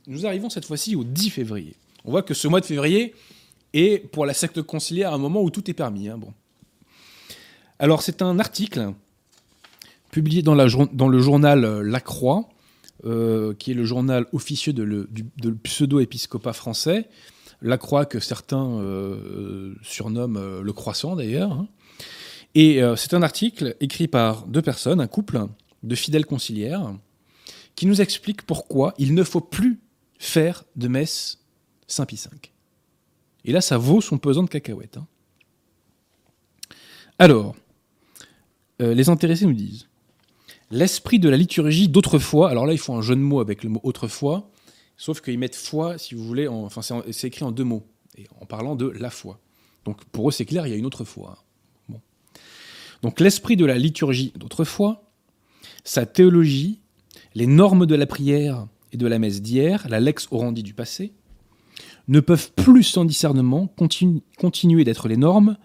Nous 0.06 0.24
arrivons 0.24 0.50
cette 0.50 0.64
fois-ci 0.66 0.94
au 0.94 1.02
10 1.02 1.30
février. 1.30 1.74
On 2.04 2.12
voit 2.12 2.22
que 2.22 2.34
ce 2.34 2.46
mois 2.46 2.60
de 2.60 2.66
février 2.66 3.14
est 3.72 3.98
pour 3.98 4.24
la 4.24 4.34
secte 4.34 4.62
conciliaire 4.62 5.12
un 5.12 5.18
moment 5.18 5.42
où 5.42 5.50
tout 5.50 5.68
est 5.68 5.74
permis. 5.74 6.08
hein, 6.08 6.18
bon. 6.18 6.32
Alors 7.82 8.02
c'est 8.02 8.20
un 8.20 8.38
article 8.38 8.92
publié 10.10 10.42
dans, 10.42 10.54
le 10.54 11.18
journal 11.18 11.64
euh, 11.64 11.82
La 11.82 12.00
Croix, 12.00 12.50
euh, 13.06 13.54
qui 13.54 13.70
est 13.70 13.74
le 13.74 13.86
journal 13.86 14.26
officieux 14.34 14.74
de 14.74 14.82
le, 14.82 15.08
le 15.42 15.54
pseudo-épiscopat 15.54 16.52
français. 16.52 17.08
La 17.62 17.78
Croix 17.78 18.04
que 18.04 18.20
certains 18.20 18.66
euh, 18.80 19.74
surnomment 19.82 20.60
le 20.60 20.72
croissant 20.74 21.16
d'ailleurs. 21.16 21.52
hein. 21.52 21.68
Et 22.54 22.80
c'est 22.96 23.14
un 23.14 23.22
article 23.22 23.76
écrit 23.78 24.08
par 24.08 24.44
deux 24.46 24.60
personnes, 24.60 25.00
un 25.00 25.06
couple 25.06 25.46
de 25.84 25.94
fidèles 25.94 26.26
conciliaires, 26.26 26.92
qui 27.76 27.86
nous 27.86 28.00
explique 28.00 28.42
pourquoi 28.42 28.92
il 28.98 29.14
ne 29.14 29.22
faut 29.22 29.40
plus 29.40 29.78
faire 30.18 30.64
de 30.74 30.88
messe 30.88 31.38
Saint-Pie 31.86 32.16
V. 32.16 32.36
Et 33.44 33.52
là, 33.52 33.60
ça 33.60 33.78
vaut 33.78 34.00
son 34.00 34.18
pesant 34.18 34.42
de 34.42 34.48
cacahuètes. 34.48 34.96
hein. 34.96 35.06
Alors, 37.20 37.54
euh, 38.80 38.94
les 38.94 39.08
intéressés 39.08 39.46
nous 39.46 39.52
disent 39.52 39.86
l'esprit 40.70 41.18
de 41.18 41.28
la 41.28 41.36
liturgie 41.36 41.88
d'autrefois. 41.88 42.48
Alors 42.50 42.64
là, 42.66 42.72
ils 42.72 42.78
font 42.78 42.96
un 42.96 43.02
jeu 43.02 43.16
de 43.16 43.20
mots 43.20 43.40
avec 43.40 43.64
le 43.64 43.70
mot 43.70 43.80
autrefois, 43.82 44.48
sauf 44.96 45.20
qu'ils 45.20 45.38
mettent 45.38 45.56
foi, 45.56 45.98
si 45.98 46.14
vous 46.14 46.24
voulez, 46.24 46.46
en- 46.48 46.62
enfin, 46.64 46.80
c'est 46.82 47.26
écrit 47.26 47.44
en 47.44 47.50
deux 47.52 47.64
mots, 47.64 47.84
et 48.16 48.26
en 48.40 48.46
parlant 48.46 48.76
de 48.76 48.86
la 48.88 49.10
foi. 49.10 49.40
Donc 49.84 50.04
pour 50.06 50.28
eux, 50.28 50.32
c'est 50.32 50.44
clair, 50.44 50.66
il 50.66 50.70
y 50.70 50.74
a 50.74 50.76
une 50.76 50.86
autre 50.86 51.04
foi. 51.04 51.42
Donc 53.02 53.18
l'esprit 53.18 53.56
de 53.56 53.64
la 53.64 53.78
liturgie 53.78 54.32
d'autrefois, 54.36 55.02
sa 55.84 56.04
théologie, 56.06 56.80
les 57.34 57.46
normes 57.46 57.86
de 57.86 57.94
la 57.94 58.06
prière 58.06 58.66
et 58.92 58.96
de 58.98 59.06
la 59.06 59.18
messe 59.18 59.40
d'hier, 59.40 59.86
la 59.88 60.00
lex 60.00 60.28
orandi 60.30 60.62
du 60.62 60.74
passé, 60.74 61.12
ne 62.08 62.20
peuvent 62.20 62.52
plus 62.52 62.82
sans 62.82 63.04
discernement 63.04 63.72
continu- 63.78 64.20
continuer 64.38 64.84
d'être 64.84 65.08
les 65.08 65.16
normes 65.16 65.56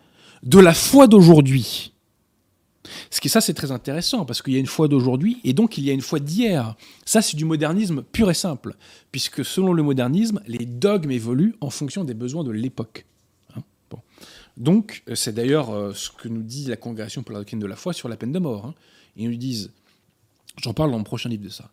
de 0.43 0.59
la 0.59 0.73
foi 0.73 1.07
d'aujourd'hui. 1.07 1.91
Ce 3.09 3.21
qui 3.21 3.29
ça 3.29 3.41
c'est 3.41 3.53
très 3.53 3.71
intéressant 3.71 4.25
parce 4.25 4.41
qu'il 4.41 4.53
y 4.53 4.57
a 4.57 4.59
une 4.59 4.65
foi 4.65 4.87
d'aujourd'hui 4.87 5.39
et 5.43 5.53
donc 5.53 5.77
il 5.77 5.85
y 5.85 5.89
a 5.89 5.93
une 5.93 6.01
foi 6.01 6.19
d'hier. 6.19 6.75
Ça 7.05 7.21
c'est 7.21 7.37
du 7.37 7.45
modernisme 7.45 8.03
pur 8.03 8.29
et 8.29 8.33
simple 8.33 8.75
puisque 9.11 9.43
selon 9.43 9.73
le 9.73 9.83
modernisme 9.83 10.41
les 10.47 10.65
dogmes 10.65 11.11
évoluent 11.11 11.55
en 11.61 11.69
fonction 11.69 12.03
des 12.03 12.13
besoins 12.13 12.43
de 12.43 12.51
l'époque. 12.51 13.05
Hein, 13.55 13.61
bon. 13.89 13.99
Donc 14.57 15.03
euh, 15.09 15.15
c'est 15.15 15.33
d'ailleurs 15.33 15.71
euh, 15.71 15.93
ce 15.93 16.09
que 16.09 16.27
nous 16.27 16.43
dit 16.43 16.65
la 16.65 16.77
congrégation 16.77 17.23
pour 17.23 17.35
la 17.35 17.43
de 17.43 17.65
la 17.65 17.75
foi 17.75 17.93
sur 17.93 18.09
la 18.09 18.17
peine 18.17 18.31
de 18.31 18.39
mort. 18.39 18.65
hein. 18.65 18.73
Ils 19.15 19.29
nous 19.29 19.37
disent, 19.37 19.71
j'en 20.61 20.73
parle 20.73 20.91
dans 20.91 20.97
mon 20.97 21.03
prochain 21.03 21.29
livre 21.29 21.43
de 21.43 21.49
ça. 21.49 21.71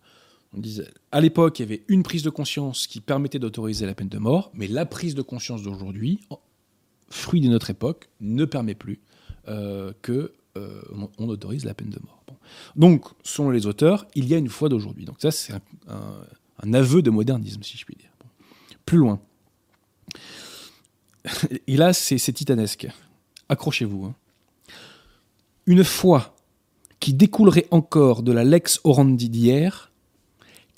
On 0.55 0.61
disait, 0.61 0.87
à 1.11 1.21
l'époque, 1.21 1.59
il 1.59 1.63
y 1.63 1.65
avait 1.65 1.83
une 1.89 2.03
prise 2.03 2.23
de 2.23 2.31
conscience 2.31 2.87
qui 2.87 3.01
permettait 3.01 3.39
d'autoriser 3.39 3.87
la 3.87 3.95
peine 3.95 4.09
de 4.09 4.19
mort, 4.19 4.51
mais 4.55 4.69
la 4.69 4.85
prise 4.85 5.15
de 5.15 5.23
conscience 5.23 5.63
d'aujourd'hui, 5.63 6.21
fruit 7.09 7.41
de 7.41 7.49
notre 7.49 7.71
époque, 7.71 8.11
ne 8.21 8.45
permet 8.45 8.75
plus 8.75 9.01
euh, 9.49 9.93
que 10.03 10.33
euh, 10.57 10.83
on, 11.19 11.29
autorise 11.29 11.65
la 11.65 11.75
peine 11.75 11.91
de 11.91 12.01
mort. 12.05 12.23
Donc, 12.77 13.07
selon 13.23 13.51
les 13.51 13.67
auteurs, 13.67 14.07
il 14.15 14.27
y 14.27 14.35
a 14.35 14.39
une 14.39 14.49
foi 14.49 14.69
d'aujourd'hui. 14.69 15.05
Donc 15.05 15.17
ça, 15.19 15.31
c'est 15.31 15.55
un, 15.89 16.75
aveu 16.75 17.03
de 17.03 17.11
modernisme, 17.11 17.63
si 17.63 17.79
je 17.79 17.85
puis 17.85 17.97
dire. 17.97 18.11
Plus 18.85 18.99
loin. 18.99 19.21
Et 21.67 21.77
là, 21.77 21.93
c'est 21.93 22.19
c'est 22.19 22.33
titanesque. 22.33 22.89
Accrochez-vous. 23.49 24.07
hein. 24.07 24.15
Une 25.67 25.85
foi 25.85 26.35
qui 27.01 27.15
découlerait 27.15 27.67
encore 27.71 28.23
de 28.23 28.33
la 28.33 28.45
lex 28.45 28.81
orandi 28.85 29.29
d'hier, 29.29 29.91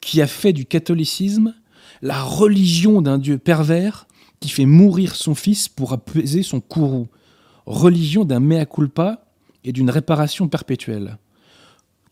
qui 0.00 0.22
a 0.22 0.26
fait 0.26 0.52
du 0.52 0.66
catholicisme 0.66 1.54
la 2.02 2.22
religion 2.22 3.02
d'un 3.02 3.18
Dieu 3.18 3.38
pervers 3.38 4.06
qui 4.38 4.50
fait 4.50 4.66
mourir 4.66 5.16
son 5.16 5.34
fils 5.34 5.68
pour 5.68 5.94
apaiser 5.94 6.42
son 6.42 6.60
courroux, 6.60 7.08
religion 7.66 8.26
d'un 8.26 8.40
mea 8.40 8.66
culpa 8.66 9.23
et 9.64 9.72
d'une 9.72 9.90
réparation 9.90 10.48
perpétuelle, 10.48 11.18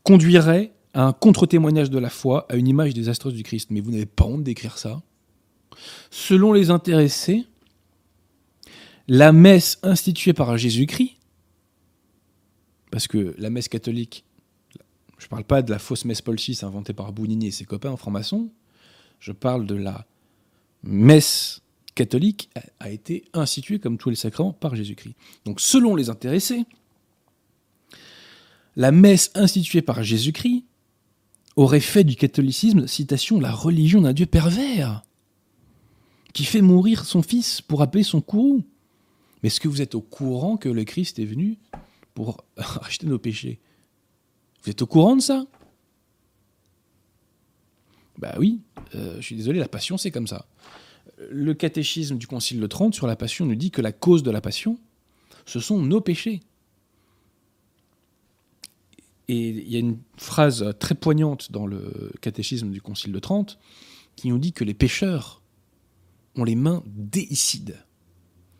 conduirait 0.03 0.72
à 0.94 1.05
un 1.05 1.12
contre-témoignage 1.12 1.90
de 1.90 1.98
la 1.98 2.11
foi, 2.11 2.46
à 2.50 2.57
une 2.57 2.68
image 2.68 2.94
désastreuse 2.94 3.34
du 3.34 3.42
Christ. 3.42 3.70
Mais 3.70 3.80
vous 3.80 3.90
n'avez 3.90 4.07
pas 4.07 4.24
honte 4.24 4.42
d'écrire 4.42 4.78
ça 4.78 5.03
Selon 6.11 6.53
les 6.53 6.70
intéressés, 6.70 7.46
la 9.09 9.32
messe 9.32 9.78
instituée 9.82 10.32
par 10.32 10.57
Jésus-Christ, 10.57 11.16
parce 12.90 13.07
que 13.07 13.34
la 13.38 13.50
messe 13.50 13.68
catholique, 13.68 14.24
je 15.18 15.26
ne 15.26 15.30
parle 15.30 15.44
pas 15.44 15.62
de 15.62 15.70
la 15.70 15.78
fausse 15.78 16.05
messe 16.05 16.20
Paul 16.20 16.36
VI 16.36 16.59
inventée 16.62 16.92
par 16.92 17.12
Bounini 17.12 17.46
et 17.46 17.50
ses 17.50 17.64
copains 17.64 17.96
francs-maçons, 17.96 18.50
je 19.18 19.32
parle 19.32 19.66
de 19.66 19.74
la 19.74 20.07
messe 20.82 21.62
catholique 21.94 22.50
a 22.80 22.90
été 22.90 23.24
instituée 23.34 23.78
comme 23.78 23.98
tous 23.98 24.11
les 24.11 24.16
sacrements 24.16 24.53
par 24.53 24.74
Jésus-Christ. 24.74 25.14
Donc 25.44 25.61
selon 25.61 25.94
les 25.94 26.11
intéressés, 26.11 26.64
la 28.77 28.93
messe 28.93 29.31
instituée 29.35 29.83
par 29.83 30.03
Jésus-Christ 30.03 30.64
aurait 31.57 31.81
fait 31.81 32.05
du 32.05 32.16
catholicisme, 32.16 32.87
citation, 32.87 33.41
la 33.41 33.53
religion 33.53 34.01
d'un 34.01 34.12
Dieu 34.12 34.27
pervers, 34.27 35.03
qui 36.33 36.45
fait 36.45 36.62
mourir 36.62 37.05
son 37.05 37.23
fils 37.23 37.61
pour 37.61 37.83
appeler 37.83 38.03
son 38.03 38.20
courroux. 38.20 38.64
Mais 39.43 39.49
est-ce 39.49 39.61
que 39.61 39.68
vous 39.68 39.83
êtes 39.83 39.95
au 39.95 40.01
courant 40.01 40.57
que 40.57 40.68
le 40.68 40.85
Christ 40.85 41.18
est 41.18 41.27
venu 41.27 41.59
pour 42.14 42.45
racheter 42.57 43.07
nos 43.07 43.18
péchés? 43.18 43.61
Vous 44.62 44.70
êtes 44.70 44.83
au 44.83 44.87
courant 44.87 45.16
de 45.16 45.23
ça? 45.23 45.45
Bah 48.18 48.35
oui, 48.39 48.61
euh, 48.95 49.16
je 49.16 49.23
suis 49.23 49.37
désolé, 49.37 49.59
la 49.59 49.68
passion 49.68 49.99
c'est 49.99 50.11
comme 50.11 50.27
ça. 50.27 50.47
Le 51.31 51.55
catéchisme 51.55 52.16
du 52.16 52.27
Concile 52.27 52.61
de 52.61 52.66
Trente 52.66 52.95
sur 52.95 53.07
la 53.07 53.16
passion 53.16 53.45
nous 53.47 53.55
dit 53.55 53.70
que 53.70 53.83
la 53.83 53.93
cause 53.93 54.23
de 54.23 54.31
la 54.31 54.41
passion, 54.41 54.79
ce 55.45 55.61
sont 55.61 55.81
nos 55.81 56.01
péchés. 56.01 56.41
Et 59.29 59.49
il 59.49 59.68
y 59.70 59.77
a 59.77 59.79
une 59.79 59.99
phrase 60.16 60.75
très 60.79 60.95
poignante 60.95 61.53
dans 61.53 61.66
le 61.66 62.12
catéchisme 62.20 62.70
du 62.70 62.81
Concile 62.81 63.12
de 63.12 63.18
Trente 63.18 63.59
qui 64.16 64.29
nous 64.29 64.39
dit 64.39 64.53
que 64.53 64.64
les 64.64 64.75
pécheurs 64.75 65.43
ont 66.37 66.45
les 66.45 66.55
mains 66.55 66.83
déicides. 66.87 67.77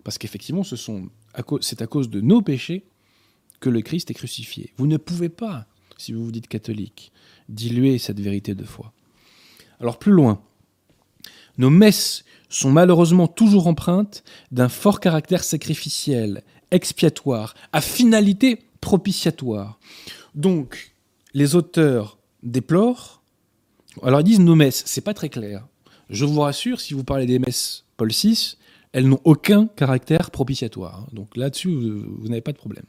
Parce 0.05 0.19
qu'effectivement, 0.19 0.63
c'est 0.65 1.83
à 1.83 1.87
cause 1.87 2.11
de 2.11 2.21
nos 2.21 2.43
péchés 2.43 2.87
que 3.61 3.71
le 3.71 3.81
Christ 3.81 4.11
est 4.11 4.15
crucifié. 4.15 4.73
Vous 4.77 4.87
ne 4.87 4.97
pouvez 4.97 5.29
pas, 5.29 5.67
si 5.99 6.13
vous 6.13 6.25
vous 6.25 6.33
dites 6.33 6.49
catholique, 6.49 7.13
diluer 7.49 7.99
cette 7.99 8.21
vérité 8.21 8.55
de 8.55 8.65
foi. 8.65 8.93
Alors 9.81 9.99
plus 9.99 10.13
loin, 10.13 10.43
nos 11.59 11.71
messes 11.71 12.25
sont 12.49 12.71
malheureusement 12.71 13.29
toujours 13.29 13.67
empreintes 13.67 14.25
d'un 14.51 14.69
fort 14.69 15.01
caractère 15.01 15.45
sacrificiel, 15.45 16.43
expiatoire, 16.71 17.55
à 17.73 17.81
finalité 17.81 18.59
propitiatoire. 18.81 19.79
Donc, 20.35 20.95
les 21.35 21.55
auteurs 21.55 22.19
déplorent. 22.43 23.23
Alors 24.03 24.21
ils 24.21 24.25
disent 24.25 24.41
nos 24.41 24.55
messes, 24.55 24.83
c'est 24.87 25.03
pas 25.03 25.15
très 25.15 25.29
clair. 25.29 25.67
Je 26.09 26.25
vous 26.25 26.41
rassure, 26.41 26.81
si 26.81 26.95
vous 26.95 27.05
parlez 27.05 27.27
des 27.27 27.39
messes 27.39 27.85
Paul 27.97 28.11
VI, 28.11 28.57
elles 28.93 29.09
n'ont 29.09 29.21
aucun 29.25 29.67
caractère 29.67 30.31
propitiatoire. 30.31 31.01
hein. 31.01 31.07
Donc 31.13 31.37
là-dessus, 31.37 31.69
vous, 31.71 32.29
n'avez 32.29 32.41
pas 32.41 32.53
de 32.53 32.59
problème. 32.59 32.85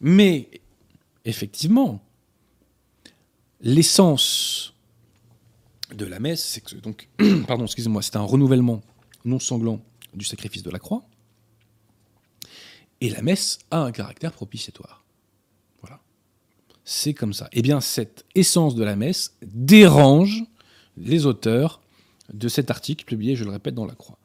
Mais 0.00 0.48
effectivement, 1.24 2.02
l'essence 3.60 4.74
de 5.94 6.04
la 6.04 6.20
messe, 6.20 6.44
c'est 6.44 6.60
que 6.60 7.44
pardon, 7.46 7.64
excusez-moi, 7.64 8.02
c'est 8.02 8.16
un 8.16 8.22
renouvellement 8.22 8.82
non 9.24 9.38
sanglant 9.38 9.80
du 10.14 10.24
sacrifice 10.24 10.62
de 10.62 10.70
la 10.70 10.78
croix. 10.78 11.04
Et 13.00 13.10
la 13.10 13.22
messe 13.22 13.58
a 13.70 13.80
un 13.80 13.92
caractère 13.92 14.32
propitiatoire. 14.32 15.04
C'est 16.90 17.12
comme 17.12 17.34
ça. 17.34 17.50
Eh 17.52 17.60
bien, 17.60 17.82
cette 17.82 18.24
essence 18.34 18.74
de 18.74 18.82
la 18.82 18.96
messe 18.96 19.36
dérange 19.42 20.44
les 20.96 21.26
auteurs 21.26 21.82
de 22.32 22.48
cet 22.48 22.70
article 22.70 23.04
publié, 23.04 23.36
je 23.36 23.44
le 23.44 23.50
répète, 23.50 23.74
dans 23.74 23.84
la 23.84 23.94
croix. 23.94 24.16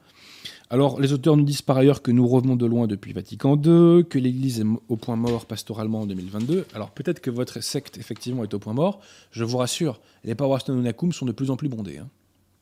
Alors, 0.70 1.02
les 1.02 1.12
auteurs 1.12 1.36
nous 1.36 1.44
disent 1.44 1.62
par 1.62 1.76
ailleurs 1.76 2.02
que 2.02 2.10
nous 2.10 2.26
revenons 2.26 2.56
de 2.56 2.66
loin 2.66 2.88
depuis 2.88 3.12
Vatican 3.12 3.58
II, 3.58 4.06
que 4.06 4.18
l'Église 4.18 4.62
est 4.62 4.66
au 4.88 4.96
point 4.96 5.18
mort 5.18 5.46
pastoralement 5.46 6.04
en 6.04 6.06
2022. 6.06 6.66
Alors, 6.74 6.92
peut-être 6.92 7.20
que 7.20 7.30
votre 7.30 7.62
secte, 7.62 7.98
effectivement, 7.98 8.46
est 8.46 8.54
au 8.54 8.60
point 8.60 8.74
mort. 8.74 9.02
Je 9.32 9.44
vous 9.44 9.58
rassure, 9.58 10.00
les 10.24 10.34
paroisses 10.34 10.66
Nonacum 10.70 11.12
sont 11.12 11.26
de 11.26 11.34
plus 11.34 11.52
en 11.52 11.58
plus 11.58 11.68
bondées. 11.68 11.98
hein. 11.98 12.08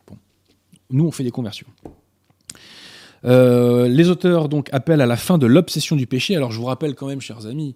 Bon. 0.07 0.17
Nous, 0.89 1.05
on 1.05 1.11
fait 1.11 1.23
des 1.23 1.29
conversions. 1.29 1.67
Euh, 3.23 3.87
les 3.87 4.09
auteurs 4.09 4.49
donc 4.49 4.67
appellent 4.71 5.01
à 5.01 5.05
la 5.05 5.15
fin 5.15 5.37
de 5.37 5.45
l'obsession 5.45 5.95
du 5.95 6.07
péché. 6.07 6.35
Alors, 6.35 6.51
je 6.51 6.57
vous 6.57 6.65
rappelle 6.65 6.95
quand 6.95 7.05
même, 7.05 7.21
chers 7.21 7.45
amis, 7.45 7.75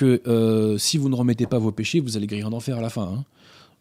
que 0.00 0.22
euh, 0.26 0.78
si 0.78 0.96
vous 0.96 1.10
ne 1.10 1.14
remettez 1.14 1.46
pas 1.46 1.58
vos 1.58 1.72
péchés, 1.72 2.00
vous 2.00 2.16
allez 2.16 2.26
griller 2.26 2.44
en 2.44 2.54
enfer 2.54 2.78
à 2.78 2.80
la 2.80 2.88
fin. 2.88 3.02
hein. 3.02 3.24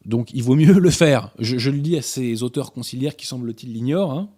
Donc, 0.06 0.32
il 0.34 0.44
vaut 0.44 0.56
mieux 0.56 0.74
le 0.80 0.90
faire. 0.90 1.32
Je, 1.40 1.70
le 1.70 1.80
dis 1.80 1.98
à 1.98 2.02
ces 2.02 2.44
auteurs 2.44 2.74
conciliaires 2.74 3.16
qui, 3.16 3.26
semble-t-il, 3.26 3.72
l'ignorent. 3.72 4.12
hein. 4.12 4.30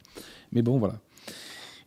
Mais 0.52 0.62
bon, 0.62 0.78
voilà. 0.78 1.00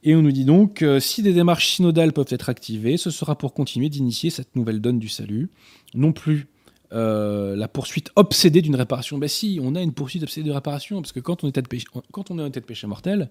Et 0.03 0.17
on 0.17 0.23
nous 0.23 0.33
dit 0.33 0.45
donc, 0.45 0.83
euh, 0.83 0.99
si 0.99 1.23
des 1.23 1.33
démarches 1.33 1.77
synodales 1.77 2.13
peuvent 2.13 2.27
être 2.31 2.49
activées, 2.49 2.97
ce 2.97 3.11
sera 3.11 3.39
pour 3.39 3.55
continuer 3.55 3.89
d'initier 3.89 4.31
cette 4.31 4.57
nouvelle 4.57 4.81
donne 4.81 4.99
du 4.99 5.09
salut. 5.09 5.49
Non 5.95 6.13
plus 6.13 6.49
euh, 6.93 7.55
la 7.55 7.69
poursuite 7.69 8.11
obsédée 8.17 8.63
d'une 8.63 8.75
réparation. 8.75 9.17
Ben 9.19 9.29
si, 9.29 9.61
on 9.63 9.77
a 9.77 9.81
une 9.81 9.93
poursuite 9.93 10.25
obsédée 10.25 10.49
de 10.49 10.55
réparation, 10.55 11.01
parce 11.03 11.13
que 11.13 11.21
quand 11.21 11.45
on 11.45 11.49
est, 11.49 11.53
de 11.53 11.69
péché, 11.69 11.87
quand 12.11 12.31
on 12.33 12.39
est 12.41 12.43
en 12.43 12.47
état 12.47 12.61
de 12.61 12.67
péché 12.67 12.89
mortel, 12.89 13.31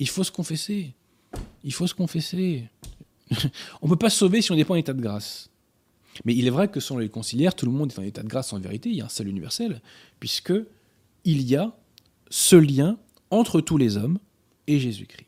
il 0.00 0.08
faut 0.08 0.24
se 0.24 0.32
confesser. 0.32 0.94
Il 1.62 1.72
faut 1.72 1.86
se 1.86 1.94
confesser. 1.94 2.64
on 3.82 3.86
ne 3.86 3.90
peut 3.90 3.96
pas 3.96 4.10
se 4.10 4.18
sauver 4.18 4.42
si 4.42 4.50
on 4.50 4.56
n'est 4.56 4.64
pas 4.64 4.74
en 4.74 4.78
état 4.78 4.92
de 4.92 5.00
grâce. 5.00 5.48
Mais 6.24 6.34
il 6.34 6.46
est 6.46 6.50
vrai 6.50 6.68
que 6.68 6.80
selon 6.80 6.98
les 6.98 7.08
conciliaires, 7.08 7.54
tout 7.54 7.66
le 7.66 7.72
monde 7.72 7.92
est 7.92 7.98
en 7.98 8.02
état 8.02 8.22
de 8.22 8.28
grâce 8.28 8.52
en 8.52 8.58
vérité, 8.58 8.90
il 8.90 8.96
y 8.96 9.00
a 9.00 9.06
un 9.06 9.08
salut 9.08 9.30
universel, 9.30 9.80
puisque 10.20 10.52
il 11.24 11.42
y 11.42 11.56
a 11.56 11.74
ce 12.30 12.56
lien 12.56 12.98
entre 13.30 13.60
tous 13.60 13.76
les 13.76 13.96
hommes 13.96 14.18
et 14.66 14.78
Jésus-Christ. 14.78 15.26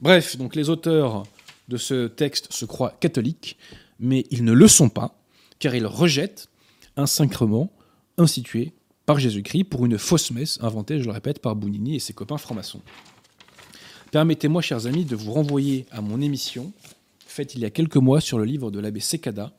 Bref, 0.00 0.36
donc 0.36 0.54
les 0.54 0.70
auteurs 0.70 1.24
de 1.68 1.76
ce 1.76 2.08
texte 2.08 2.52
se 2.52 2.64
croient 2.64 2.96
catholiques, 3.00 3.56
mais 3.98 4.24
ils 4.30 4.44
ne 4.44 4.52
le 4.52 4.68
sont 4.68 4.88
pas, 4.88 5.18
car 5.58 5.74
ils 5.74 5.86
rejettent 5.86 6.48
un 6.96 7.06
sacrement 7.06 7.70
institué 8.18 8.72
par 9.06 9.18
Jésus-Christ 9.18 9.64
pour 9.64 9.84
une 9.84 9.98
fausse 9.98 10.30
messe 10.30 10.58
inventée, 10.62 10.98
je 10.98 11.04
le 11.04 11.10
répète, 11.10 11.40
par 11.40 11.56
Bounini 11.56 11.96
et 11.96 12.00
ses 12.00 12.12
copains 12.12 12.38
francs-maçons. 12.38 12.80
Permettez-moi, 14.10 14.62
chers 14.62 14.86
amis, 14.86 15.04
de 15.04 15.16
vous 15.16 15.32
renvoyer 15.32 15.86
à 15.90 16.00
mon 16.00 16.20
émission, 16.20 16.72
faite 17.26 17.54
il 17.54 17.60
y 17.60 17.64
a 17.64 17.70
quelques 17.70 17.96
mois 17.96 18.20
sur 18.20 18.38
le 18.38 18.44
livre 18.44 18.70
de 18.70 18.78
l'abbé 18.78 19.00
Secada, 19.00 19.52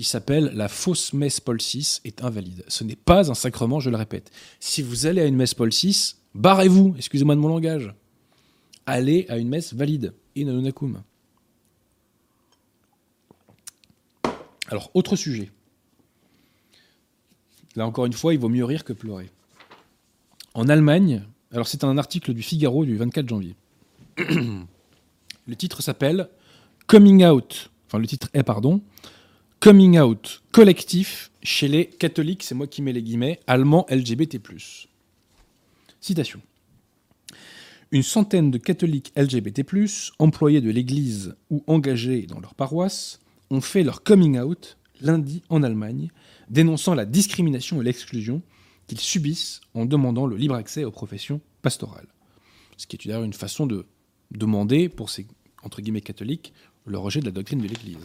qui 0.00 0.08
s'appelle 0.08 0.50
La 0.54 0.68
fausse 0.68 1.12
messe 1.12 1.40
Paul 1.40 1.58
VI 1.58 2.00
est 2.06 2.24
invalide. 2.24 2.64
Ce 2.68 2.84
n'est 2.84 2.96
pas 2.96 3.30
un 3.30 3.34
sacrement, 3.34 3.80
je 3.80 3.90
le 3.90 3.98
répète. 3.98 4.30
Si 4.58 4.80
vous 4.80 5.04
allez 5.04 5.20
à 5.20 5.26
une 5.26 5.36
messe 5.36 5.52
Paul 5.52 5.68
VI, 5.68 6.14
barrez-vous, 6.34 6.94
excusez-moi 6.96 7.34
de 7.34 7.40
mon 7.40 7.48
langage. 7.48 7.94
Allez 8.86 9.26
à 9.28 9.36
une 9.36 9.50
messe 9.50 9.74
valide, 9.74 10.14
in 10.34 10.48
anonacum. 10.48 11.02
Alors, 14.68 14.90
autre 14.94 15.16
sujet. 15.16 15.50
Là 17.76 17.86
encore 17.86 18.06
une 18.06 18.14
fois, 18.14 18.32
il 18.32 18.40
vaut 18.40 18.48
mieux 18.48 18.64
rire 18.64 18.84
que 18.84 18.94
pleurer. 18.94 19.28
En 20.54 20.66
Allemagne, 20.70 21.24
alors 21.52 21.68
c'est 21.68 21.84
un 21.84 21.98
article 21.98 22.32
du 22.32 22.42
Figaro 22.42 22.86
du 22.86 22.96
24 22.96 23.28
janvier. 23.28 23.54
le 24.16 25.56
titre 25.56 25.82
s'appelle 25.82 26.30
Coming 26.86 27.26
Out, 27.26 27.70
enfin 27.86 27.98
le 27.98 28.06
titre 28.06 28.30
est 28.32 28.42
pardon, 28.42 28.80
Coming 29.60 29.98
Out 29.98 30.42
collectif 30.52 31.30
chez 31.42 31.68
les 31.68 31.84
catholiques, 31.84 32.44
c'est 32.44 32.54
moi 32.54 32.66
qui 32.66 32.80
mets 32.80 32.94
les 32.94 33.02
guillemets, 33.02 33.40
allemands 33.46 33.84
LGBT+. 33.90 34.40
Citation. 36.00 36.40
Une 37.90 38.02
centaine 38.02 38.50
de 38.50 38.56
catholiques 38.56 39.12
LGBT+, 39.16 39.62
employés 40.18 40.62
de 40.62 40.70
l'Église 40.70 41.36
ou 41.50 41.62
engagés 41.66 42.22
dans 42.22 42.40
leur 42.40 42.54
paroisse, 42.54 43.20
ont 43.50 43.60
fait 43.60 43.82
leur 43.82 44.02
coming 44.02 44.38
out 44.38 44.78
lundi 45.02 45.42
en 45.50 45.62
Allemagne, 45.62 46.08
dénonçant 46.48 46.94
la 46.94 47.04
discrimination 47.04 47.82
et 47.82 47.84
l'exclusion 47.84 48.40
qu'ils 48.86 48.98
subissent 48.98 49.60
en 49.74 49.84
demandant 49.84 50.26
le 50.26 50.38
libre 50.38 50.54
accès 50.54 50.84
aux 50.84 50.90
professions 50.90 51.42
pastorales. 51.60 52.08
Ce 52.78 52.86
qui 52.86 52.96
est 52.96 53.06
d'ailleurs 53.06 53.24
une 53.24 53.34
façon 53.34 53.66
de 53.66 53.84
demander, 54.30 54.88
pour 54.88 55.10
ces 55.10 55.26
entre 55.62 55.82
guillemets 55.82 56.00
catholiques, 56.00 56.54
le 56.86 56.96
rejet 56.96 57.20
de 57.20 57.26
la 57.26 57.30
doctrine 57.30 57.60
de 57.60 57.68
l'Église. 57.68 57.98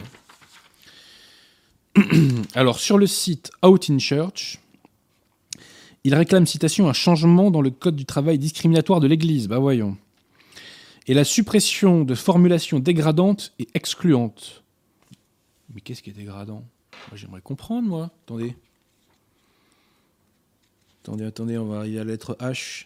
Alors, 2.56 2.80
sur 2.80 2.98
le 2.98 3.08
site 3.08 3.52
Out 3.64 3.90
in 3.90 4.00
Church, 4.00 4.60
il 6.04 6.14
réclame, 6.14 6.46
citation, 6.46 6.88
un 6.88 6.94
changement 6.94 7.52
dans 7.52 7.62
le 7.62 7.72
code 7.72 7.96
du 7.96 8.06
travail 8.06 8.38
discriminatoire 8.38 9.00
de 9.00 9.08
l'Église. 9.08 9.48
Bah 9.48 9.60
voyons. 9.60 9.98
Et 11.08 11.14
la 11.14 11.24
suppression 11.24 12.04
de 12.04 12.16
formulations 12.16 12.80
dégradantes 12.80 13.54
et 13.60 13.68
excluantes. 13.74 14.64
Mais 15.74 15.82
qu'est-ce 15.82 16.02
qui 16.02 16.10
est 16.10 16.14
dégradant? 16.14 16.64
J'aimerais 17.14 17.42
comprendre, 17.42 17.88
moi. 17.88 18.12
Attendez. 18.26 18.56
Attendez, 21.04 21.26
attendez, 21.26 21.58
on 21.58 21.66
va 21.66 21.80
arriver 21.80 22.00
à 22.00 22.04
la 22.04 22.12
lettre 22.12 22.36
H. 22.40 22.86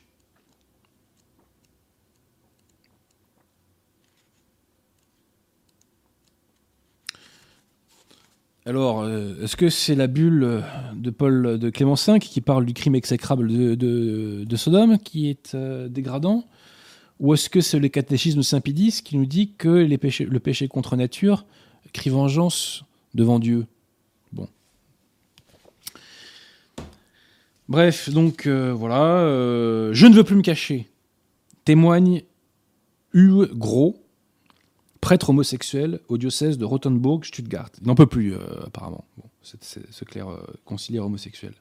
Alors, 8.70 9.01
euh, 9.01 9.34
est-ce 9.41 9.55
que 9.55 9.67
c'est 9.70 9.95
la 9.95 10.05
bulle 10.05 10.43
euh, 10.43 10.61
de 10.93 11.09
Paul 11.09 11.57
de 11.57 11.70
Clément 11.72 11.95
V 11.95 12.20
qui 12.20 12.39
parle 12.39 12.67
du 12.67 12.76
crime 12.76 12.93
exécrable 12.93 13.47
de, 13.47 14.55
Sodome 14.55 14.99
qui 14.99 15.28
est 15.28 15.55
euh, 15.55 15.88
dégradant? 15.88 16.45
Ou 17.20 17.34
est-ce 17.34 17.49
que 17.49 17.61
c'est 17.61 17.80
le 17.80 17.88
catéchisme 17.88 18.38
de 18.38 18.43
Saint 18.43 18.61
Pidis 18.61 19.01
qui 19.03 19.17
nous 19.17 19.26
dit 19.26 19.53
que 19.57 19.70
le 19.70 20.39
péché 20.39 20.67
contre 20.67 20.95
nature 20.97 21.47
crie 21.93 22.11
vengeance 22.11 22.84
devant 23.15 23.39
Dieu? 23.39 23.65
Bon. 24.34 24.47
Bref, 27.70 28.11
donc 28.11 28.47
voilà, 28.47 29.24
je 29.93 30.05
ne 30.05 30.13
veux 30.13 30.24
plus 30.24 30.36
me 30.36 30.43
cacher. 30.43 30.88
Témoigne 31.65 32.22
Hugh 33.15 33.49
Gros, 33.51 33.99
prêtre 35.02 35.30
homosexuel 35.30 36.00
au 36.08 36.18
diocèse 36.18 36.58
de 36.58 36.66
Rothenburg-Stuttgart. 36.66 37.70
Il 37.82 37.88
n'en 37.88 37.95
peut 37.95 38.06
plus, 38.06 38.34
euh, 38.34 38.39
apparemment, 38.66 39.06
ce 39.41 40.06
clerc 40.06 40.30
euh, 40.30 41.00
homosexuel. 41.00 41.54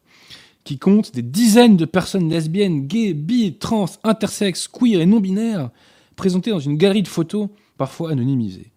Qui 0.64 0.78
compte 0.78 1.14
des 1.14 1.22
dizaines 1.22 1.76
de 1.76 1.84
personnes 1.84 2.28
lesbiennes, 2.28 2.86
gays, 2.86 3.14
bi, 3.14 3.54
trans, 3.54 3.86
intersexes, 4.04 4.68
queer 4.68 5.00
et 5.00 5.06
non-binaires, 5.06 5.70
présentées 6.16 6.50
dans 6.50 6.58
une 6.58 6.76
galerie 6.76 7.02
de 7.02 7.08
photos, 7.08 7.48
parfois 7.76 8.10
anonymisées. 8.10 8.70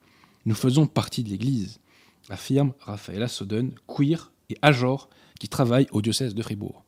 Nous 0.46 0.56
faisons 0.56 0.86
partie 0.88 1.24
de 1.24 1.30
l'Église, 1.30 1.80
affirme 2.30 2.74
Raphaël 2.80 3.28
Soden, 3.28 3.72
queer 3.88 4.32
et 4.50 4.58
ajor, 4.62 5.10
qui 5.40 5.50
travaille 5.50 5.88
au 5.92 6.02
diocèse 6.02 6.36
de 6.36 6.42
Fribourg. 6.42 6.84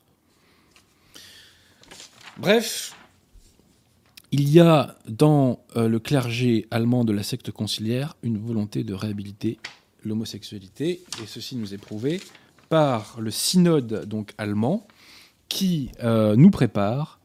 Bref, 2.38 2.96
il 4.34 4.50
y 4.50 4.60
a 4.60 4.96
dans 5.08 5.60
euh, 5.76 5.88
le 5.88 6.00
clergé 6.00 6.66
allemand 6.72 7.06
de 7.06 7.14
la 7.14 7.22
secte 7.22 7.52
conciliaire 7.52 8.18
une 8.24 8.40
volonté 8.40 8.84
de 8.84 8.96
réhabiliter 8.96 9.60
l'homosexualité, 10.04 11.04
et 11.22 11.28
ceci 11.28 11.56
nous 11.56 11.76
est 11.76 11.78
prouvé 11.78 12.20
par 12.68 13.22
le 13.22 13.30
synode 13.30 14.06
donc 14.06 14.34
allemand 14.40 14.88
qui 15.50 15.92
euh, 16.04 16.36
nous 16.36 16.50
prépare 16.50 17.20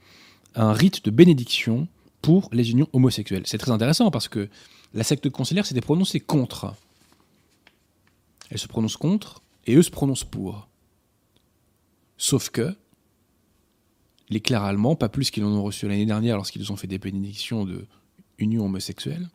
un 0.55 0.75
rite 0.75 1.03
de 1.07 1.11
bénédiction 1.11 1.89
pour 2.21 2.51
les 2.53 2.73
unions 2.73 2.89
homosexuelles. 2.93 3.45
C'est 3.47 3.57
très 3.57 3.71
intéressant 3.71 4.11
parce 4.11 4.29
que 4.29 4.51
la 4.93 5.03
secte 5.03 5.31
conciliaire 5.31 5.65
s'était 5.65 5.81
prononcée 5.81 6.21
contre. 6.21 6.75
Elle 8.51 8.59
se 8.59 8.69
prononce 8.69 8.99
contre 8.99 9.41
et 9.67 9.77
eux 9.77 9.83
se 9.83 9.91
prononcent 9.91 10.25
pour. 10.25 10.69
Sauf 12.19 12.51
que 12.51 12.77
les 14.31 14.41
clercs 14.41 14.63
allemands, 14.63 14.97
pas 14.97 15.09
plus 15.09 15.31
qu'ils 15.31 15.45
en 15.45 15.53
ont 15.53 15.63
reçu 15.63 15.89
l'année 15.89 16.07
dernière 16.07 16.37
lorsqu'ils 16.37 16.71
ont 16.73 16.77
fait 16.77 16.87
des 16.87 16.99
bénédictions 16.99 17.65
de 17.65 17.87
union 18.39 18.65
homosexuelle, 18.67 19.29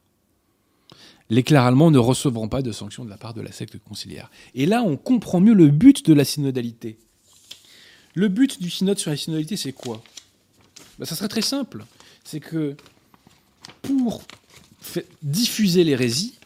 les 1.29 1.43
clercs 1.43 1.63
allemands 1.63 1.91
ne 1.91 1.97
recevront 1.97 2.47
pas 2.47 2.61
de 2.61 2.71
sanctions 2.71 3.05
de 3.05 3.09
la 3.09 3.17
part 3.17 3.33
de 3.33 3.41
la 3.41 3.51
secte 3.51 3.77
conciliaire. 3.79 4.29
Et 4.55 4.65
là, 4.65 4.83
on 4.83 4.97
comprend 4.97 5.39
mieux 5.39 5.53
le 5.53 5.69
but 5.69 6.05
de 6.05 6.13
la 6.13 6.25
synodalité. 6.25 6.97
Le 8.13 8.27
but 8.27 8.61
du 8.61 8.69
synode 8.69 8.99
sur 8.99 9.09
la 9.09 9.17
synodalité, 9.17 9.57
c'est 9.57 9.73
quoi? 9.73 10.03
Ben, 10.99 11.05
Ça 11.05 11.15
serait 11.15 11.29
très 11.29 11.41
simple. 11.41 11.85
C'est 12.23 12.39
que 12.39 12.75
pour 13.81 14.23
diffuser 15.21 15.83
l'hérésie, 15.83 16.37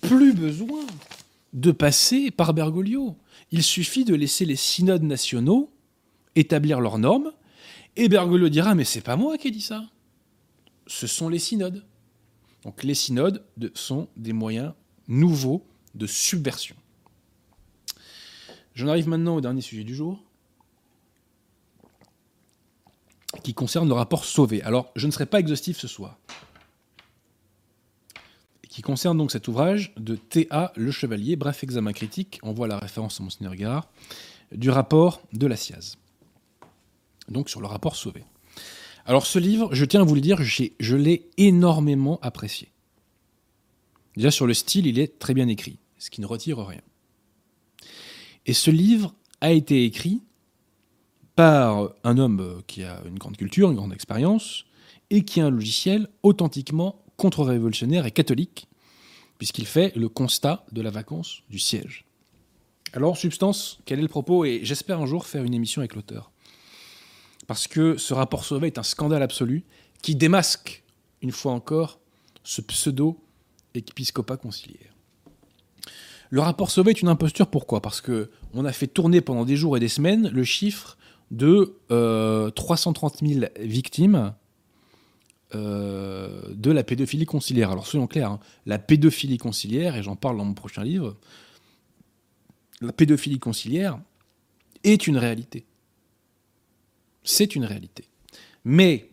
plus 0.00 0.32
besoin 0.32 0.86
de 1.52 1.72
passer 1.72 2.30
par 2.30 2.54
Bergoglio. 2.54 3.16
Il 3.50 3.62
suffit 3.62 4.04
de 4.04 4.14
laisser 4.14 4.44
les 4.44 4.56
synodes 4.56 5.02
nationaux 5.02 5.70
établir 6.36 6.80
leurs 6.80 6.98
normes, 6.98 7.32
et 7.96 8.08
Bergoglio 8.08 8.48
dira 8.48 8.74
Mais 8.74 8.84
c'est 8.84 9.00
pas 9.00 9.16
moi 9.16 9.36
qui 9.38 9.48
ai 9.48 9.50
dit 9.50 9.60
ça. 9.60 9.84
Ce 10.86 11.06
sont 11.06 11.28
les 11.28 11.38
synodes. 11.38 11.84
Donc 12.64 12.82
les 12.82 12.94
synodes 12.94 13.44
de- 13.56 13.70
sont 13.74 14.08
des 14.16 14.32
moyens 14.32 14.72
nouveaux 15.08 15.64
de 15.94 16.06
subversion. 16.06 16.76
J'en 18.74 18.88
arrive 18.88 19.08
maintenant 19.08 19.36
au 19.36 19.40
dernier 19.40 19.60
sujet 19.60 19.82
du 19.84 19.94
jour, 19.94 20.22
qui 23.42 23.54
concerne 23.54 23.88
le 23.88 23.94
rapport 23.94 24.24
Sauvé. 24.24 24.62
Alors, 24.62 24.90
je 24.96 25.06
ne 25.06 25.12
serai 25.12 25.26
pas 25.26 25.40
exhaustif 25.40 25.78
ce 25.78 25.88
soir. 25.88 26.18
Qui 28.68 28.82
concerne 28.82 29.18
donc 29.18 29.32
cet 29.32 29.48
ouvrage 29.48 29.92
de 29.96 30.14
T.A. 30.16 30.72
Le 30.76 30.90
Chevalier, 30.92 31.36
bref 31.36 31.64
examen 31.64 31.92
critique, 31.92 32.38
on 32.42 32.52
voit 32.52 32.68
la 32.68 32.78
référence 32.78 33.20
à 33.20 33.24
Monseigneur 33.24 33.54
Gard, 33.56 33.88
du 34.52 34.70
rapport 34.70 35.20
de 35.32 35.46
la 35.46 35.56
SIAZ. 35.56 35.96
Donc 37.28 37.48
sur 37.48 37.60
le 37.60 37.66
rapport 37.66 37.96
Sauvé. 37.96 38.24
Alors 39.06 39.26
ce 39.26 39.38
livre, 39.38 39.74
je 39.74 39.84
tiens 39.84 40.02
à 40.02 40.04
vous 40.04 40.14
le 40.14 40.20
dire, 40.20 40.42
je 40.42 40.96
l'ai 40.96 41.28
énormément 41.36 42.18
apprécié. 42.22 42.68
Déjà 44.16 44.30
sur 44.30 44.46
le 44.46 44.54
style, 44.54 44.86
il 44.86 44.98
est 44.98 45.18
très 45.18 45.34
bien 45.34 45.48
écrit, 45.48 45.78
ce 45.98 46.10
qui 46.10 46.20
ne 46.20 46.26
retire 46.26 46.58
rien. 46.58 46.82
Et 48.46 48.52
ce 48.52 48.70
livre 48.70 49.14
a 49.40 49.52
été 49.52 49.84
écrit 49.84 50.22
par 51.36 51.90
un 52.04 52.18
homme 52.18 52.62
qui 52.66 52.82
a 52.82 53.00
une 53.06 53.18
grande 53.18 53.36
culture, 53.36 53.70
une 53.70 53.76
grande 53.76 53.92
expérience, 53.92 54.64
et 55.10 55.24
qui 55.24 55.40
a 55.40 55.46
un 55.46 55.50
logiciel 55.50 56.08
authentiquement 56.22 57.02
contre-révolutionnaire 57.16 58.06
et 58.06 58.10
catholique, 58.10 58.68
puisqu'il 59.38 59.66
fait 59.66 59.94
le 59.96 60.08
constat 60.08 60.66
de 60.72 60.82
la 60.82 60.90
vacance 60.90 61.42
du 61.48 61.58
siège. 61.58 62.04
Alors, 62.92 63.16
substance, 63.16 63.80
quel 63.84 63.98
est 63.98 64.02
le 64.02 64.08
propos? 64.08 64.44
Et 64.44 64.60
j'espère 64.62 65.00
un 65.00 65.06
jour 65.06 65.26
faire 65.26 65.44
une 65.44 65.54
émission 65.54 65.80
avec 65.80 65.94
l'auteur. 65.94 66.32
Parce 67.50 67.66
que 67.66 67.96
ce 67.96 68.14
rapport 68.14 68.44
Sauvé 68.44 68.68
est 68.68 68.78
un 68.78 68.84
scandale 68.84 69.24
absolu 69.24 69.64
qui 70.02 70.14
démasque, 70.14 70.84
une 71.20 71.32
fois 71.32 71.50
encore, 71.50 71.98
ce 72.44 72.60
pseudo-épiscopat 72.60 74.36
conciliaire. 74.36 74.94
Le 76.30 76.40
rapport 76.40 76.70
Sauvé 76.70 76.92
est 76.92 77.02
une 77.02 77.08
imposture, 77.08 77.48
pourquoi? 77.48 77.82
Parce 77.82 78.00
que 78.00 78.30
on 78.54 78.64
a 78.64 78.72
fait 78.72 78.86
tourner 78.86 79.20
pendant 79.20 79.44
des 79.44 79.56
jours 79.56 79.76
et 79.76 79.80
des 79.80 79.88
semaines 79.88 80.28
le 80.28 80.44
chiffre 80.44 80.96
de 81.32 81.74
euh, 81.90 82.50
330 82.50 83.18
000 83.20 83.46
victimes 83.58 84.32
euh, 85.56 86.54
de 86.54 86.70
la 86.70 86.84
pédophilie 86.84 87.26
conciliaire. 87.26 87.72
Alors 87.72 87.88
soyons 87.88 88.06
clairs, 88.06 88.30
hein, 88.30 88.40
la 88.64 88.78
pédophilie 88.78 89.38
conciliaire, 89.38 89.96
et 89.96 90.04
j'en 90.04 90.14
parle 90.14 90.36
dans 90.36 90.44
mon 90.44 90.54
prochain 90.54 90.84
livre, 90.84 91.16
la 92.80 92.92
pédophilie 92.92 93.40
conciliaire 93.40 93.98
est 94.84 95.08
une 95.08 95.16
réalité. 95.16 95.66
C'est 97.22 97.54
une 97.54 97.64
réalité. 97.64 98.04
Mais 98.64 99.10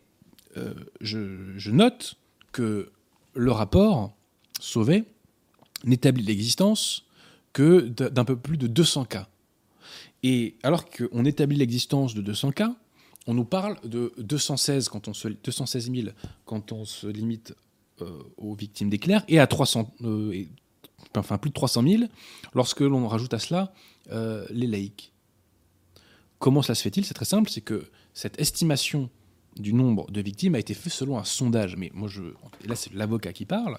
euh, 0.57 0.73
je, 1.01 1.71
note 1.71 2.15
que 2.51 2.91
le 3.33 3.51
rapport 3.51 4.15
Sauvé 4.59 5.05
n'établit 5.83 6.23
l'existence 6.23 7.05
que 7.53 7.81
d'un 7.81 8.25
peu 8.25 8.35
plus 8.35 8.57
de 8.57 8.67
200 8.67 9.05
cas. 9.05 9.27
Et 10.23 10.55
alors 10.63 10.89
qu'on 10.89 11.25
établit 11.25 11.57
l'existence 11.57 12.13
de 12.13 12.21
200 12.21 12.51
cas, 12.51 12.75
on 13.27 13.33
nous 13.33 13.45
parle 13.45 13.77
de 13.83 14.13
216, 14.17 14.89
quand 14.89 15.07
on 15.07 15.13
se, 15.13 15.27
216 15.27 15.91
000 15.91 16.07
quand 16.45 16.71
on 16.71 16.85
se 16.85 17.07
limite 17.07 17.53
euh, 18.01 18.23
aux 18.37 18.55
victimes 18.55 18.89
d'éclairs, 18.89 19.23
et 19.27 19.39
à 19.39 19.47
300, 19.47 19.93
euh, 20.03 20.45
enfin 21.15 21.37
plus 21.37 21.49
de 21.49 21.55
300 21.55 21.83
000 21.83 22.03
lorsque 22.53 22.81
l'on 22.81 23.07
rajoute 23.07 23.33
à 23.33 23.39
cela 23.39 23.73
les 24.49 24.67
laïcs. 24.67 25.11
Comment 26.39 26.61
cela 26.61 26.75
se 26.75 26.83
fait-il? 26.83 27.03
C'est 27.03 27.13
très 27.13 27.25
simple, 27.25 27.49
c'est 27.49 27.61
que 27.61 27.89
cette 28.17 28.41
estimation 28.41 29.11
du 29.57 29.73
nombre 29.73 30.09
de 30.09 30.21
victimes 30.21 30.55
a 30.55 30.59
été 30.59 30.73
faite 30.73 30.91
selon 30.91 31.19
un 31.19 31.23
sondage. 31.23 31.75
Mais 31.77 31.91
moi, 31.93 32.07
je, 32.07 32.23
là, 32.65 32.75
c'est 32.75 32.91
l'avocat 32.95 33.31
qui 33.31 33.45
parle. 33.45 33.77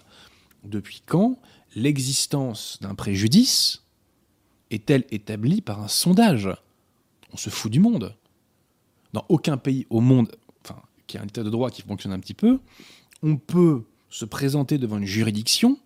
Depuis 0.63 1.03
quand 1.05 1.41
l'existence 1.75 2.79
d'un 2.81 2.95
préjudice 2.95 3.83
est-elle 4.71 5.05
établie 5.11 5.61
par 5.61 5.83
un 5.83 5.89
sondage? 5.89 6.49
On 7.33 7.37
se 7.37 7.51
fout 7.51 7.73
du 7.73 7.81
monde. 7.81 8.15
Dans 9.13 9.27
aucun 9.29 9.57
pays 9.57 9.89
au 9.91 10.01
monde, 10.01 10.31
qui 11.09 11.19
a 11.19 11.23
un 11.23 11.27
état 11.27 11.43
de 11.43 11.51
droit 11.51 11.71
qui 11.71 11.83
fonctionne 11.83 12.13
un 12.13 12.21
petit 12.21 12.35
peu, 12.35 12.61
on 13.25 13.39
peut 13.39 13.83
se 14.09 14.25
présenter 14.25 14.79
devant 14.79 14.99
une 14.99 15.05
juridiction 15.05 15.81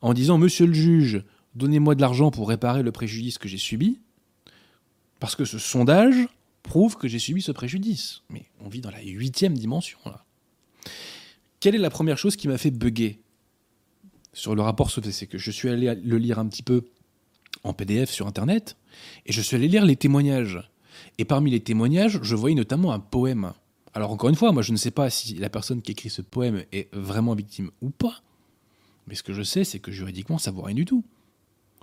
en 0.00 0.14
disant 0.14 0.38
Monsieur 0.38 0.66
le 0.66 0.74
juge, 0.74 1.24
donnez-moi 1.56 1.96
de 1.96 2.02
l'argent 2.02 2.30
pour 2.30 2.48
réparer 2.48 2.84
le 2.84 2.92
préjudice 2.92 3.36
que 3.36 3.48
j'ai 3.48 3.58
subi, 3.58 3.98
parce 5.18 5.34
que 5.34 5.44
ce 5.44 5.58
sondage 5.58 6.28
prouve 6.64 6.96
que 6.96 7.06
j'ai 7.06 7.20
subi 7.20 7.40
ce 7.40 7.52
préjudice. 7.52 8.22
Mais 8.30 8.46
on 8.60 8.68
vit 8.68 8.80
dans 8.80 8.90
la 8.90 9.00
huitième 9.00 9.56
dimension, 9.56 9.98
là. 10.06 10.24
Quelle 11.60 11.76
est 11.76 11.78
la 11.78 11.90
première 11.90 12.18
chose 12.18 12.36
qui 12.36 12.48
m'a 12.48 12.58
fait 12.58 12.72
bugger 12.72 13.20
sur 14.32 14.54
le 14.54 14.62
rapport 14.62 14.90
Sauvé 14.90 15.12
C'est 15.12 15.28
que 15.28 15.38
je 15.38 15.50
suis 15.50 15.68
allé 15.68 15.94
le 15.94 16.18
lire 16.18 16.38
un 16.38 16.46
petit 16.46 16.62
peu 16.62 16.84
en 17.62 17.72
PDF 17.72 18.10
sur 18.10 18.26
Internet, 18.26 18.76
et 19.24 19.32
je 19.32 19.40
suis 19.40 19.56
allé 19.56 19.68
lire 19.68 19.84
les 19.84 19.96
témoignages. 19.96 20.58
Et 21.18 21.24
parmi 21.24 21.50
les 21.50 21.60
témoignages, 21.60 22.18
je 22.22 22.34
voyais 22.34 22.56
notamment 22.56 22.92
un 22.92 22.98
poème. 22.98 23.52
Alors 23.94 24.10
encore 24.10 24.28
une 24.28 24.36
fois, 24.36 24.52
moi 24.52 24.62
je 24.62 24.72
ne 24.72 24.76
sais 24.76 24.90
pas 24.90 25.08
si 25.08 25.34
la 25.36 25.48
personne 25.48 25.80
qui 25.80 25.92
écrit 25.92 26.10
ce 26.10 26.20
poème 26.20 26.64
est 26.72 26.92
vraiment 26.92 27.34
victime 27.34 27.70
ou 27.80 27.90
pas. 27.90 28.22
Mais 29.06 29.14
ce 29.14 29.22
que 29.22 29.32
je 29.32 29.42
sais, 29.42 29.64
c'est 29.64 29.78
que 29.78 29.92
juridiquement, 29.92 30.38
ça 30.38 30.50
vaut 30.50 30.62
rien 30.62 30.74
du 30.74 30.84
tout. 30.84 31.04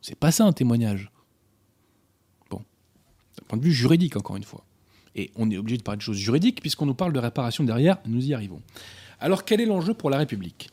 C'est 0.01 0.17
pas 0.17 0.31
ça 0.31 0.45
un 0.45 0.53
témoignage. 0.53 1.11
d'un 2.51 2.59
point 3.47 3.57
de 3.57 3.63
vue 3.63 3.71
juridique, 3.71 4.17
encore 4.17 4.35
une 4.35 4.43
fois. 4.43 4.65
Et 5.15 5.31
on 5.35 5.49
est 5.51 5.57
obligé 5.57 5.77
de 5.77 5.83
parler 5.83 5.97
de 5.97 6.03
choses 6.03 6.17
juridiques, 6.17 6.61
puisqu'on 6.61 6.85
nous 6.85 6.93
parle 6.93 7.13
de 7.13 7.19
réparation 7.19 7.63
derrière, 7.63 7.97
nous 8.05 8.25
y 8.25 8.33
arrivons. 8.33 8.61
Alors 9.19 9.45
quel 9.45 9.61
est 9.61 9.65
l'enjeu 9.65 9.93
pour 9.93 10.09
la 10.09 10.17
République? 10.17 10.69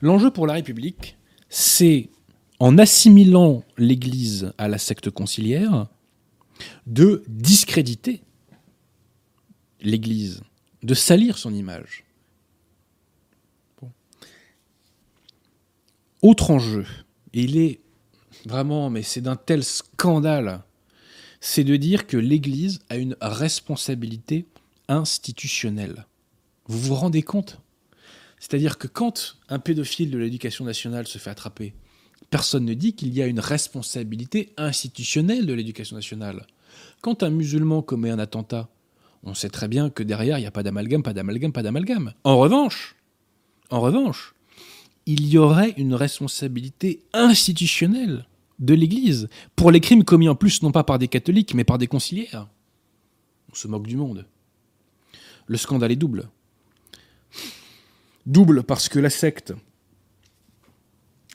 L'enjeu 0.00 0.30
pour 0.30 0.46
la 0.46 0.54
République, 0.54 1.16
c'est, 1.48 2.10
en 2.60 2.78
assimilant 2.78 3.64
l'Église 3.76 4.52
à 4.58 4.68
la 4.68 4.78
secte 4.78 5.10
conciliaire, 5.10 5.86
de 6.86 7.22
discréditer 7.28 8.22
l'Église, 9.80 10.42
de 10.82 10.94
salir 10.94 11.38
son 11.38 11.54
image. 11.54 12.04
Autre 16.20 16.50
enjeu, 16.50 16.84
et 17.32 17.42
il 17.42 17.56
est 17.58 17.80
vraiment, 18.44 18.90
mais 18.90 19.02
c'est 19.02 19.20
d'un 19.20 19.36
tel 19.36 19.62
scandale, 19.62 20.62
c'est 21.40 21.64
de 21.64 21.76
dire 21.76 22.06
que 22.06 22.16
l'Église 22.16 22.80
a 22.88 22.96
une 22.96 23.16
responsabilité 23.20 24.46
institutionnelle. 24.88 26.06
Vous 26.66 26.78
vous 26.78 26.94
rendez 26.94 27.22
compte? 27.22 27.58
C'est-à-dire 28.40 28.78
que 28.78 28.86
quand 28.86 29.36
un 29.48 29.58
pédophile 29.58 30.10
de 30.10 30.18
l'éducation 30.18 30.64
nationale 30.64 31.06
se 31.06 31.18
fait 31.18 31.30
attraper, 31.30 31.74
personne 32.30 32.64
ne 32.64 32.74
dit 32.74 32.92
qu'il 32.92 33.14
y 33.14 33.22
a 33.22 33.26
une 33.26 33.40
responsabilité 33.40 34.52
institutionnelle 34.56 35.46
de 35.46 35.52
l'éducation 35.52 35.96
nationale. 35.96 36.46
Quand 37.00 37.22
un 37.22 37.30
musulman 37.30 37.82
commet 37.82 38.10
un 38.10 38.18
attentat, 38.18 38.68
on 39.24 39.34
sait 39.34 39.48
très 39.48 39.68
bien 39.68 39.90
que 39.90 40.02
derrière, 40.02 40.38
il 40.38 40.42
n'y 40.42 40.46
a 40.46 40.52
pas 40.52 40.62
d'amalgame, 40.62 41.02
pas 41.02 41.12
d'amalgame, 41.12 41.52
pas 41.52 41.62
d'amalgame. 41.62 42.12
En 42.24 42.38
revanche, 42.38 42.96
en 43.70 43.80
revanche, 43.80 44.34
il 45.06 45.26
y 45.26 45.38
aurait 45.38 45.74
une 45.76 45.94
responsabilité 45.94 47.02
institutionnelle 47.12 48.26
de 48.58 48.74
l'Église 48.74 49.28
pour 49.56 49.70
les 49.70 49.80
crimes 49.80 50.04
commis 50.04 50.28
en 50.28 50.34
plus 50.34 50.62
non 50.62 50.72
pas 50.72 50.84
par 50.84 50.98
des 50.98 51.08
catholiques 51.08 51.54
mais 51.54 51.64
par 51.64 51.78
des 51.78 51.86
conciliaires. 51.86 52.48
On 53.50 53.54
se 53.54 53.68
moque 53.68 53.86
du 53.86 53.96
monde. 53.96 54.26
Le 55.46 55.56
scandale 55.56 55.92
est 55.92 55.96
double. 55.96 56.28
Double 58.26 58.62
parce 58.62 58.88
que 58.88 58.98
la 58.98 59.10
secte, 59.10 59.54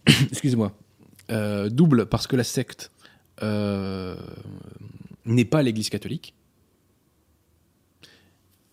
excusez-moi, 0.07 0.77
euh, 1.31 1.69
double 1.69 2.05
parce 2.05 2.27
que 2.27 2.35
la 2.35 2.43
secte 2.43 2.91
euh, 3.41 4.15
n'est 5.25 5.45
pas 5.45 5.63
l'Église 5.63 5.89
catholique. 5.89 6.35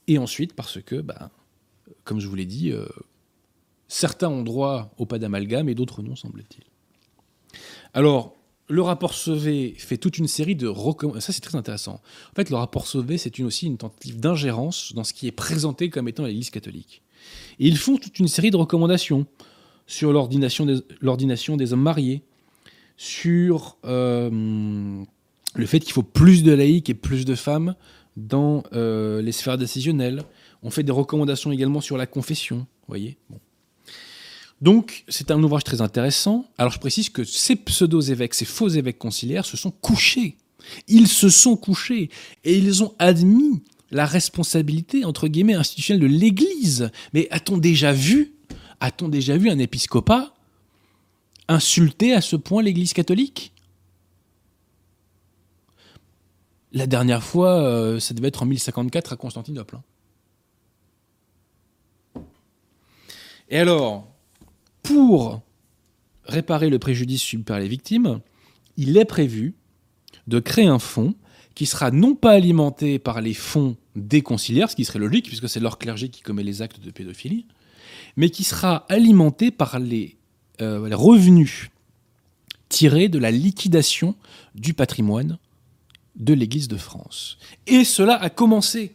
Et 0.06 0.18
ensuite 0.18 0.54
parce 0.54 0.82
que, 0.82 0.96
bah, 0.96 1.30
comme 2.04 2.20
je 2.20 2.26
vous 2.26 2.34
l'ai 2.34 2.44
dit, 2.44 2.72
euh, 2.72 2.86
certains 3.88 4.28
ont 4.28 4.42
droit 4.42 4.92
au 4.98 5.06
pas 5.06 5.18
d'amalgame 5.18 5.68
et 5.68 5.74
d'autres 5.74 6.02
non, 6.02 6.16
semble-t-il. 6.16 6.64
Alors, 7.94 8.36
le 8.70 8.82
rapport 8.82 9.14
Sauvé 9.14 9.74
fait 9.76 9.96
toute 9.96 10.18
une 10.18 10.28
série 10.28 10.54
de 10.54 10.68
recommandations. 10.68 11.26
Ça, 11.26 11.32
c'est 11.32 11.40
très 11.40 11.56
intéressant. 11.56 12.00
En 12.30 12.34
fait, 12.36 12.50
le 12.50 12.56
rapport 12.56 12.86
Sauvé, 12.86 13.18
c'est 13.18 13.40
aussi 13.40 13.66
une 13.66 13.76
tentative 13.76 14.20
d'ingérence 14.20 14.94
dans 14.94 15.04
ce 15.04 15.12
qui 15.12 15.26
est 15.26 15.32
présenté 15.32 15.90
comme 15.90 16.08
étant 16.08 16.24
l'Église 16.24 16.50
catholique. 16.50 17.02
Et 17.58 17.66
ils 17.66 17.76
font 17.76 17.96
toute 17.96 18.18
une 18.18 18.28
série 18.28 18.50
de 18.50 18.56
recommandations 18.56 19.26
sur 19.86 20.12
l'ordination 20.12 20.66
des, 20.66 21.72
hommes 21.72 21.82
mariés, 21.82 22.22
sur 22.96 23.76
euh, 23.84 24.30
le 25.54 25.66
fait 25.66 25.80
qu'il 25.80 25.92
faut 25.92 26.04
plus 26.04 26.44
de 26.44 26.52
laïcs 26.52 26.88
et 26.88 26.94
plus 26.94 27.24
de 27.24 27.34
femmes 27.34 27.74
dans 28.16 28.62
euh, 28.72 29.20
les 29.20 29.32
sphères 29.32 29.58
décisionnelles. 29.58 30.22
On 30.62 30.70
fait 30.70 30.84
des 30.84 30.92
recommandations 30.92 31.50
également 31.50 31.80
sur 31.80 31.96
la 31.96 32.06
confession. 32.06 32.66
Voyez. 32.86 33.18
Donc, 34.60 35.04
c'est 35.08 35.30
un 35.30 35.42
ouvrage 35.42 35.64
très 35.64 35.80
intéressant. 35.80 36.46
Alors, 36.58 36.72
je 36.72 36.78
précise 36.78 37.08
que 37.08 37.24
ces 37.24 37.56
pseudo-évêques, 37.56 38.34
ces 38.34 38.44
faux 38.44 38.68
évêques 38.68 38.98
conciliaires, 38.98 39.46
se 39.46 39.56
sont 39.56 39.70
couchés. 39.70 40.36
Ils 40.86 41.08
se 41.08 41.30
sont 41.30 41.56
couchés 41.56 42.10
et 42.44 42.58
ils 42.58 42.82
ont 42.84 42.94
admis 42.98 43.62
la 43.90 44.06
responsabilité, 44.06 45.04
entre 45.04 45.28
guillemets, 45.28 45.54
institutionnelle 45.54 46.02
de 46.02 46.14
l'Église. 46.14 46.90
Mais 47.14 47.26
a-t-on 47.30 47.58
déjà 47.58 47.92
vu, 47.92 48.34
a-t-on 48.80 49.08
déjà 49.08 49.36
vu 49.36 49.50
un 49.50 49.58
épiscopat 49.58 50.34
insulter 51.48 52.12
à 52.12 52.20
ce 52.20 52.36
point 52.36 52.62
l'Église 52.62 52.92
catholique? 52.92 53.52
La 56.72 56.86
dernière 56.86 57.24
fois, 57.24 57.60
euh, 57.62 57.98
ça 57.98 58.14
devait 58.14 58.28
être 58.28 58.42
en 58.42 58.46
1054 58.46 59.14
à 59.14 59.16
Constantinople. 59.16 59.76
hein. 59.76 59.82
Et 63.48 63.58
alors, 63.58 64.06
pour 64.90 65.40
réparer 66.24 66.68
le 66.68 66.80
préjudice 66.80 67.22
subi 67.22 67.44
par 67.44 67.60
les 67.60 67.68
victimes, 67.68 68.20
il 68.76 68.96
est 68.96 69.04
prévu 69.04 69.54
de 70.26 70.40
créer 70.40 70.66
un 70.66 70.80
fonds 70.80 71.14
qui 71.54 71.66
sera 71.66 71.92
non 71.92 72.14
pas 72.16 72.32
alimenté 72.32 72.98
par 72.98 73.20
les 73.20 73.34
fonds 73.34 73.76
des 73.94 74.22
conciliaires, 74.22 74.70
ce 74.70 74.76
qui 74.76 74.84
serait 74.84 74.98
logique 74.98 75.26
puisque 75.26 75.48
c'est 75.48 75.60
leur 75.60 75.78
clergé 75.78 76.08
qui 76.08 76.22
commet 76.22 76.42
les 76.42 76.60
actes 76.60 76.80
de 76.80 76.90
pédophilie, 76.90 77.46
mais 78.16 78.30
qui 78.30 78.42
sera 78.42 78.84
alimenté 78.88 79.52
par 79.52 79.78
les, 79.78 80.16
euh, 80.60 80.88
les 80.88 80.94
revenus 80.94 81.70
tirés 82.68 83.08
de 83.08 83.18
la 83.18 83.30
liquidation 83.30 84.16
du 84.56 84.74
patrimoine 84.74 85.38
de 86.16 86.34
l'Église 86.34 86.68
de 86.68 86.76
France. 86.76 87.38
Et 87.66 87.84
cela 87.84 88.14
a 88.14 88.28
commencé. 88.28 88.94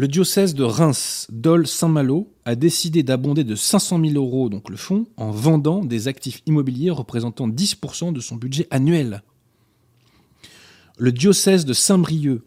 Le 0.00 0.08
diocèse 0.08 0.54
de 0.54 0.64
Reims, 0.64 1.26
Dole, 1.30 1.66
Saint-Malo 1.66 2.32
a 2.46 2.54
décidé 2.54 3.02
d'abonder 3.02 3.44
de 3.44 3.54
500 3.54 4.02
000 4.02 4.14
euros 4.14 4.48
donc 4.48 4.70
le 4.70 4.78
fonds 4.78 5.04
en 5.18 5.30
vendant 5.30 5.84
des 5.84 6.08
actifs 6.08 6.40
immobiliers 6.46 6.88
représentant 6.88 7.46
10% 7.46 8.10
de 8.14 8.20
son 8.20 8.36
budget 8.36 8.66
annuel. 8.70 9.22
Le 10.96 11.12
diocèse 11.12 11.66
de 11.66 11.74
Saint-Brieuc, 11.74 12.40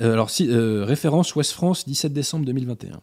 euh, 0.00 0.12
alors 0.12 0.28
euh, 0.40 0.84
référence 0.84 1.36
Ouest 1.36 1.52
France, 1.52 1.86
17 1.86 2.12
décembre 2.12 2.44
2021. 2.46 3.00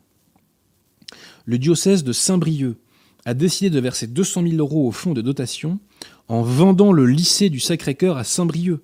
Le 1.46 1.58
diocèse 1.58 2.04
de 2.04 2.12
Saint-Brieuc 2.12 2.76
a 3.24 3.34
décidé 3.34 3.70
de 3.70 3.80
verser 3.80 4.08
200 4.08 4.44
000 4.44 4.56
euros 4.58 4.90
au 4.90 4.92
fonds 4.92 5.14
de 5.14 5.22
dotation 5.22 5.80
en 6.28 6.42
vendant 6.42 6.92
le 6.92 7.06
lycée 7.06 7.50
du 7.50 7.62
Sacré-Cœur 7.62 8.18
à 8.18 8.26
Saint-Brieuc. 8.26 8.82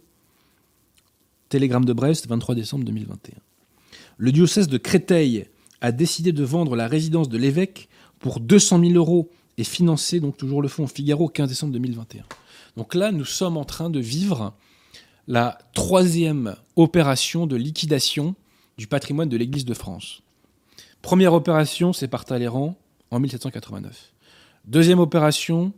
Télégramme 1.49 1.83
de 1.83 1.91
Brest, 1.91 2.27
23 2.27 2.55
décembre 2.55 2.85
2021. 2.85 3.41
Le 4.21 4.33
diocèse 4.33 4.67
de 4.67 4.77
Créteil 4.77 5.45
a 5.79 5.93
décidé 5.93 6.33
de 6.33 6.43
vendre 6.43 6.75
la 6.75 6.89
résidence 6.89 7.29
de 7.29 7.37
l'évêque 7.37 7.87
pour 8.19 8.41
200 8.41 8.81
000 8.81 8.93
euros 8.95 9.29
et 9.57 9.63
financer 9.63 10.19
donc 10.19 10.35
toujours 10.35 10.61
le 10.61 10.67
fonds 10.67 10.87
Figaro 10.87 11.29
15 11.29 11.47
décembre 11.47 11.71
2021. 11.71 12.23
Donc 12.75 12.95
là, 12.95 13.13
nous 13.13 13.23
sommes 13.23 13.55
en 13.55 13.63
train 13.63 13.89
de 13.89 14.01
vivre 14.01 14.53
la 15.29 15.57
troisième 15.73 16.57
opération 16.75 17.47
de 17.47 17.55
liquidation 17.55 18.35
du 18.77 18.87
patrimoine 18.87 19.29
de 19.29 19.37
l'Église 19.37 19.63
de 19.63 19.73
France. 19.73 20.21
Première 21.01 21.33
opération, 21.33 21.93
c'est 21.93 22.09
par 22.09 22.25
Talleyrand 22.25 22.75
en 23.11 23.19
1789. 23.21 24.11
Deuxième 24.65 24.99
opération, 24.99 25.71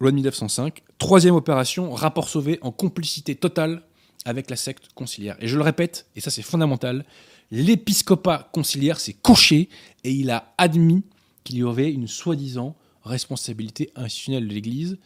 loi 0.00 0.10
de 0.10 0.16
1905. 0.16 0.82
Troisième 0.98 1.36
opération, 1.36 1.92
rapport 1.92 2.28
sauvé 2.28 2.58
en 2.62 2.72
complicité 2.72 3.36
totale 3.36 3.82
avec 4.24 4.50
la 4.50 4.56
secte 4.56 4.88
conciliaire. 4.94 5.36
Et 5.40 5.48
je 5.48 5.56
le 5.56 5.62
répète, 5.62 6.06
et 6.16 6.20
ça 6.20 6.30
c'est 6.30 6.42
fondamental, 6.42 7.04
l'épiscopat 7.50 8.50
conciliaire 8.52 9.00
s'est 9.00 9.14
couché 9.14 9.68
et 10.04 10.12
il 10.12 10.30
a 10.30 10.54
admis 10.58 11.02
qu'il 11.44 11.56
y 11.56 11.62
aurait 11.62 11.90
une 11.90 12.08
soi-disant 12.08 12.76
responsabilité 13.04 13.90
institutionnelle 13.96 14.48
de 14.48 14.54
l'Église 14.54 14.98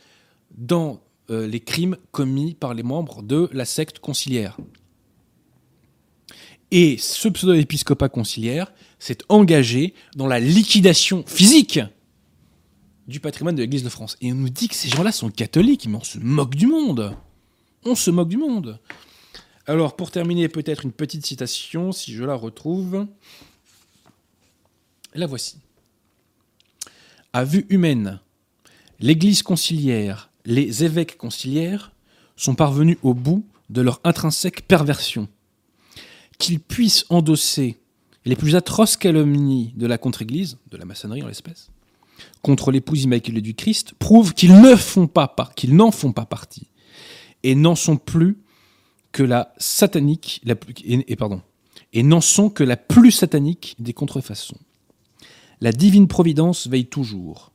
dans 0.56 1.00
euh, 1.30 1.46
les 1.46 1.60
crimes 1.60 1.96
commis 2.10 2.54
par 2.54 2.74
les 2.74 2.82
membres 2.82 3.22
de 3.22 3.48
la 3.52 3.64
secte 3.64 4.00
conciliaire. 4.00 4.56
Et 6.72 6.96
ce 6.98 7.28
pseudo-épiscopat 7.28 8.08
conciliaire 8.08 8.72
s'est 8.98 9.18
engagé 9.28 9.94
dans 10.16 10.26
la 10.26 10.40
liquidation 10.40 11.22
physique 11.26 11.80
du 13.06 13.20
patrimoine 13.20 13.54
de 13.54 13.60
l'Église 13.60 13.84
de 13.84 13.88
France. 13.88 14.16
Et 14.20 14.32
on 14.32 14.36
nous 14.36 14.48
dit 14.48 14.68
que 14.68 14.74
ces 14.74 14.88
gens-là 14.88 15.12
sont 15.12 15.30
catholiques, 15.30 15.86
mais 15.86 15.96
on 15.96 16.04
se 16.04 16.18
moque 16.18 16.54
du 16.54 16.66
monde. 16.66 17.14
On 17.84 17.94
se 17.94 18.10
moque 18.10 18.28
du 18.28 18.36
monde. 18.36 18.78
Alors, 19.66 19.96
pour 19.96 20.10
terminer, 20.10 20.48
peut-être 20.48 20.84
une 20.84 20.92
petite 20.92 21.26
citation, 21.26 21.92
si 21.92 22.12
je 22.12 22.24
la 22.24 22.34
retrouve. 22.34 23.06
La 25.14 25.26
voici. 25.26 25.58
À 27.32 27.44
vue 27.44 27.66
humaine, 27.70 28.20
l'Église 29.00 29.42
conciliaire, 29.42 30.30
les 30.44 30.84
évêques 30.84 31.16
conciliaires 31.16 31.92
sont 32.36 32.54
parvenus 32.54 32.98
au 33.02 33.14
bout 33.14 33.44
de 33.70 33.80
leur 33.80 34.00
intrinsèque 34.04 34.66
perversion. 34.66 35.28
Qu'ils 36.38 36.60
puissent 36.60 37.04
endosser 37.08 37.78
les 38.24 38.36
plus 38.36 38.54
atroces 38.54 38.96
calomnies 38.96 39.72
de 39.76 39.86
la 39.86 39.98
contre-Église, 39.98 40.58
de 40.70 40.76
la 40.76 40.84
maçonnerie 40.84 41.22
en 41.22 41.28
l'espèce, 41.28 41.70
contre 42.42 42.70
l'épouse 42.70 43.04
immaculée 43.04 43.40
du 43.40 43.54
Christ, 43.54 43.94
prouve 43.98 44.34
qu'ils 44.34 44.60
ne 44.60 44.76
font 44.76 45.06
pas 45.08 45.34
qu'ils 45.56 45.74
n'en 45.74 45.90
font 45.90 46.12
pas 46.12 46.26
partie 46.26 46.68
et 47.42 47.54
n'en 47.54 47.74
sont 47.74 47.96
plus 47.96 48.38
que 49.12 49.22
la 49.22 49.52
plus- 50.54 50.74
plus 52.76 53.10
satanique 53.10 53.76
des 53.78 53.92
contrefaçons. 53.92 54.58
La 55.60 55.72
divine 55.72 56.08
providence 56.08 56.66
veille 56.66 56.86
toujours, 56.86 57.52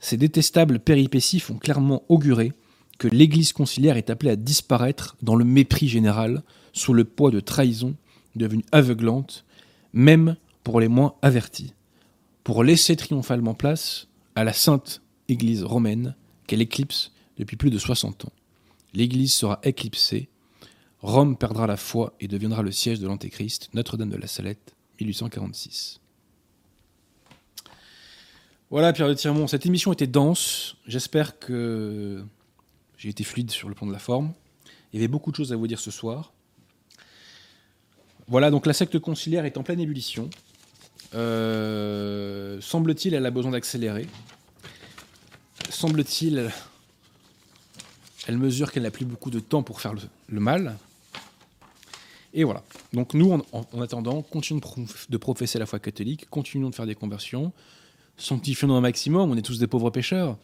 ces 0.00 0.16
détestables 0.16 0.78
péripéties 0.78 1.40
font 1.40 1.56
clairement 1.56 2.02
augurer 2.08 2.52
que 2.98 3.08
l'Église 3.08 3.52
conciliaire 3.52 3.96
est 3.96 4.10
appelée 4.10 4.30
à 4.30 4.36
disparaître 4.36 5.16
dans 5.22 5.36
le 5.36 5.44
mépris 5.44 5.88
général, 5.88 6.42
sous 6.72 6.92
le 6.94 7.04
poids 7.04 7.30
de 7.30 7.40
trahisons 7.40 7.94
devenues 8.34 8.64
aveuglantes, 8.72 9.44
même 9.92 10.36
pour 10.64 10.80
les 10.80 10.88
moins 10.88 11.14
avertis, 11.22 11.72
pour 12.44 12.64
laisser 12.64 12.96
triomphalement 12.96 13.54
place 13.54 14.08
à 14.34 14.44
la 14.44 14.52
sainte 14.52 15.02
Église 15.28 15.62
romaine 15.62 16.14
qu'elle 16.46 16.62
éclipse 16.62 17.12
depuis 17.38 17.56
plus 17.56 17.70
de 17.70 17.78
60 17.78 18.26
ans. 18.26 18.32
L'Église 18.96 19.34
sera 19.34 19.60
éclipsée, 19.62 20.30
Rome 21.00 21.36
perdra 21.36 21.66
la 21.66 21.76
foi 21.76 22.14
et 22.18 22.28
deviendra 22.28 22.62
le 22.62 22.72
siège 22.72 22.98
de 22.98 23.06
l'Antéchrist, 23.06 23.68
Notre-Dame 23.74 24.08
de 24.08 24.16
la 24.16 24.26
Salette, 24.26 24.74
1846. 24.98 26.00
Voilà 28.70 28.94
Pierre 28.94 29.08
de 29.08 29.12
Tirmont, 29.12 29.48
cette 29.48 29.66
émission 29.66 29.92
était 29.92 30.06
dense, 30.06 30.78
j'espère 30.86 31.38
que 31.38 32.24
j'ai 32.96 33.10
été 33.10 33.22
fluide 33.22 33.50
sur 33.50 33.68
le 33.68 33.74
plan 33.74 33.86
de 33.86 33.92
la 33.92 33.98
forme. 33.98 34.32
Il 34.94 34.96
y 34.96 35.00
avait 35.00 35.08
beaucoup 35.08 35.30
de 35.30 35.36
choses 35.36 35.52
à 35.52 35.56
vous 35.56 35.66
dire 35.66 35.78
ce 35.78 35.90
soir. 35.90 36.32
Voilà, 38.28 38.50
donc 38.50 38.64
la 38.64 38.72
secte 38.72 38.98
conciliaire 38.98 39.44
est 39.44 39.58
en 39.58 39.62
pleine 39.62 39.78
ébullition. 39.78 40.30
Euh, 41.14 42.62
Semble-t-il, 42.62 43.12
elle 43.12 43.26
a 43.26 43.30
besoin 43.30 43.50
d'accélérer. 43.50 44.06
Semble-t-il, 45.68 46.50
elle- 48.26 48.38
mesure 48.38 48.70
qu'elle 48.72 48.82
n'a 48.84 48.90
plus 48.90 49.04
beaucoup 49.04 49.30
de 49.30 49.40
temps 49.40 49.62
pour 49.62 49.80
faire 49.80 49.94
le, 49.94 50.00
le 50.28 50.40
mal. 50.40 50.76
Et 52.34 52.44
voilà. 52.44 52.62
Donc 52.92 53.14
nous, 53.14 53.32
en, 53.32 53.40
en- 53.52 53.66
en 53.72 53.80
attendant, 53.80 54.22
continuons 54.22 54.58
de, 54.60 54.64
prof- 54.64 55.06
de 55.10 55.16
professer 55.16 55.58
la 55.58 55.66
foi 55.66 55.78
catholique, 55.78 56.28
continuons 56.28 56.70
de 56.70 56.74
faire 56.74 56.86
des 56.86 56.94
conversions, 56.94 57.52
sanctifions-nous 58.18 58.74
un 58.74 58.80
maximum, 58.80 59.30
on 59.30 59.36
est 59.36 59.42
tous 59.42 59.58
des 59.58 59.66
pauvres 59.66 59.90
pécheurs. 59.90 60.36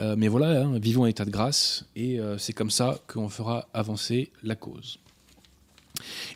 Euh, 0.00 0.16
mais 0.18 0.26
voilà, 0.28 0.62
hein, 0.62 0.78
vivons 0.78 1.02
en 1.02 1.06
état 1.06 1.24
de 1.24 1.30
grâce, 1.30 1.84
et 1.94 2.18
euh, 2.18 2.36
c'est 2.36 2.52
comme 2.52 2.70
ça 2.70 2.98
qu'on 3.06 3.28
fera 3.28 3.68
avancer 3.72 4.32
la 4.42 4.56
cause. 4.56 4.98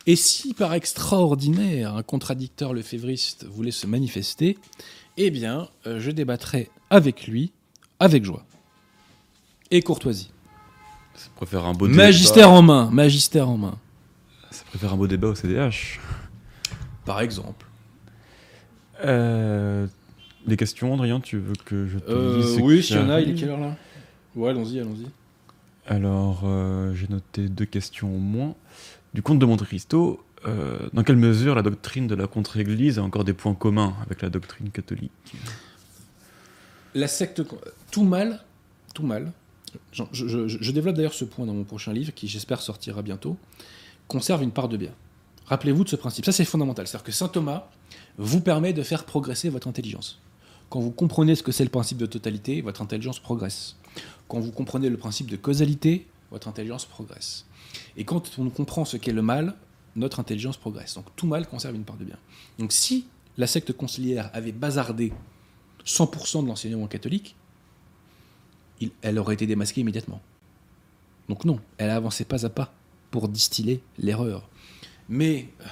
Et 0.07 0.15
si 0.15 0.53
par 0.53 0.73
extraordinaire 0.73 1.95
un 1.95 2.03
contradicteur 2.03 2.73
lefévriste 2.73 3.45
voulait 3.45 3.71
se 3.71 3.85
manifester, 3.85 4.57
eh 5.17 5.29
bien, 5.31 5.67
euh, 5.87 5.99
je 5.99 6.11
débattrai 6.11 6.69
avec 6.89 7.27
lui, 7.27 7.51
avec 7.99 8.23
joie. 8.23 8.45
Et 9.71 9.81
courtoisie. 9.81 10.31
Ça 11.19 11.27
préfère 11.35 11.65
un 11.65 11.73
beau 11.73 11.87
Magistère 11.89 12.49
en 12.49 12.61
main, 12.61 12.89
magistère 12.91 13.49
en 13.49 13.57
main, 13.57 13.67
débat. 13.71 13.77
Ça 14.51 14.63
préfère 14.69 14.93
un 14.93 14.95
beau 14.95 15.05
débat 15.07 15.27
au 15.27 15.35
CDH. 15.35 15.99
par 17.05 17.19
exemple. 17.19 17.65
Euh, 19.03 19.85
des 20.47 20.55
questions, 20.55 20.93
Adrien, 20.93 21.19
tu 21.19 21.37
veux 21.37 21.55
que 21.65 21.87
je 21.87 21.99
te 21.99 22.09
Euh, 22.09 22.41
dise 22.41 22.55
ce 22.55 22.61
oui, 22.61 22.81
s'il 22.81 22.95
y 22.95 22.99
en 22.99 23.09
a, 23.09 23.19
il 23.19 23.31
est 23.31 23.33
quelle 23.33 23.49
heure 23.49 23.59
là? 23.59 23.75
Ouais, 24.35 24.49
allons-y, 24.51 24.79
allons-y. 24.79 25.07
Alors, 25.87 26.43
euh, 26.45 26.93
j'ai 26.95 27.07
noté 27.09 27.49
deux 27.49 27.65
questions 27.65 28.15
au 28.15 28.19
moins. 28.19 28.55
Du 29.13 29.21
comte 29.21 29.39
de 29.39 29.45
Monte 29.45 29.63
Cristo, 29.65 30.23
euh, 30.47 30.77
dans 30.93 31.03
quelle 31.03 31.17
mesure 31.17 31.53
la 31.55 31.63
doctrine 31.63 32.07
de 32.07 32.15
la 32.15 32.27
contre-église 32.27 32.97
a 32.97 33.03
encore 33.03 33.25
des 33.25 33.33
points 33.33 33.55
communs 33.55 33.93
avec 34.05 34.21
la 34.21 34.29
doctrine 34.29 34.69
catholique? 34.69 35.11
La 36.95 37.07
secte, 37.09 37.41
tout 37.91 38.03
mal, 38.03 38.39
tout 38.93 39.03
mal. 39.03 39.33
Je, 39.91 40.71
développe 40.71 40.95
d'ailleurs 40.95 41.13
ce 41.13 41.25
point 41.25 41.45
dans 41.45 41.53
mon 41.53 41.63
prochain 41.63 41.93
livre, 41.93 42.13
qui 42.13 42.27
j'espère 42.27 42.61
sortira 42.61 43.01
bientôt. 43.01 43.37
Conserve 44.07 44.43
une 44.43 44.51
part 44.51 44.69
de 44.69 44.77
bien. 44.77 44.91
Rappelez-vous 45.45 45.83
de 45.83 45.89
ce 45.89 45.95
principe. 45.95 46.25
Ça, 46.25 46.31
c'est 46.31 46.45
fondamental. 46.45 46.87
C'est-à-dire 46.87 47.05
que 47.05 47.11
saint 47.11 47.27
Thomas 47.27 47.69
vous 48.17 48.41
permet 48.41 48.73
de 48.73 48.83
faire 48.83 49.05
progresser 49.05 49.49
votre 49.49 49.67
intelligence. 49.67 50.19
Quand 50.69 50.79
vous 50.79 50.91
comprenez 50.91 51.35
ce 51.35 51.43
que 51.43 51.51
c'est 51.51 51.63
le 51.63 51.69
principe 51.69 51.97
de 51.97 52.05
totalité, 52.05 52.61
votre 52.61 52.81
intelligence 52.81 53.19
progresse. 53.19 53.75
Quand 54.27 54.39
vous 54.39 54.51
comprenez 54.51 54.89
le 54.89 54.97
principe 54.97 55.29
de 55.29 55.35
causalité, 55.35 56.07
votre 56.29 56.47
intelligence 56.47 56.85
progresse. 56.85 57.45
Et 57.97 58.05
quand 58.05 58.37
on 58.37 58.49
comprend 58.49 58.85
ce 58.85 58.97
qu'est 58.97 59.11
le 59.11 59.23
mal, 59.23 59.55
notre 59.95 60.19
intelligence 60.19 60.57
progresse. 60.57 60.93
Donc 60.93 61.05
tout 61.15 61.27
mal 61.27 61.47
conserve 61.47 61.75
une 61.75 61.83
part 61.83 61.97
de 61.97 62.05
bien. 62.05 62.17
Donc 62.59 62.71
si 62.71 63.07
la 63.37 63.47
secte 63.47 63.73
conciliaire 63.73 64.29
avait 64.33 64.51
bazardé 64.51 65.11
100% 65.85 66.43
de 66.43 66.47
l'enseignement 66.47 66.87
catholique, 66.87 67.35
elle 69.01 69.19
aurait 69.19 69.33
été 69.33 69.45
démasquée 69.45 69.81
immédiatement. 69.81 70.21
Donc 71.27 71.45
non, 71.45 71.59
elle 71.77 71.89
a 71.89 71.95
avancé 71.95 72.25
pas 72.25 72.45
à 72.45 72.49
pas 72.49 72.73
pour 73.11 73.27
distiller 73.27 73.81
l'erreur. 73.97 74.47
Mais 75.09 75.49
euh, 75.61 75.65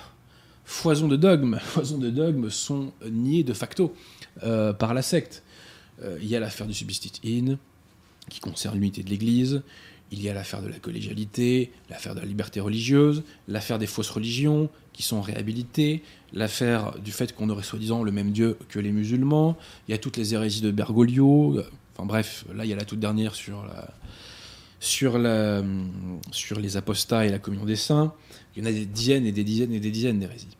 foison 0.66 1.08
de 1.08 1.16
dogmes, 1.16 1.60
foison 1.62 1.98
de 1.98 2.10
dogmes 2.10 2.50
sont 2.50 2.92
niés 3.10 3.44
de 3.44 3.54
facto 3.54 3.94
euh, 4.44 4.74
par 4.74 4.94
la 4.94 5.02
secte. 5.02 5.44
Euh, 6.04 6.18
il 6.22 6.28
y 6.28 6.36
a 6.36 6.40
l'affaire 6.40 6.68
du 6.68 6.74
substitut 6.74 7.22
in, 7.26 7.58
qui 8.30 8.40
concerne 8.40 8.76
l'unité 8.76 9.04
de 9.04 9.10
l'Église. 9.10 9.62
Il 10.12 10.22
y 10.22 10.30
a 10.30 10.34
l'affaire 10.34 10.62
de 10.62 10.70
la 10.70 10.80
collégialité, 10.80 11.72
l'affaire 11.90 12.16
de 12.16 12.22
la 12.22 12.26
liberté 12.26 12.62
religieuse, 12.62 13.24
l'affaire 13.48 13.78
des 13.78 13.88
fausses 13.88 14.10
religions 14.10 14.70
qui 14.94 15.04
sont 15.04 15.22
réhabilitées, 15.22 16.02
l'affaire 16.34 16.98
du 17.00 17.12
fait 17.12 17.36
qu'on 17.36 17.50
aurait 17.50 17.64
soi-disant 17.64 18.04
le 18.04 18.12
même 18.12 18.32
Dieu 18.32 18.58
que 18.70 18.80
les 18.80 18.92
musulmans. 18.92 19.58
Il 19.88 19.92
y 19.92 19.94
a 19.94 19.98
toutes 19.98 20.16
les 20.16 20.34
hérésies 20.34 20.62
de 20.62 20.72
Bergoglio. 20.72 21.62
Enfin 21.98 22.06
bref, 22.06 22.46
là 22.54 22.64
il 22.64 22.70
y 22.70 22.74
a 22.74 22.76
la 22.76 22.86
toute 22.86 23.00
dernière 23.00 23.34
sur 23.34 23.66
sur 24.80 25.18
les 25.18 26.78
apostats 26.78 27.26
et 27.26 27.30
la 27.30 27.40
communion 27.40 27.66
des 27.66 27.76
saints. 27.76 28.14
Il 28.56 28.64
y 28.64 28.68
en 28.68 28.70
a 28.70 28.72
des 28.72 28.86
dizaines 28.86 29.26
et 29.26 29.32
des 29.32 29.44
dizaines 29.44 29.74
et 29.74 29.80
des 29.80 29.90
dizaines 29.90 30.20
d'hérésies. 30.20 30.56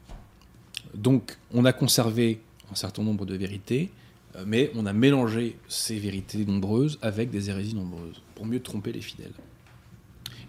Donc 0.96 1.38
on 1.54 1.64
a 1.66 1.74
conservé 1.74 2.42
un 2.72 2.76
certain 2.76 3.04
nombre 3.04 3.26
de 3.26 3.36
vérités, 3.36 3.92
euh, 4.36 4.44
mais 4.48 4.72
on 4.76 4.86
a 4.88 4.94
mélangé 4.94 5.58
ces 5.68 6.00
vérités 6.00 6.44
nombreuses 6.44 6.98
avec 7.02 7.30
des 7.30 7.50
hérésies 7.50 7.76
nombreuses, 7.76 8.22
pour 8.36 8.46
mieux 8.46 8.60
tromper 8.60 8.92
les 8.92 9.02
fidèles. 9.02 9.34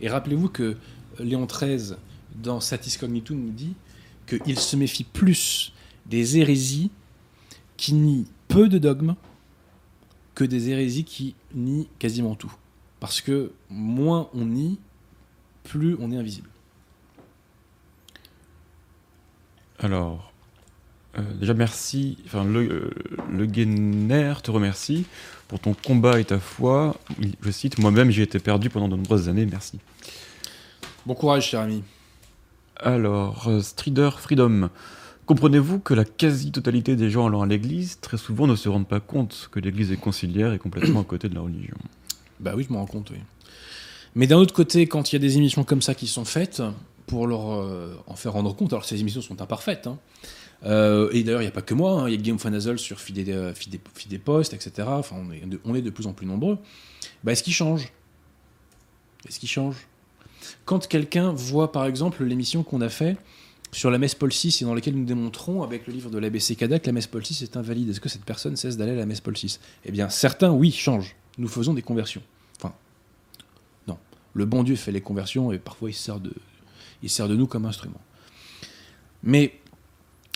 Et 0.01 0.09
rappelez-vous 0.09 0.49
que 0.49 0.77
Léon 1.19 1.47
XIII, 1.47 1.97
dans 2.35 2.61
Satis 2.61 2.97
Cognitum, 2.97 3.39
nous 3.39 3.53
dit 3.53 3.75
qu'il 4.27 4.59
se 4.59 4.77
méfie 4.77 5.05
plus 5.05 5.73
des 6.07 6.39
hérésies 6.39 6.91
qui 7.77 7.93
nient 7.93 8.27
peu 8.49 8.69
de 8.69 8.79
dogmes 8.79 9.15
que 10.39 10.45
des 10.45 10.71
hérésies 10.71 11.03
qui 11.03 11.35
nient 11.53 11.89
quasiment 11.99 12.37
tout. 12.37 12.53
Parce 13.01 13.21
que 13.21 13.51
moins 13.71 14.29
on 14.35 14.45
nie, 14.45 14.79
plus 15.65 15.97
on 15.99 16.13
est 16.13 16.17
invisible. 16.17 16.49
Alors, 19.81 20.33
euh, 21.19 21.23
déjà 21.41 21.55
merci, 21.55 22.19
enfin 22.25 22.45
le, 22.45 22.61
euh, 22.61 22.91
le 23.33 23.47
Guéner 23.47 24.35
te 24.41 24.53
remercie 24.53 25.07
pour 25.49 25.59
ton 25.59 25.75
combat 25.75 26.21
et 26.21 26.25
ta 26.25 26.39
foi. 26.39 26.95
Je 27.43 27.51
cite, 27.51 27.81
moi-même 27.81 28.13
j'ai 28.13 28.23
été 28.23 28.39
perdu 28.39 28.71
pendant 28.71 28.87
de 28.87 28.95
nombreuses 28.95 29.29
années, 29.29 29.45
merci. 29.45 29.81
Bon 31.05 31.15
courage, 31.15 31.49
cher 31.49 31.63
ami. 31.63 31.83
Alors, 32.77 33.49
euh, 33.49 33.61
Strider 33.61 34.11
Freedom, 34.17 34.71
comprenez-vous 35.29 35.79
que 35.79 35.93
la 35.93 36.07
quasi-totalité 36.07 36.97
des 36.97 37.11
gens 37.11 37.27
allant 37.27 37.43
à 37.43 37.47
l'église, 37.47 37.99
très 38.01 38.17
souvent 38.17 38.47
ne 38.47 38.57
se 38.57 38.69
rendent 38.69 38.89
pas 38.89 38.99
compte 38.99 39.51
que 39.53 39.61
l'église 39.61 39.93
est 39.93 39.99
conciliaire 39.99 40.55
et 40.55 40.59
complètement 40.59 41.03
à 41.03 41.05
côté 41.05 41.29
de 41.29 41.35
la 41.35 41.43
religion? 41.43 41.77
Bah 42.41 42.55
oui, 42.57 42.65
je 42.67 42.73
m'en 42.73 42.81
rends 42.81 42.87
compte, 42.87 43.11
oui. 43.11 43.19
Mais 44.15 44.27
d'un 44.27 44.39
autre 44.39 44.55
côté, 44.55 44.87
quand 44.87 45.13
il 45.13 45.17
y 45.17 45.17
a 45.17 45.19
des 45.19 45.37
émissions 45.37 45.65
comme 45.65 45.83
ça 45.83 45.95
qui 45.95 46.07
sont 46.07 46.25
faites, 46.25 46.63
pour 47.07 47.27
leur 47.27 47.53
euh, 47.53 47.95
en 48.07 48.17
faire 48.17 48.33
rendre 48.33 48.57
compte, 48.57 48.73
alors 48.73 48.87
ces 48.87 49.01
émissions 49.01 49.21
sont 49.21 49.41
imparfaites, 49.41 49.87
hein. 49.87 49.99
Euh, 50.65 51.09
et 51.13 51.23
d'ailleurs, 51.23 51.43
il 51.43 51.45
n'y 51.45 51.51
a 51.51 51.53
pas 51.53 51.63
que 51.63 51.75
moi, 51.75 51.93
hein. 51.93 52.09
il 52.09 52.13
y 52.13 52.15
a 52.15 52.21
Guillaume 52.21 52.39
Fanazol 52.41 52.81
sur 52.81 52.99
Fidé, 52.99 53.27
euh, 53.29 53.53
Post, 54.25 54.55
etc. 54.55 54.89
Enfin, 54.91 55.15
on 55.17 55.31
est, 55.31 55.47
de, 55.47 55.61
on 55.65 55.75
est 55.77 55.83
de 55.83 55.91
plus 55.91 56.09
en 56.09 56.13
plus 56.13 56.27
nombreux. 56.27 56.59
Bah, 57.23 57.31
est-ce 57.31 57.45
qu'il 57.45 57.53
change? 57.53 57.93
Est-ce 59.29 59.39
qu'il 59.39 59.49
change? 59.49 59.77
Quand 60.65 60.89
quelqu'un 60.89 61.33
voit, 61.33 61.71
par 61.71 61.87
exemple, 61.87 62.25
l'émission 62.25 62.65
qu'on 62.65 62.81
a 62.81 62.89
fait 62.89 63.17
sur 63.73 63.91
la 63.91 63.99
messe 63.99 64.15
Paul 64.15 64.31
VI 64.31 64.59
et 64.61 64.65
dans 64.65 64.75
laquelle 64.75 64.95
nous 64.95 65.05
démontrons, 65.05 65.63
avec 65.63 65.87
le 65.87 65.93
livre 65.93 66.11
de 66.11 66.19
l'ABC 66.19 66.57
Cada, 66.57 66.79
que 66.79 66.87
la 66.87 66.93
messe 66.93 67.07
Paul 67.07 67.23
VI 67.23 67.43
est 67.43 67.57
invalide, 67.57 67.91
est-ce 67.91 68.01
que 68.01 68.09
cette 68.09 68.25
personne 68.25 68.57
cesse 68.57 68.77
d'aller 68.77 68.93
à 68.93 68.97
la 68.97 69.07
messe 69.07 69.21
Paul 69.21 69.35
VI 69.35 69.59
Eh 69.85 69.93
bien, 69.93 70.09
certains, 70.09 70.51
oui, 70.51 70.73
changent. 70.73 71.17
Nous 71.37 71.49
faisons 71.49 71.75
des 71.75 71.83
conversions. 71.83 72.23
Enfin, 72.57 72.75
non. 73.87 73.99
Le 74.35 74.45
bon 74.47 74.63
Dieu 74.65 74.77
fait 74.77 74.93
les 74.93 75.01
conversions 75.01 75.53
et 75.53 75.59
parfois 75.59 75.91
il 75.91 75.95
se 75.95 76.03
sert 76.03 76.19
de, 76.19 76.33
il 77.03 77.11
se 77.11 77.17
sert 77.17 77.29
de 77.29 77.37
nous 77.37 77.47
comme 77.47 77.67
instrument. 77.67 78.01
Mais 79.23 79.59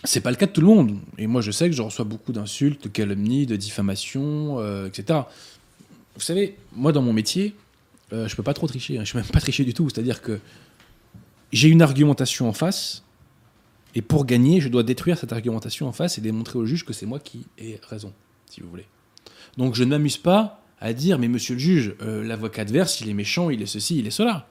c'est 0.05 0.21
pas 0.21 0.31
le 0.31 0.37
cas 0.37 0.47
de 0.47 0.53
tout 0.53 0.61
le 0.61 0.67
monde. 0.67 0.99
Et 1.19 1.27
moi, 1.27 1.41
je 1.41 1.51
sais 1.51 1.71
que 1.71 1.77
je 1.77 1.83
reçois 1.83 2.05
beaucoup 2.05 2.33
d'insultes, 2.33 2.85
de 2.85 2.89
calomnies, 2.89 3.47
de 3.47 3.57
diffamations, 3.57 4.59
euh, 4.59 4.87
etc. 4.87 5.21
Vous 6.15 6.21
savez, 6.21 6.57
moi, 6.75 6.93
dans 6.93 7.03
mon 7.03 7.13
métier, 7.13 7.55
euh, 8.13 8.29
je 8.29 8.37
peux 8.37 8.43
pas 8.43 8.55
trop 8.55 8.67
tricher. 8.67 8.99
hein. 8.99 9.05
Je 9.05 9.13
peux 9.13 9.19
même 9.19 9.29
pas 9.29 9.41
tricher 9.41 9.65
du 9.65 9.75
tout. 9.75 9.89
C'est-à-dire 9.89 10.21
que 10.21 10.41
j'ai 11.53 11.69
une 11.69 11.83
argumentation 11.83 12.49
en 12.49 12.53
face, 12.53 13.03
et 13.95 14.03
pour 14.03 14.25
gagner, 14.25 14.61
je 14.61 14.69
dois 14.69 14.83
détruire 14.83 15.19
cette 15.19 15.33
argumentation 15.33 15.87
en 15.87 15.93
face 15.93 16.19
et 16.19 16.21
démontrer 16.21 16.59
au 16.59 16.65
juge 16.65 16.85
que 16.85 16.93
c'est 16.93 17.07
moi 17.07 17.19
qui 17.19 17.47
ai 17.59 17.79
raison, 17.89 18.13
si 18.49 18.61
vous 18.61 18.69
voulez. 18.69 18.87
Donc 19.57 19.75
je 19.75 19.85
ne 19.85 19.91
m'amuse 19.91 20.17
pas 20.17 20.63
à 20.81 20.93
dire, 20.93 21.19
mais 21.19 21.29
monsieur 21.29 21.55
le 21.55 21.61
juge, 21.61 21.95
euh, 22.03 22.25
l'avocat 22.25 22.63
adverse, 22.63 23.01
il 23.01 23.09
est 23.09 23.15
méchant, 23.15 23.51
il 23.51 23.63
est 23.63 23.67
ceci, 23.67 23.99
il 23.99 24.07
est 24.07 24.11
cela. 24.11 24.49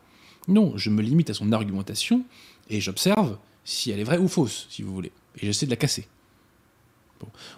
Non, 0.48 0.78
je 0.78 0.90
me 0.90 1.02
limite 1.02 1.30
à 1.30 1.34
son 1.34 1.52
argumentation 1.52 2.24
et 2.70 2.80
j'observe 2.80 3.38
si 3.64 3.92
elle 3.92 4.00
est 4.00 4.04
vraie 4.04 4.18
ou 4.18 4.28
fausse, 4.28 4.68
si 4.70 4.82
vous 4.82 4.94
voulez. 4.94 5.12
Et 5.38 5.46
j'essaie 5.46 5.66
de 5.66 5.72
la 5.72 5.78
casser. 5.78 6.08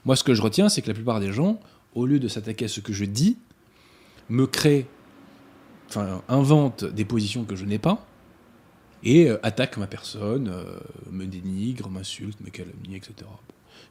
Moi, 0.05 0.15
ce 0.15 0.23
que 0.23 0.33
je 0.33 0.41
retiens, 0.41 0.69
c'est 0.69 0.81
que 0.81 0.87
la 0.87 0.93
plupart 0.93 1.19
des 1.19 1.31
gens 1.31 1.59
au 1.95 2.05
lieu 2.05 2.19
de 2.19 2.27
s'attaquer 2.27 2.65
à 2.65 2.67
ce 2.67 2.79
que 2.79 2.91
je 2.91 3.05
dis, 3.05 3.37
me 4.29 4.47
crée, 4.47 4.87
enfin, 5.89 6.21
invente 6.27 6.85
des 6.85 7.05
positions 7.05 7.43
que 7.43 7.55
je 7.55 7.65
n'ai 7.65 7.77
pas, 7.77 8.05
et 9.03 9.29
euh, 9.29 9.37
attaque 9.43 9.77
ma 9.77 9.87
personne, 9.87 10.49
euh, 10.49 10.63
me 11.11 11.25
dénigre, 11.25 11.89
m'insulte, 11.89 12.39
me 12.41 12.49
calomnie, 12.49 12.95
etc. 12.95 13.13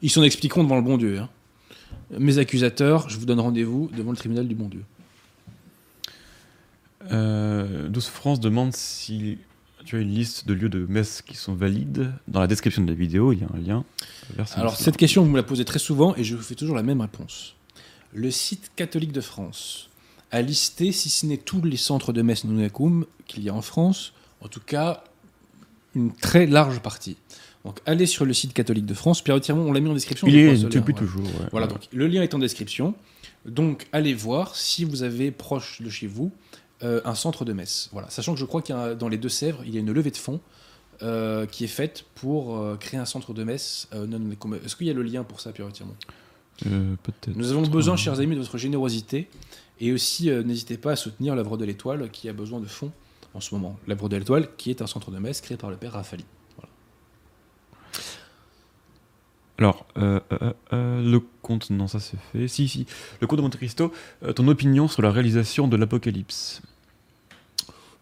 Ils 0.01 0.09
s'en 0.09 0.23
expliqueront 0.23 0.63
devant 0.63 0.75
le 0.75 0.81
bon 0.81 0.97
Dieu. 0.97 1.19
hein. 1.19 1.29
Mes 2.17 2.39
accusateurs, 2.39 3.09
je 3.09 3.17
vous 3.17 3.25
donne 3.25 3.39
rendez-vous 3.39 3.89
devant 3.95 4.11
le 4.11 4.17
tribunal 4.17 4.47
du 4.47 4.55
bon 4.55 4.67
Dieu. 4.67 4.83
Euh, 7.11 7.89
12 7.89 8.05
France 8.07 8.39
demande 8.39 8.73
si 8.73 9.37
tu 9.85 9.97
as 9.97 9.99
une 9.99 10.13
liste 10.13 10.47
de 10.47 10.53
lieux 10.53 10.69
de 10.69 10.85
messe 10.87 11.21
qui 11.21 11.35
sont 11.35 11.53
valides. 11.53 12.11
Dans 12.27 12.39
la 12.39 12.47
description 12.47 12.81
de 12.81 12.87
la 12.87 12.93
vidéo, 12.93 13.33
il 13.33 13.41
y 13.41 13.43
a 13.43 13.47
un 13.53 13.59
lien 13.59 13.85
vers 14.35 14.47
Alors, 14.57 14.75
cette 14.75 14.97
question, 14.97 15.23
vous 15.23 15.29
me 15.29 15.37
la 15.37 15.43
posez 15.43 15.65
très 15.65 15.79
souvent 15.79 16.15
et 16.15 16.23
je 16.23 16.35
vous 16.35 16.41
fais 16.41 16.55
toujours 16.55 16.75
la 16.75 16.83
même 16.83 17.01
réponse. 17.01 17.55
Le 18.13 18.31
site 18.31 18.71
catholique 18.75 19.11
de 19.11 19.21
France 19.21 19.89
a 20.31 20.41
listé, 20.41 20.91
si 20.91 21.09
ce 21.09 21.25
n'est 21.25 21.37
tous 21.37 21.61
les 21.61 21.77
centres 21.77 22.13
de 22.13 22.21
messe 22.21 22.45
Nunakum 22.45 23.05
qu'il 23.27 23.43
y 23.43 23.49
a 23.49 23.53
en 23.53 23.61
France, 23.61 24.13
en 24.43 24.47
tout 24.47 24.59
cas 24.59 25.03
une 25.95 26.11
très 26.13 26.45
large 26.45 26.79
partie. 26.79 27.17
Donc, 27.65 27.79
allez 27.85 28.05
sur 28.05 28.25
le 28.25 28.33
site 28.33 28.53
catholique 28.53 28.85
de 28.85 28.93
France. 28.93 29.21
Pierre 29.21 29.39
Tirmont, 29.39 29.69
on 29.69 29.71
l'a 29.71 29.79
mis 29.79 29.89
en 29.89 29.93
description. 29.93 30.27
Il 30.27 30.35
est 30.35 30.63
depuis 30.69 30.93
toujours. 30.93 31.23
ouais. 31.23 31.47
Voilà, 31.51 31.67
donc 31.67 31.87
le 31.93 32.07
lien 32.07 32.21
est 32.21 32.33
en 32.33 32.39
description. 32.39 32.93
Donc, 33.45 33.87
allez 33.91 34.13
voir 34.13 34.55
si 34.55 34.83
vous 34.83 35.03
avez 35.03 35.31
proche 35.31 35.81
de 35.81 35.89
chez 35.89 36.07
vous 36.07 36.31
euh, 36.83 36.99
un 37.05 37.15
centre 37.15 37.45
de 37.45 37.53
messe. 37.53 37.89
Voilà, 37.93 38.09
sachant 38.09 38.33
que 38.33 38.39
je 38.39 38.45
crois 38.45 38.61
qu'il 38.61 38.75
y 38.75 38.77
a 38.77 38.95
dans 38.95 39.07
les 39.07 39.17
Deux-Sèvres, 39.17 39.61
il 39.65 39.73
y 39.73 39.77
a 39.77 39.79
une 39.79 39.91
levée 39.91 40.11
de 40.11 40.17
fonds 40.17 40.41
euh, 41.01 41.45
qui 41.45 41.63
est 41.63 41.67
faite 41.67 42.05
pour 42.15 42.57
euh, 42.57 42.75
créer 42.75 42.99
un 42.99 43.05
centre 43.05 43.33
de 43.33 43.43
messe. 43.43 43.87
Est-ce 44.65 44.75
qu'il 44.75 44.87
y 44.87 44.89
a 44.89 44.93
le 44.93 45.03
lien 45.03 45.23
pour 45.23 45.39
ça, 45.39 45.51
Pierre 45.53 45.71
Tirmont 45.71 45.95
Euh, 46.65 46.95
Peut-être. 47.03 47.37
Nous 47.37 47.51
avons 47.51 47.61
besoin, 47.61 47.95
chers 47.95 48.19
amis, 48.19 48.35
de 48.35 48.41
votre 48.41 48.57
générosité. 48.57 49.29
Et 49.79 49.91
aussi, 49.93 50.29
n'hésitez 50.29 50.77
pas 50.77 50.91
à 50.91 50.95
soutenir 50.95 51.35
l'œuvre 51.35 51.57
de 51.57 51.65
l'Étoile 51.65 52.09
qui 52.11 52.27
a 52.29 52.33
besoin 52.33 52.59
de 52.59 52.67
fonds 52.67 52.91
en 53.33 53.39
ce 53.39 53.53
moment. 53.55 53.77
L'œuvre 53.87 54.09
de 54.09 54.17
l'Étoile 54.17 54.47
qui 54.57 54.69
est 54.69 54.81
un 54.81 54.87
centre 54.87 55.11
de 55.11 55.19
messe 55.19 55.41
créé 55.41 55.57
par 55.57 55.69
le 55.69 55.77
père 55.77 55.93
Rafali. 55.93 56.25
Alors, 59.59 59.85
euh, 59.97 60.19
euh, 60.31 60.53
euh, 60.73 61.01
le 61.11 61.19
conte, 61.41 61.69
non, 61.69 61.87
ça 61.87 61.99
c'est 61.99 62.17
fait. 62.31 62.47
Si, 62.47 62.67
si. 62.67 62.85
Le 63.21 63.27
conte 63.27 63.37
de 63.37 63.43
Monte 63.43 63.55
Cristo, 63.55 63.93
ton 64.35 64.47
opinion 64.47 64.87
sur 64.87 65.01
la 65.01 65.11
réalisation 65.11 65.67
de 65.67 65.77
l'Apocalypse? 65.77 66.61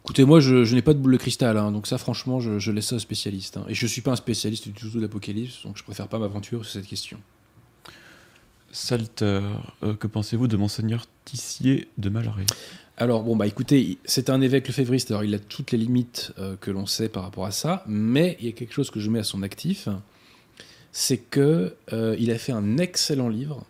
Écoutez, 0.04 0.26
moi, 0.26 0.40
je, 0.40 0.64
je 0.64 0.74
n'ai 0.74 0.82
pas 0.82 0.94
de 0.94 1.00
boule 1.00 1.12
de 1.12 1.18
cristal, 1.18 1.58
hein, 1.58 1.72
donc 1.72 1.86
ça, 1.86 1.98
franchement, 1.98 2.40
je, 2.40 2.58
je 2.58 2.72
laisse 2.72 2.88
ça 2.88 2.96
aux 2.96 3.00
spécialistes. 3.00 3.58
hein. 3.58 3.66
Et 3.68 3.76
je 3.76 3.86
suis 3.86 4.02
pas 4.02 4.12
un 4.12 4.16
spécialiste 4.16 4.70
du 4.70 4.74
tout 4.74 4.90
de 4.90 5.02
l'Apocalypse, 5.02 5.64
donc 5.64 5.78
je 5.78 5.84
préfère 5.84 6.08
pas 6.08 6.18
m'aventurer 6.18 6.64
sur 6.64 6.72
cette 6.72 6.88
question. 6.88 7.20
Salter, 8.72 9.42
euh, 9.84 9.94
que 9.96 10.08
pensez-vous 10.08 10.48
de 10.48 10.58
Monseigneur 10.58 11.06
Tissier 11.26 11.90
de 11.98 12.10
Malaret 12.10 12.46
Alors, 13.02 13.24
bon, 13.24 13.36
bah 13.36 13.48
écoutez, 13.48 13.98
c'est 14.06 14.30
un 14.30 14.42
évêque 14.42 14.68
lefévriste, 14.68 15.10
alors 15.10 15.24
il 15.24 15.34
a 15.34 15.40
toutes 15.40 15.72
les 15.72 15.80
limites 15.80 16.34
euh, 16.38 16.56
que 16.62 16.70
l'on 16.70 16.86
sait 16.86 17.10
par 17.10 17.24
rapport 17.24 17.48
à 17.48 17.52
ça, 17.52 17.84
mais 17.88 18.38
il 18.40 18.46
y 18.46 18.50
a 18.50 18.52
quelque 18.52 18.76
chose 18.76 18.92
que 18.92 19.00
je 19.00 19.10
mets 19.10 19.18
à 19.18 19.24
son 19.24 19.42
actif, 19.42 19.90
c'est 20.92 21.18
que 21.18 21.74
euh, 21.94 22.16
il 22.20 22.30
a 22.30 22.38
fait 22.38 22.52
un 22.52 22.78
excellent 22.78 23.28
livre 23.28 23.66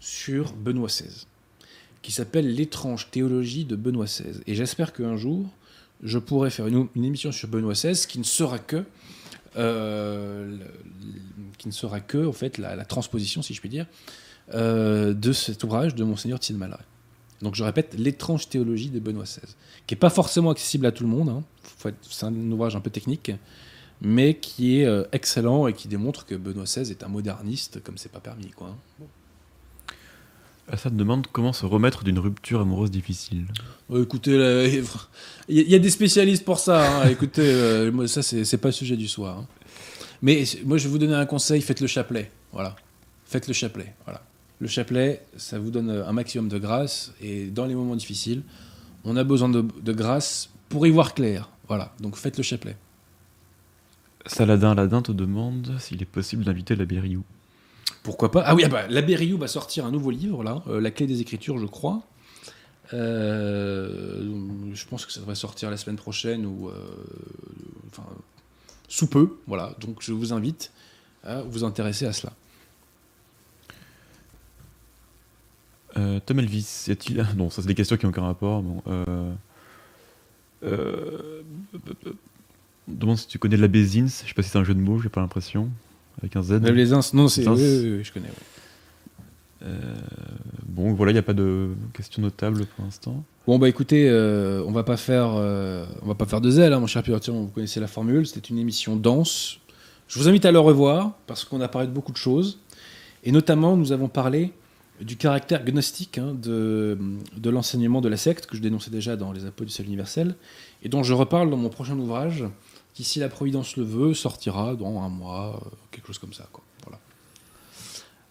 sur 0.00 0.52
Benoît 0.52 0.88
XVI, 0.88 1.24
qui 2.02 2.12
s'appelle 2.12 2.54
L'étrange 2.54 3.10
théologie 3.10 3.64
de 3.64 3.74
Benoît 3.74 4.04
XVI. 4.04 4.42
Et 4.46 4.54
j'espère 4.54 4.92
qu'un 4.92 5.16
jour, 5.16 5.48
je 6.02 6.18
pourrai 6.18 6.50
faire 6.50 6.66
une, 6.66 6.86
émission 6.94 7.32
sur 7.32 7.48
Benoît 7.48 7.72
XVI 7.72 8.06
qui 8.06 8.18
ne 8.18 8.24
sera 8.24 8.58
que. 8.58 8.84
euh, 9.56 10.58
qui 11.56 11.68
ne 11.68 11.72
sera 11.72 12.00
que, 12.00 12.26
en 12.26 12.32
fait, 12.32 12.58
la, 12.58 12.84
transposition, 12.84 13.40
si 13.40 13.54
je 13.54 13.60
puis 13.60 13.70
dire, 13.70 13.86
euh, 14.52 15.14
de 15.14 15.32
cet 15.32 15.64
ouvrage 15.64 15.94
de 15.94 16.04
Monseigneur 16.04 16.38
Malaret. 16.52 16.84
Donc 17.44 17.54
je 17.54 17.62
répète, 17.62 17.94
l'étrange 17.96 18.48
théologie 18.48 18.88
de 18.90 18.98
Benoît 18.98 19.22
XVI, 19.24 19.40
qui 19.86 19.94
n'est 19.94 19.98
pas 20.00 20.10
forcément 20.10 20.50
accessible 20.50 20.86
à 20.86 20.92
tout 20.92 21.04
le 21.04 21.10
monde, 21.10 21.28
hein. 21.28 21.42
C'est 22.10 22.24
un 22.26 22.34
ouvrage 22.50 22.74
un 22.74 22.80
peu 22.80 22.90
technique, 22.90 23.30
mais 24.00 24.34
qui 24.38 24.80
est 24.80 24.86
euh, 24.86 25.04
excellent 25.12 25.66
et 25.68 25.72
qui 25.74 25.86
démontre 25.86 26.24
que 26.26 26.34
Benoît 26.34 26.64
XVI 26.64 26.90
est 26.90 27.04
un 27.04 27.08
moderniste 27.08 27.82
comme 27.84 27.98
c'est 27.98 28.10
pas 28.10 28.20
permis. 28.20 28.50
Quoi. 28.50 28.68
hein. 28.68 29.04
Assad 30.66 30.96
demande 30.96 31.26
comment 31.30 31.52
se 31.52 31.66
remettre 31.66 32.04
d'une 32.04 32.18
rupture 32.18 32.60
amoureuse 32.62 32.90
difficile. 32.90 33.44
Euh, 33.90 34.02
écoutez, 34.04 34.32
il 35.48 35.58
y, 35.60 35.70
y 35.72 35.74
a 35.74 35.78
des 35.78 35.90
spécialistes 35.90 36.44
pour 36.44 36.58
ça. 36.58 37.02
hein. 37.02 37.08
Écoutez, 37.08 37.42
euh, 37.42 38.06
ça 38.06 38.22
c'est 38.22 38.56
pas 38.56 38.68
le 38.68 38.72
sujet 38.72 38.96
du 38.96 39.06
soir. 39.08 39.38
hein. 39.40 39.46
Mais 40.22 40.44
moi 40.64 40.78
je 40.78 40.84
vais 40.84 40.90
vous 40.90 40.98
donner 40.98 41.14
un 41.14 41.26
conseil, 41.26 41.60
faites 41.60 41.82
le 41.82 41.86
chapelet. 41.86 42.30
Voilà. 42.52 42.74
Faites 43.26 43.46
le 43.46 43.52
chapelet. 43.52 43.94
Voilà. 44.06 44.22
Le 44.60 44.68
chapelet, 44.68 45.26
ça 45.36 45.58
vous 45.58 45.70
donne 45.70 45.90
un 45.90 46.12
maximum 46.12 46.48
de 46.48 46.58
grâce 46.58 47.12
et 47.20 47.46
dans 47.46 47.66
les 47.66 47.74
moments 47.74 47.96
difficiles, 47.96 48.42
on 49.04 49.16
a 49.16 49.24
besoin 49.24 49.48
de, 49.48 49.62
de 49.82 49.92
grâce 49.92 50.50
pour 50.68 50.86
y 50.86 50.90
voir 50.90 51.14
clair. 51.14 51.50
Voilà. 51.68 51.92
Donc 52.00 52.16
faites 52.16 52.36
le 52.36 52.42
chapelet. 52.42 52.76
Saladin 54.26 54.70
Aladin 54.70 55.02
te 55.02 55.12
demande 55.12 55.76
s'il 55.78 56.00
est 56.00 56.06
possible 56.06 56.44
d'inviter 56.44 56.76
la 56.76 56.86
Bériou. 56.86 57.24
Pourquoi 58.02 58.30
pas? 58.30 58.42
Ah 58.46 58.54
oui, 58.54 58.62
ah 58.64 58.68
bah, 58.68 58.86
la 58.88 59.02
Berriou 59.02 59.38
va 59.38 59.48
sortir 59.48 59.84
un 59.84 59.90
nouveau 59.90 60.10
livre, 60.10 60.42
là, 60.42 60.62
euh, 60.68 60.80
La 60.80 60.90
clé 60.90 61.06
des 61.06 61.20
écritures, 61.20 61.58
je 61.58 61.66
crois. 61.66 62.02
Euh, 62.92 64.22
je 64.72 64.86
pense 64.86 65.06
que 65.06 65.12
ça 65.12 65.20
devrait 65.20 65.34
sortir 65.34 65.70
la 65.70 65.76
semaine 65.76 65.96
prochaine 65.96 66.46
ou. 66.46 66.68
euh, 66.68 66.72
enfin, 67.90 68.06
sous 68.88 69.06
peu, 69.06 69.38
voilà. 69.46 69.74
Donc 69.80 69.98
je 70.00 70.12
vous 70.12 70.32
invite 70.32 70.70
à 71.24 71.40
vous 71.42 71.64
intéresser 71.64 72.06
à 72.06 72.12
cela. 72.12 72.32
Euh, 75.96 76.20
Tom 76.24 76.38
Elvis, 76.38 76.86
y 76.88 76.90
a-t-il. 76.90 77.26
Non, 77.36 77.50
ça 77.50 77.62
c'est 77.62 77.68
des 77.68 77.74
questions 77.74 77.96
qui 77.96 78.06
ont 78.06 78.10
aucun 78.10 78.22
rapport. 78.22 78.62
Bon, 78.62 78.82
euh... 78.88 79.32
Euh... 80.64 81.42
Demande 82.88 83.18
si 83.18 83.28
tu 83.28 83.38
connais 83.38 83.56
la 83.56 83.68
Bézins. 83.68 84.06
Je 84.06 84.28
sais 84.28 84.34
pas 84.34 84.42
si 84.42 84.50
c'est 84.50 84.58
un 84.58 84.64
jeu 84.64 84.74
de 84.74 84.80
mots, 84.80 84.98
j'ai 85.00 85.08
pas 85.08 85.20
l'impression. 85.20 85.70
Avec 86.20 86.36
un 86.36 86.42
Z. 86.42 86.60
Même 86.60 86.74
les 86.74 86.92
ins, 86.92 87.00
non, 87.12 87.28
c'est. 87.28 87.46
Oui, 87.48 87.56
oui, 87.58 87.96
oui, 87.98 88.04
je 88.04 88.12
connais. 88.12 88.28
Bon, 90.66 90.92
voilà, 90.92 91.12
il 91.12 91.14
n'y 91.14 91.20
a 91.20 91.22
pas 91.22 91.34
de 91.34 91.70
questions 91.92 92.20
notables 92.20 92.66
pour 92.66 92.84
l'instant. 92.84 93.24
Bon 93.46 93.58
bah 93.58 93.68
écoutez, 93.68 94.08
euh, 94.08 94.64
on 94.66 94.72
va 94.72 94.84
pas 94.84 94.96
faire, 94.96 95.34
euh, 95.36 95.84
on 96.00 96.06
va 96.06 96.14
pas 96.14 96.24
faire 96.24 96.40
de 96.40 96.50
zèle, 96.50 96.72
hein, 96.72 96.80
mon 96.80 96.86
cher 96.86 97.02
Thiron, 97.02 97.42
vous 97.42 97.48
connaissez 97.48 97.78
la 97.78 97.86
formule. 97.86 98.26
C'était 98.26 98.48
une 98.48 98.58
émission 98.58 98.96
dense. 98.96 99.58
Je 100.08 100.18
vous 100.18 100.28
invite 100.28 100.46
à 100.46 100.52
le 100.52 100.58
revoir 100.58 101.12
parce 101.26 101.44
qu'on 101.44 101.60
a 101.60 101.68
parlé 101.68 101.86
de 101.86 101.92
beaucoup 101.92 102.10
de 102.10 102.16
choses 102.16 102.58
et 103.22 103.32
notamment 103.32 103.76
nous 103.76 103.92
avons 103.92 104.08
parlé 104.08 104.52
du 105.00 105.16
caractère 105.16 105.64
gnostique 105.64 106.18
hein, 106.18 106.34
de, 106.34 106.98
l'enseignement 107.44 108.00
de 108.00 108.08
la 108.08 108.16
secte 108.16 108.46
que 108.46 108.56
je 108.56 108.62
dénonçais 108.62 108.90
déjà 108.90 109.16
dans 109.16 109.32
les 109.32 109.44
apôtres 109.44 109.66
du 109.68 109.72
salut 109.72 109.88
universel 109.88 110.36
et 110.82 110.88
dont 110.88 111.02
je 111.02 111.12
reparle 111.14 111.50
dans 111.50 111.56
mon 111.56 111.68
prochain 111.68 111.98
ouvrage 111.98 112.44
qui, 112.94 113.02
si 113.02 113.18
la 113.18 113.28
Providence 113.28 113.76
le 113.76 113.82
veut, 113.82 114.14
sortira 114.14 114.76
dans 114.76 115.00
un 115.00 115.08
mois, 115.08 115.60
euh, 115.60 115.68
quelque 115.90 116.06
chose 116.06 116.18
comme 116.18 116.32
ça. 116.32 116.48
Voilà. 116.84 117.00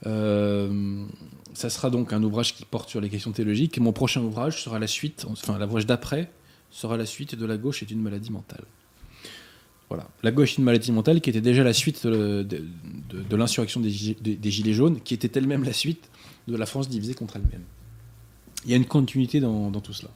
Euh, 0.05 1.05
ça 1.53 1.69
sera 1.69 1.89
donc 1.89 2.13
un 2.13 2.23
ouvrage 2.23 2.55
qui 2.55 2.63
porte 2.63 2.89
sur 2.89 3.01
les 3.01 3.09
questions 3.09 3.33
théologiques. 3.33 3.77
Et 3.77 3.81
mon 3.81 3.91
prochain 3.91 4.21
ouvrage 4.21 4.63
sera 4.63 4.79
la 4.79 4.87
suite, 4.87 5.25
enfin 5.29 5.59
l'ouvrage 5.59 5.85
d'après, 5.85 6.31
sera 6.71 6.95
la 6.95 7.05
suite 7.05 7.35
de 7.35 7.45
La 7.45 7.57
gauche 7.57 7.83
est 7.83 7.91
une 7.91 8.01
maladie 8.01 8.31
mentale. 8.31 8.63
Voilà. 9.89 10.07
La 10.23 10.31
gauche 10.31 10.53
est 10.53 10.57
une 10.59 10.63
maladie 10.63 10.93
mentale 10.93 11.19
qui 11.19 11.29
était 11.29 11.41
déjà 11.41 11.63
la 11.63 11.73
suite 11.73 12.07
de, 12.07 12.47
l'insurrection 13.31 13.81
des- 13.81 14.15
des 14.15 14.51
Gilets 14.51 14.73
jaunes, 14.73 15.01
qui 15.01 15.13
était 15.13 15.37
elle-même 15.37 15.65
la 15.65 15.73
suite 15.73 16.09
de 16.47 16.55
la 16.57 16.65
France 16.65 16.89
divisée 16.89 17.13
contre 17.13 17.35
elle-même. 17.37 17.63
Il 18.65 18.71
y 18.71 18.73
a 18.73 18.77
une 18.77 18.85
continuité 18.85 19.39
dans, 19.39 19.69
dans 19.71 19.79
tout 19.81 19.93
cela. 19.93 20.09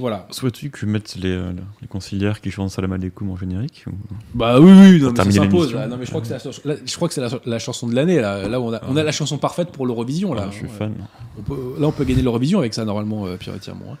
Voilà. 0.00 0.26
Souhaites-tu 0.30 0.70
que 0.70 0.78
je 0.78 0.86
mette 0.86 1.16
les, 1.16 1.28
euh, 1.30 1.52
les 1.82 1.86
conciliaires 1.86 2.40
qui 2.40 2.50
chantent 2.50 2.70
Salam 2.70 2.92
Aleikum 2.94 3.30
en 3.30 3.36
générique 3.36 3.84
ou- 3.86 3.92
Bah 4.34 4.58
oui, 4.58 4.72
oui, 4.72 5.00
non, 5.00 5.12
mais 5.12 5.16
ça 5.24 5.30
s'impose. 5.30 5.74
là. 5.74 5.86
Non, 5.86 5.98
mais 5.98 6.06
je 6.06 6.10
crois 6.10 6.22
que 6.22 6.26
c'est 6.26 6.32
la, 6.32 6.38
chanson- 6.40 6.62
là, 6.64 6.74
je 6.84 6.96
crois 6.96 7.08
que 7.08 7.14
c'est 7.14 7.20
la, 7.20 7.28
la 7.44 7.58
chanson 7.58 7.86
de 7.86 7.94
l'année. 7.94 8.18
Là, 8.20 8.48
là 8.48 8.58
où 8.58 8.64
on, 8.64 8.72
a, 8.72 8.80
on 8.88 8.96
a 8.96 9.02
la 9.02 9.12
chanson 9.12 9.36
parfaite 9.36 9.68
pour 9.70 9.86
l'Eurovision. 9.86 10.32
Là, 10.32 10.44
Ah, 10.46 10.50
je 10.50 10.56
suis 10.56 10.66
Ouais. 10.66 10.72
fan. 10.72 10.94
On 11.38 11.42
peut- 11.42 11.74
là, 11.78 11.86
on 11.88 11.92
peut 11.92 12.04
gagner 12.04 12.22
l'Eurovision 12.22 12.58
avec 12.58 12.72
ça, 12.72 12.84
normalement, 12.86 13.26
euh, 13.26 13.36
Pierre 13.36 13.54
hein. 13.54 13.96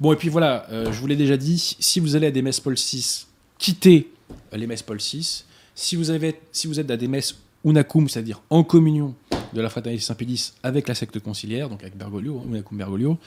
Bon, 0.00 0.12
et 0.12 0.16
puis 0.16 0.28
voilà, 0.28 0.66
euh, 0.72 0.92
je 0.92 1.00
vous 1.00 1.06
l'ai 1.06 1.16
déjà 1.16 1.36
dit, 1.36 1.76
si 1.78 2.00
vous 2.00 2.16
allez 2.16 2.26
à 2.26 2.30
des 2.32 2.42
messes 2.42 2.60
Paul 2.60 2.74
VI, 2.74 3.26
quittez 3.58 4.10
les 4.52 4.66
messes 4.66 4.82
Paul 4.82 4.98
VI. 4.98 5.44
Si 5.76 5.94
vous, 5.96 6.10
avez, 6.10 6.34
si 6.52 6.66
vous 6.66 6.80
êtes 6.80 6.90
à 6.90 6.96
des 6.96 7.08
messes 7.08 7.36
Unacum, 7.64 8.08
c'est-à-dire 8.08 8.42
en 8.50 8.62
communion 8.64 9.14
de 9.56 9.62
la 9.62 9.70
fraternité 9.70 10.04
Saint-Pédis 10.04 10.52
avec 10.62 10.86
la 10.86 10.94
secte 10.94 11.18
conciliaire, 11.18 11.70
donc 11.70 11.82
avec 11.82 11.96
Bergoglio, 11.96 12.42
hein, 12.44 12.62
Bergoglio, 12.70 13.18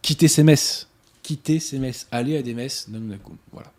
quittez 0.00 0.28
ces 0.28 0.42
messes. 0.42 0.88
Quittez 1.22 1.60
ces 1.60 1.78
messes. 1.78 2.06
Allez 2.10 2.36
à 2.36 2.42
des 2.42 2.54
messes 2.54 2.88
non. 2.88 3.00
Voilà. 3.52 3.70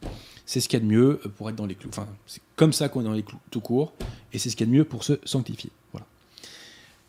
C'est 0.45 0.59
ce 0.59 0.69
qu'il 0.69 0.79
y 0.79 0.81
a 0.81 0.85
de 0.85 0.89
mieux 0.89 1.19
pour 1.37 1.49
être 1.49 1.55
dans 1.55 1.65
les 1.65 1.75
clous. 1.75 1.89
Enfin, 1.89 2.07
c'est 2.27 2.41
comme 2.55 2.73
ça 2.73 2.89
qu'on 2.89 3.01
est 3.01 3.05
dans 3.05 3.13
les 3.13 3.23
clous 3.23 3.39
tout 3.49 3.59
court, 3.59 3.93
et 4.31 4.37
c'est 4.37 4.49
ce 4.49 4.55
qu'il 4.55 4.67
y 4.67 4.69
a 4.69 4.71
de 4.71 4.77
mieux 4.77 4.85
pour 4.85 5.03
se 5.03 5.13
sanctifier. 5.25 5.71
Voilà. 5.91 6.05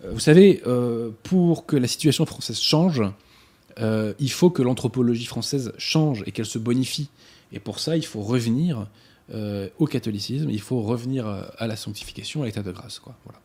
Euh, 0.04 0.12
Vous 0.12 0.20
savez, 0.20 0.62
euh, 0.66 1.10
pour 1.24 1.66
que 1.66 1.76
la 1.76 1.88
situation 1.88 2.24
française 2.24 2.58
change, 2.58 3.02
euh, 3.80 4.14
il 4.18 4.30
faut 4.30 4.50
que 4.50 4.62
l'anthropologie 4.62 5.26
française 5.26 5.72
change 5.76 6.24
et 6.26 6.32
qu'elle 6.32 6.46
se 6.46 6.58
bonifie. 6.58 7.10
Et 7.52 7.60
pour 7.60 7.80
ça, 7.80 7.96
il 7.96 8.04
faut 8.04 8.22
revenir 8.22 8.86
au 9.78 9.86
catholicisme, 9.86 10.48
il 10.48 10.60
faut 10.60 10.80
revenir 10.80 11.26
à 11.26 11.66
la 11.66 11.76
sanctification, 11.76 12.42
à 12.42 12.46
l'état 12.46 12.62
de 12.62 12.72
grâce. 12.72 13.02
Voilà. 13.24 13.40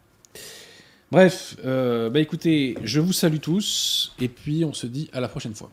Bref, 1.13 1.57
euh, 1.63 2.09
bah 2.09 2.21
écoutez, 2.21 2.75
je 2.83 2.99
vous 2.99 3.13
salue 3.13 3.37
tous 3.37 4.13
et 4.19 4.27
puis 4.27 4.65
on 4.65 4.73
se 4.73 4.87
dit 4.87 5.11
à 5.13 5.19
la 5.19 5.27
prochaine 5.27 5.53
fois. 5.53 5.69